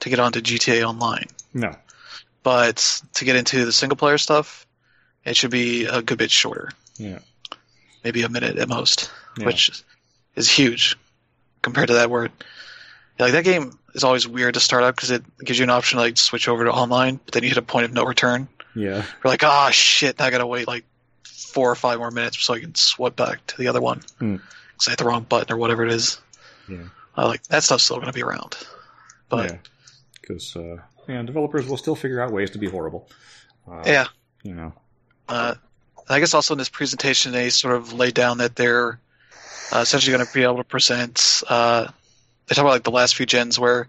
[0.00, 1.74] to get onto GTA Online, No.
[2.42, 4.66] But to get into the single player stuff,
[5.24, 7.18] it should be a good bit shorter, Yeah.
[8.04, 9.46] maybe a minute at most, Yeah.
[9.46, 9.70] which
[10.36, 10.96] is huge
[11.62, 12.10] compared to that.
[12.10, 12.30] Where yeah,
[13.26, 15.98] like that game is always weird to start up because it gives you an option
[15.98, 18.48] to like switch over to online, but then you hit a point of no return.
[18.74, 18.96] Yeah.
[18.96, 20.84] You're like, ah, shit, now I gotta wait like
[21.24, 24.00] four or five more minutes so I can swap back to the other one.
[24.18, 24.36] Hmm.
[24.72, 26.18] Because I hit the wrong button or whatever it is.
[26.68, 26.84] Yeah.
[27.18, 28.56] Uh, like that stuff's still gonna be around.
[29.28, 29.58] But yeah.
[30.20, 30.56] Because
[31.10, 33.08] yeah, developers will still figure out ways to be horrible.
[33.70, 34.06] Uh, yeah,
[34.42, 34.72] You know.
[35.28, 35.54] uh,
[36.08, 38.98] I guess also in this presentation they sort of laid down that they're
[39.72, 41.42] uh, essentially going to be able to present.
[41.48, 41.86] Uh,
[42.46, 43.88] they talk about like the last few gens where,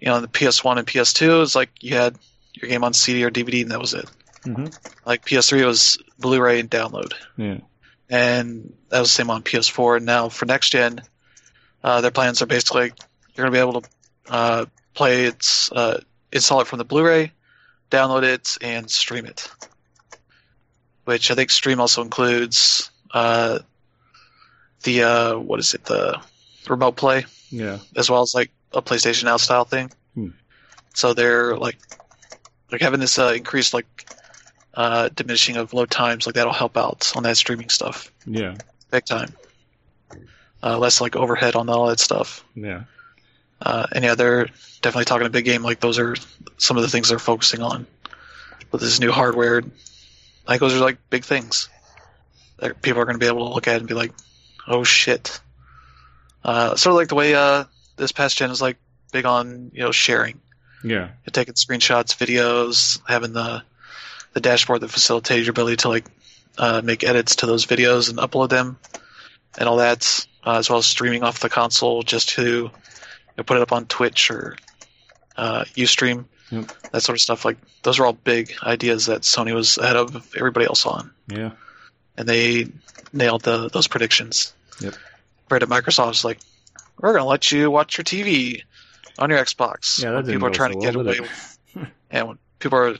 [0.00, 2.16] you know, the PS1 and PS2 is like you had
[2.54, 4.08] your game on CD or DVD and that was it.
[4.44, 4.66] hmm
[5.04, 7.58] Like PS3 was Blu-ray and download, Yeah.
[8.08, 9.96] and that was the same on PS4.
[9.98, 11.02] And now for next gen,
[11.82, 12.92] uh, their plans are basically
[13.34, 13.88] you're going to be able to
[14.30, 14.64] uh,
[14.94, 15.98] play it, uh,
[16.34, 17.32] install it from the Blu-ray,
[17.90, 19.50] download it, and stream it.
[21.04, 23.60] Which I think stream also includes uh,
[24.82, 26.20] the uh, what is it the
[26.68, 27.78] remote play Yeah.
[27.96, 29.90] as well as like a PlayStation Now style thing.
[30.14, 30.28] Hmm.
[30.94, 31.78] So they're like
[32.72, 34.06] like having this uh, increased like
[34.74, 38.56] uh, diminishing of load times like that'll help out on that streaming stuff Yeah.
[38.90, 39.32] big time.
[40.62, 42.42] Uh, less like overhead on all that stuff.
[42.54, 42.84] Yeah.
[43.60, 44.46] Uh, and yeah, they're
[44.82, 45.62] definitely talking a big game.
[45.62, 46.16] Like those are
[46.58, 47.86] some of the things they're focusing on
[48.70, 49.62] with this new hardware.
[50.46, 51.68] I think those are like big things
[52.58, 54.12] that people are going to be able to look at and be like,
[54.66, 55.40] "Oh shit!"
[56.44, 57.64] Uh, sort of like the way uh,
[57.96, 58.76] this past gen is like
[59.12, 60.40] big on you know sharing,
[60.82, 61.08] Yeah.
[61.24, 63.62] You're taking screenshots, videos, having the
[64.34, 66.04] the dashboard that facilitates your ability to like
[66.58, 68.78] uh, make edits to those videos and upload them,
[69.56, 72.70] and all that, uh, as well as streaming off the console just to
[73.42, 74.56] put it up on Twitch or
[75.36, 76.70] uh, UStream, Yep.
[76.92, 77.44] that sort of stuff.
[77.44, 81.50] Like those are all big ideas that Sony was ahead of everybody else on, Yeah.
[82.16, 82.68] and they
[83.12, 84.54] nailed the, those predictions.
[84.80, 84.94] Yep.
[85.50, 86.38] Right at Microsoft's like,
[87.00, 88.62] we're gonna let you watch your TV
[89.18, 90.00] on your Xbox.
[90.02, 91.28] Yeah, that people are trying to get well, did away.
[91.74, 92.90] With, and when people are,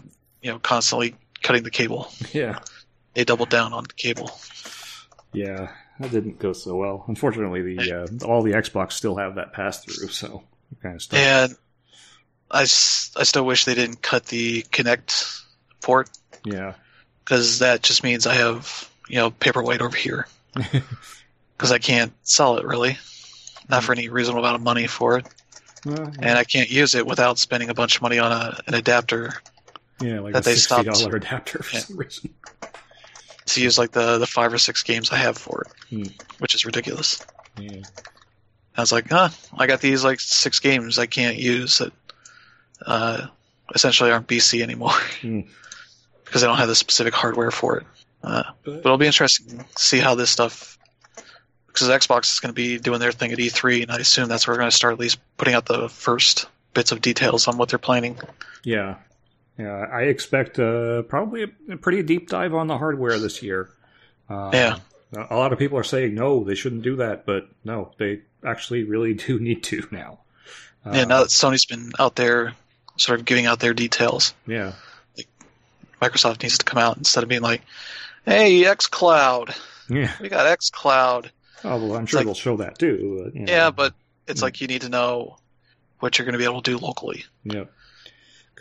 [0.42, 2.58] you know, constantly cutting the cable, Yeah.
[3.14, 4.30] they double down on the cable.
[5.32, 5.70] Yeah.
[6.00, 7.04] That didn't go so well.
[7.06, 7.92] Unfortunately, the
[8.22, 10.42] uh, all the Xbox still have that pass through, so
[10.82, 11.18] kind of stuff.
[11.20, 11.56] And
[12.50, 15.42] I still wish they didn't cut the Kinect
[15.80, 16.10] port
[16.44, 16.74] Yeah.
[17.24, 20.26] because that just means I have you know paperweight over here
[21.56, 22.98] because I can't sell it really,
[23.68, 25.26] not for any reasonable amount of money for it,
[25.84, 28.74] Well, and I can't use it without spending a bunch of money on a, an
[28.74, 29.32] adapter
[30.00, 31.14] yeah, like that a they dollar stopped.
[31.14, 31.82] adapter for Yeah.
[31.82, 32.34] some reason.
[33.54, 36.12] To use like the the five or six games I have for it, Hmm.
[36.38, 37.24] which is ridiculous.
[37.58, 37.82] Yeah.
[38.76, 41.92] I was like, huh, I got these like six games I can't use that
[42.86, 43.26] uh,
[43.74, 44.90] essentially aren't BC anymore
[45.20, 45.40] Hmm.
[46.24, 47.86] because I don't have the specific hardware for it.
[48.22, 50.78] Uh, But- but it'll be interesting to see how this stuff,
[51.68, 54.46] because Xbox is going to be doing their thing at E3, and I assume that's
[54.46, 57.56] where we're going to start at least putting out the first bits of details on
[57.58, 58.18] what they're planning.
[58.64, 58.96] Yeah,
[59.58, 59.86] yeah.
[59.92, 63.70] I expect uh, probably a, a pretty deep dive on the hardware this year.
[64.28, 64.78] Uh, Yeah.
[65.30, 68.84] a lot of people are saying no, they shouldn't do that, but no, they actually
[68.84, 70.18] really do need to now.
[70.84, 72.52] Uh, yeah, now that Sony's been out there,
[72.96, 74.72] sort of giving out their details, yeah,
[76.02, 77.62] Microsoft needs to come out instead of being like,
[78.26, 79.56] "Hey, XCloud,
[79.88, 80.12] yeah.
[80.20, 81.30] we got XCloud."
[81.64, 83.22] Oh well, I'm sure like- they'll show that too.
[83.24, 83.94] But, you know, Yeah, but
[84.26, 84.44] it's Hmm.
[84.44, 85.38] like you need to know
[86.00, 87.24] what you're going to be able to do locally.
[87.44, 87.72] Yep.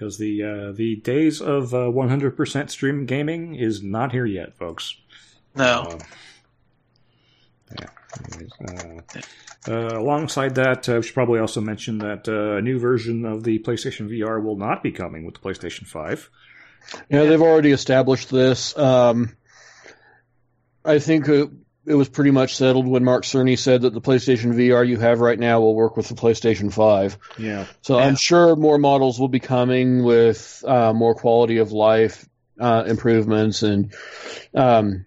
[0.04, 4.98] Because the uh, the days of uh, 100% stream gaming is not here yet, folks.
[5.56, 6.00] No, Uh,
[7.80, 7.88] yeah.
[8.34, 12.80] anyways, uh, uh, alongside that, uh, we should probably also mention that uh, a new
[12.80, 16.30] version of the PlayStation VR will not be coming with the PlayStation 5.
[17.10, 18.78] Yeah, they've already established this.
[18.78, 19.38] Um,
[20.84, 21.50] I think it,
[21.86, 25.20] it was pretty much settled when Mark Cerny said that the PlayStation VR you have
[25.20, 27.18] right now will work with the PlayStation 5.
[27.38, 27.66] Yeah.
[27.82, 28.06] So Yeah.
[28.06, 32.28] I'm sure more models will be coming with uh, more quality of life
[32.60, 33.94] uh, improvements and
[34.56, 35.06] um,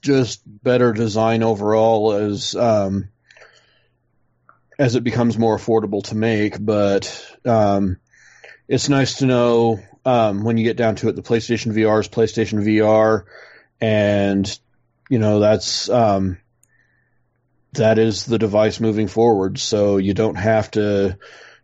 [0.00, 3.08] just better design overall as um,
[4.78, 6.56] as it becomes more affordable to make.
[6.58, 7.98] But um,
[8.68, 12.08] it's nice to know um, when you get down to it, the PlayStation VR is
[12.08, 13.24] PlayStation VR,
[13.80, 14.58] and
[15.08, 16.38] you know that's um,
[17.72, 19.58] that is the device moving forward.
[19.58, 21.18] So you don't have to.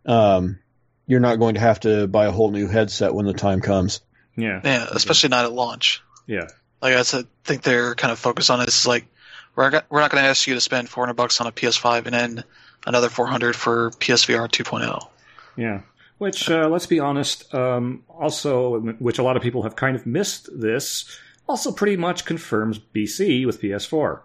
[0.07, 0.59] Um,
[1.07, 4.01] you're not going to have to buy a whole new headset when the time comes.
[4.37, 4.61] Yeah.
[4.65, 6.03] yeah, especially not at launch.
[6.27, 6.47] Yeah.
[6.81, 8.81] Like I said, I think they're kind of focused on this.
[8.81, 9.07] Is like
[9.55, 12.07] we're not, we're not going to ask you to spend 400 bucks on a PS5
[12.07, 12.45] and then
[12.87, 15.09] another 400 for PSVR 2.0.
[15.57, 15.83] Yeah.
[16.19, 20.07] Which, uh, let's be honest, um, also, which a lot of people have kind of
[20.07, 21.05] missed this,
[21.49, 24.21] also pretty much confirms BC with PS4.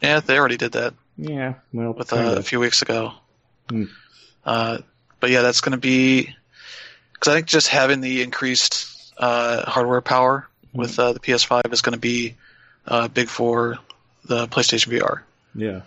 [0.00, 1.54] Yeah, they already did that Yeah.
[1.72, 3.12] Well, with uh, a few weeks ago.
[3.70, 3.84] Hmm.
[4.44, 4.78] Uh,
[5.20, 6.34] but yeah, that's going to be
[7.12, 10.78] because I think just having the increased uh, hardware power Hmm.
[10.80, 12.34] with uh, the PS5 is going to be
[12.86, 13.78] uh, big for
[14.24, 15.20] the PlayStation VR.
[15.54, 15.82] Yeah.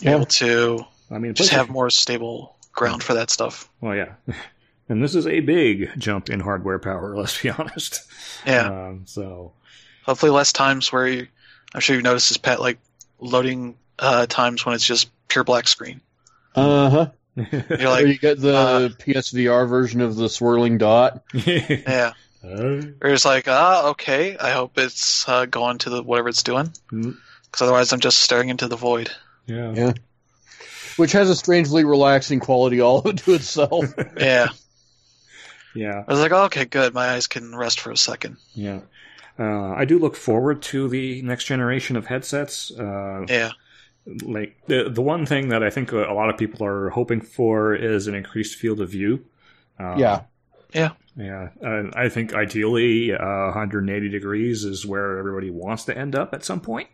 [0.00, 3.68] Be able to I mean, just have more stable ground for that stuff.
[3.80, 4.14] Well, yeah.
[4.88, 8.00] And this is a big jump in hardware power, let's be honest.
[8.46, 8.66] Yeah.
[8.88, 9.52] Um, so,
[10.04, 11.26] Hopefully, less times where you,
[11.74, 12.78] I'm sure you've noticed this, Pat, like
[13.18, 16.00] loading uh, times when it's just pure black screen.
[16.54, 17.06] Uh huh.
[17.36, 21.24] You're Or like, you get the uh, PSVR version of the swirling dot.
[21.32, 22.12] yeah.
[22.44, 24.36] Uh, Or it's like, ah, okay.
[24.36, 28.50] I hope it's uh, going to the whatever it's doing, because otherwise I'm just staring
[28.50, 29.10] into the void.
[29.46, 29.72] yeah.
[29.74, 29.92] Yeah.
[30.96, 33.86] Which has a strangely relaxing quality all to itself.
[34.16, 34.48] Yeah.
[35.74, 36.04] Yeah.
[36.06, 36.94] I was like, oh, okay, good.
[36.94, 38.36] My eyes can rest for a second.
[38.54, 38.80] Yeah.
[39.38, 42.70] Uh, I do look forward to the next generation of headsets.
[42.70, 43.50] Uh, Yeah.
[44.24, 47.74] like the the one thing that I think a lot of people are hoping for
[47.74, 49.24] is an increased field of view.
[49.80, 50.20] Uh, yeah.
[51.16, 51.48] yeah.
[51.60, 56.44] And I think ideally, uh, 180 degrees is where everybody wants to end up at
[56.44, 56.88] some point.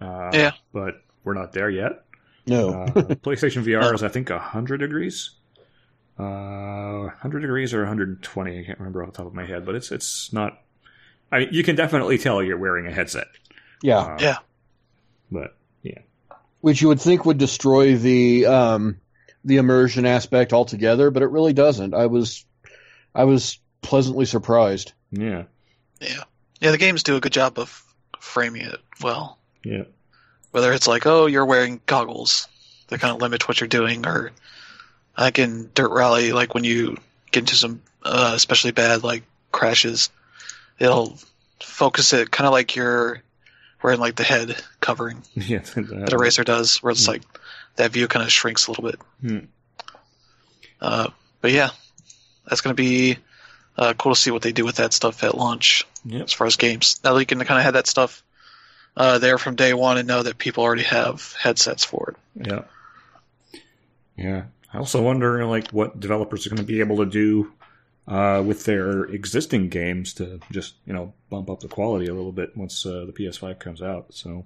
[0.00, 0.52] Uh, Yeah.
[0.72, 2.02] But we're not there yet.
[2.46, 2.70] No.
[2.70, 2.86] Uh,
[3.26, 5.30] PlayStation VR is I think 100 degrees.
[6.18, 8.58] Uh, 100 degrees or 120.
[8.58, 10.60] I can't remember off the top of my head, but it's it's not.
[11.30, 13.26] I mean, you can definitely tell you're wearing a headset.
[13.82, 13.98] yeah.
[13.98, 14.38] Uh, Yeah.
[15.30, 15.98] But yeah,
[16.60, 19.00] Which you would think would destroy the um,
[19.44, 21.94] the immersion aspect altogether, but it really doesn't.
[21.94, 22.44] I was
[23.14, 24.92] I was pleasantly surprised.
[25.10, 25.44] yeah,
[26.00, 26.22] Yeah.
[26.60, 27.84] Yeah, the games do a good job of
[28.20, 29.38] framing it well.
[29.62, 29.82] yeah,
[30.52, 32.48] Whether it's like, oh, you're wearing goggles
[32.88, 34.32] that kind of limit what you're doing, or
[35.18, 36.96] like in Dirt Rally, like when you
[37.30, 39.22] get into some uh, especially bad like
[39.52, 40.10] crashes,
[40.78, 41.18] it'll
[41.60, 43.22] focus it kind of like you're
[43.82, 45.58] wearing like the head covering yeah.
[45.58, 47.12] that a racer does, where it's Hmm.
[47.12, 47.22] like
[47.76, 49.00] that view kind of shrinks a little bit.
[49.20, 49.38] Hmm.
[50.80, 51.08] Uh,
[51.40, 51.70] but yeah,
[52.46, 53.18] that's going to be
[53.76, 56.22] uh, cool to see what they do with that stuff at launch Yep.
[56.24, 57.00] as far as games.
[57.02, 58.22] Now that you can kind of have that stuff
[58.96, 62.48] uh, there from day one and know that people already have headsets for it.
[62.48, 62.62] Yeah.
[64.16, 64.44] Yeah.
[64.72, 67.52] I also wonder, like, what developers are going to be able to do
[68.08, 72.32] uh, with their existing games to just, you know, bump up the quality a little
[72.32, 74.06] bit once uh, the PS5 comes out.
[74.10, 74.44] So,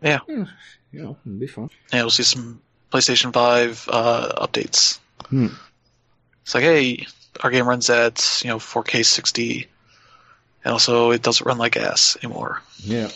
[0.00, 0.20] Yeah.
[0.28, 0.46] you
[0.92, 1.70] know, it'll be fun.
[1.92, 2.60] Yeah, we'll see some
[2.92, 4.98] PlayStation 5 uh, updates.
[5.28, 5.48] Hmm.
[6.42, 7.06] It's like, hey,
[7.40, 9.66] our game runs at you know 4K 60,
[10.64, 12.60] and also it doesn't run like ass anymore.
[12.78, 13.08] Yeah.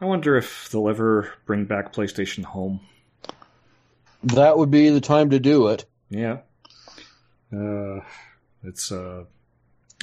[0.00, 2.80] I wonder if they'll ever bring back PlayStation Home.
[4.24, 5.84] That would be the time to do it.
[6.10, 6.38] Yeah.
[7.52, 8.00] Uh,
[8.62, 9.24] it's uh,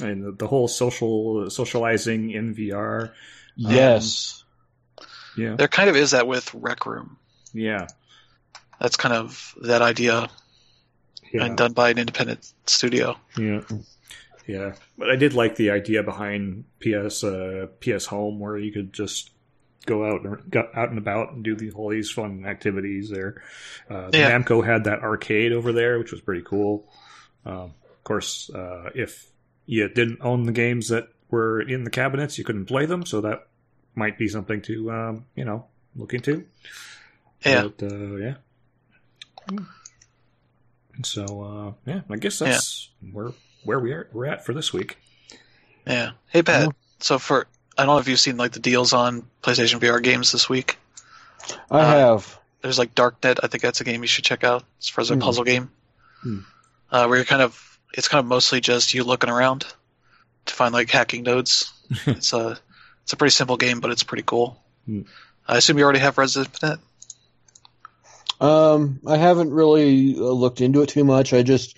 [0.00, 3.12] I mean, the, the whole social socializing in VR.
[3.56, 4.44] Yes.
[5.36, 5.56] Yeah.
[5.56, 7.16] There kind of is that with Rec Room.
[7.52, 7.86] Yeah.
[8.80, 10.28] That's kind of that idea
[11.32, 11.44] Yeah.
[11.44, 13.16] and done by an independent studio.
[13.38, 13.62] Yeah,
[14.46, 18.92] yeah, but I did like the idea behind PS uh, PS Home, where you could
[18.92, 19.30] just
[19.86, 23.42] go out and go out and about and do the, all these fun activities there.
[23.90, 24.30] Uh, the Yeah.
[24.38, 26.88] Namco had that arcade over there, which was pretty cool.
[27.44, 29.30] Um, of course, uh, if
[29.66, 33.20] you didn't own the games that were in the cabinets, you couldn't play them, so
[33.22, 33.46] that
[33.94, 36.46] might be something to um, you know look into.
[37.44, 37.68] Yeah.
[37.76, 38.34] But, uh, yeah.
[41.04, 43.30] So uh, yeah, I guess that's where
[43.64, 44.98] where we are we're at for this week.
[45.86, 46.12] Yeah.
[46.28, 46.62] Hey, Pat.
[46.62, 46.68] Yeah.
[47.00, 47.46] So for
[47.76, 50.78] I don't know if you've seen like the deals on PlayStation VR games this week.
[51.70, 52.38] I Uh, have.
[52.60, 53.40] There's like Darknet.
[53.42, 55.20] I think that's a game you should check out as far as a Hmm.
[55.20, 55.70] puzzle game,
[56.22, 56.40] Hmm.
[56.90, 59.66] uh, where you're kind of it's kind of mostly just you looking around
[60.46, 61.72] to find like hacking nodes.
[62.06, 62.58] it's a
[63.02, 64.62] it's a pretty simple game, but it's pretty cool.
[64.86, 65.02] Hmm.
[65.48, 66.78] I assume you already have Resident Evil.
[68.40, 71.32] Um, I haven't really uh, looked into it too much.
[71.32, 71.76] I just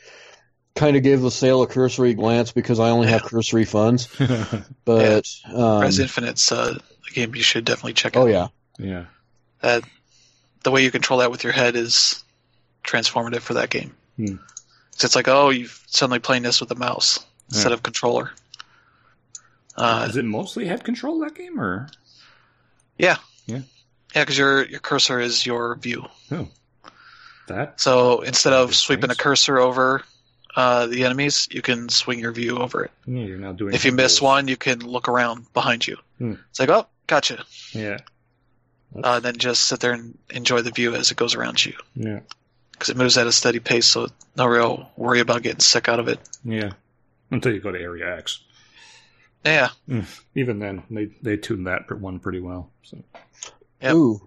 [0.74, 4.08] kind of gave the sale a cursory glance because I only have cursory funds.
[4.84, 6.78] But um, Rez Infinite's uh,
[7.08, 8.24] a game you should definitely check out.
[8.24, 8.48] oh yeah,
[8.78, 9.04] yeah,
[9.60, 9.82] That
[10.62, 12.22] the way you control that with your head is
[12.82, 13.94] transformative for that game.
[14.16, 14.36] Hmm.
[14.96, 18.30] So it's like, oh, you're suddenly playing this with a mouse instead of controller.
[19.76, 21.88] Uh, is it mostly head control that game or?
[22.98, 23.62] yeah, Yeah.
[24.14, 26.04] yeah, because your your cursor is your view.
[26.30, 26.48] Oh,
[27.48, 30.02] that So instead of Makes sweeping a cursor over
[30.56, 32.90] uh, the enemies, you can swing your view over it.
[33.06, 33.74] yeah, you're now doing.
[33.74, 34.26] If you miss both.
[34.26, 35.96] one, you can look around behind you.
[36.18, 36.34] Hmm.
[36.50, 37.44] It's like, oh, gotcha.
[37.72, 37.98] yeah,
[39.02, 41.74] Uh, then just sit there and enjoy the view as it goes around you.
[41.94, 42.20] yeah,
[42.72, 45.98] because it moves at a steady pace, so no real worry about getting sick out
[46.00, 46.18] of it.
[46.44, 46.72] yeah.
[47.30, 48.40] Until you go to Area X,
[49.44, 49.70] Yeah,
[50.36, 52.70] even then they they tuned that one pretty well.
[52.84, 53.02] So.
[53.82, 53.94] Yep.
[53.94, 54.20] ooh,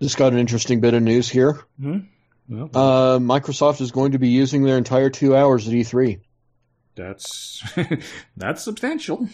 [0.00, 1.60] just got an interesting bit of news here.
[1.78, 1.98] Hmm?
[2.48, 6.20] Well, Uh, Microsoft is going to be using their entire two hours at E E3.
[6.94, 7.62] that's
[8.36, 9.28] that's substantial.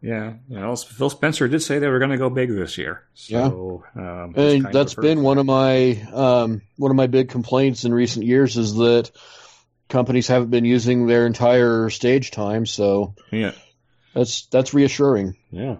[0.00, 3.04] Yeah, you know, Phil Spencer did say they were going to go big this year.
[3.14, 7.94] So, um, And that's been one of my um, one of my big complaints in
[7.94, 9.10] recent years is that
[9.88, 12.66] companies haven't been using their entire stage time.
[12.66, 13.52] So yeah,
[14.12, 15.36] that's that's reassuring.
[15.50, 15.76] yeah.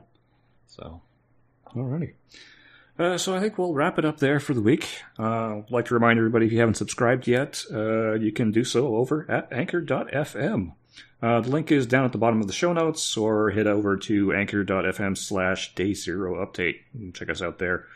[0.69, 1.03] So
[1.75, 2.15] Alrighty.
[2.97, 5.03] Uh, so I think we'll wrap it up there for the week.
[5.19, 8.63] Uh, I'd like to remind everybody if you haven't subscribed yet, uh, you can do
[8.63, 10.73] so over at anchor.fm.
[11.21, 13.97] Uh, the link is down at the bottom of the show notes, or head over
[13.97, 17.87] to anchor.fm slash day zero update and check us out there.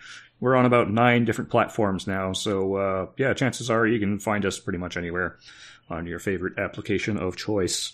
[0.41, 4.45] We're on about nine different platforms now, so uh, yeah, chances are you can find
[4.45, 5.37] us pretty much anywhere
[5.91, 7.93] on your favorite application of choice.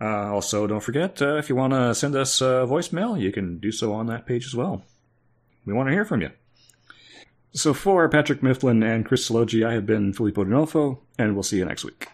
[0.00, 3.72] Uh, also, don't forget if you want to send us a voicemail, you can do
[3.72, 4.84] so on that page as well.
[5.70, 6.30] We want to hear from you.
[7.52, 11.58] So, for Patrick Mifflin and Chris Sologi, I have been Filippo D'Onofo, and we'll see
[11.58, 12.08] you next week.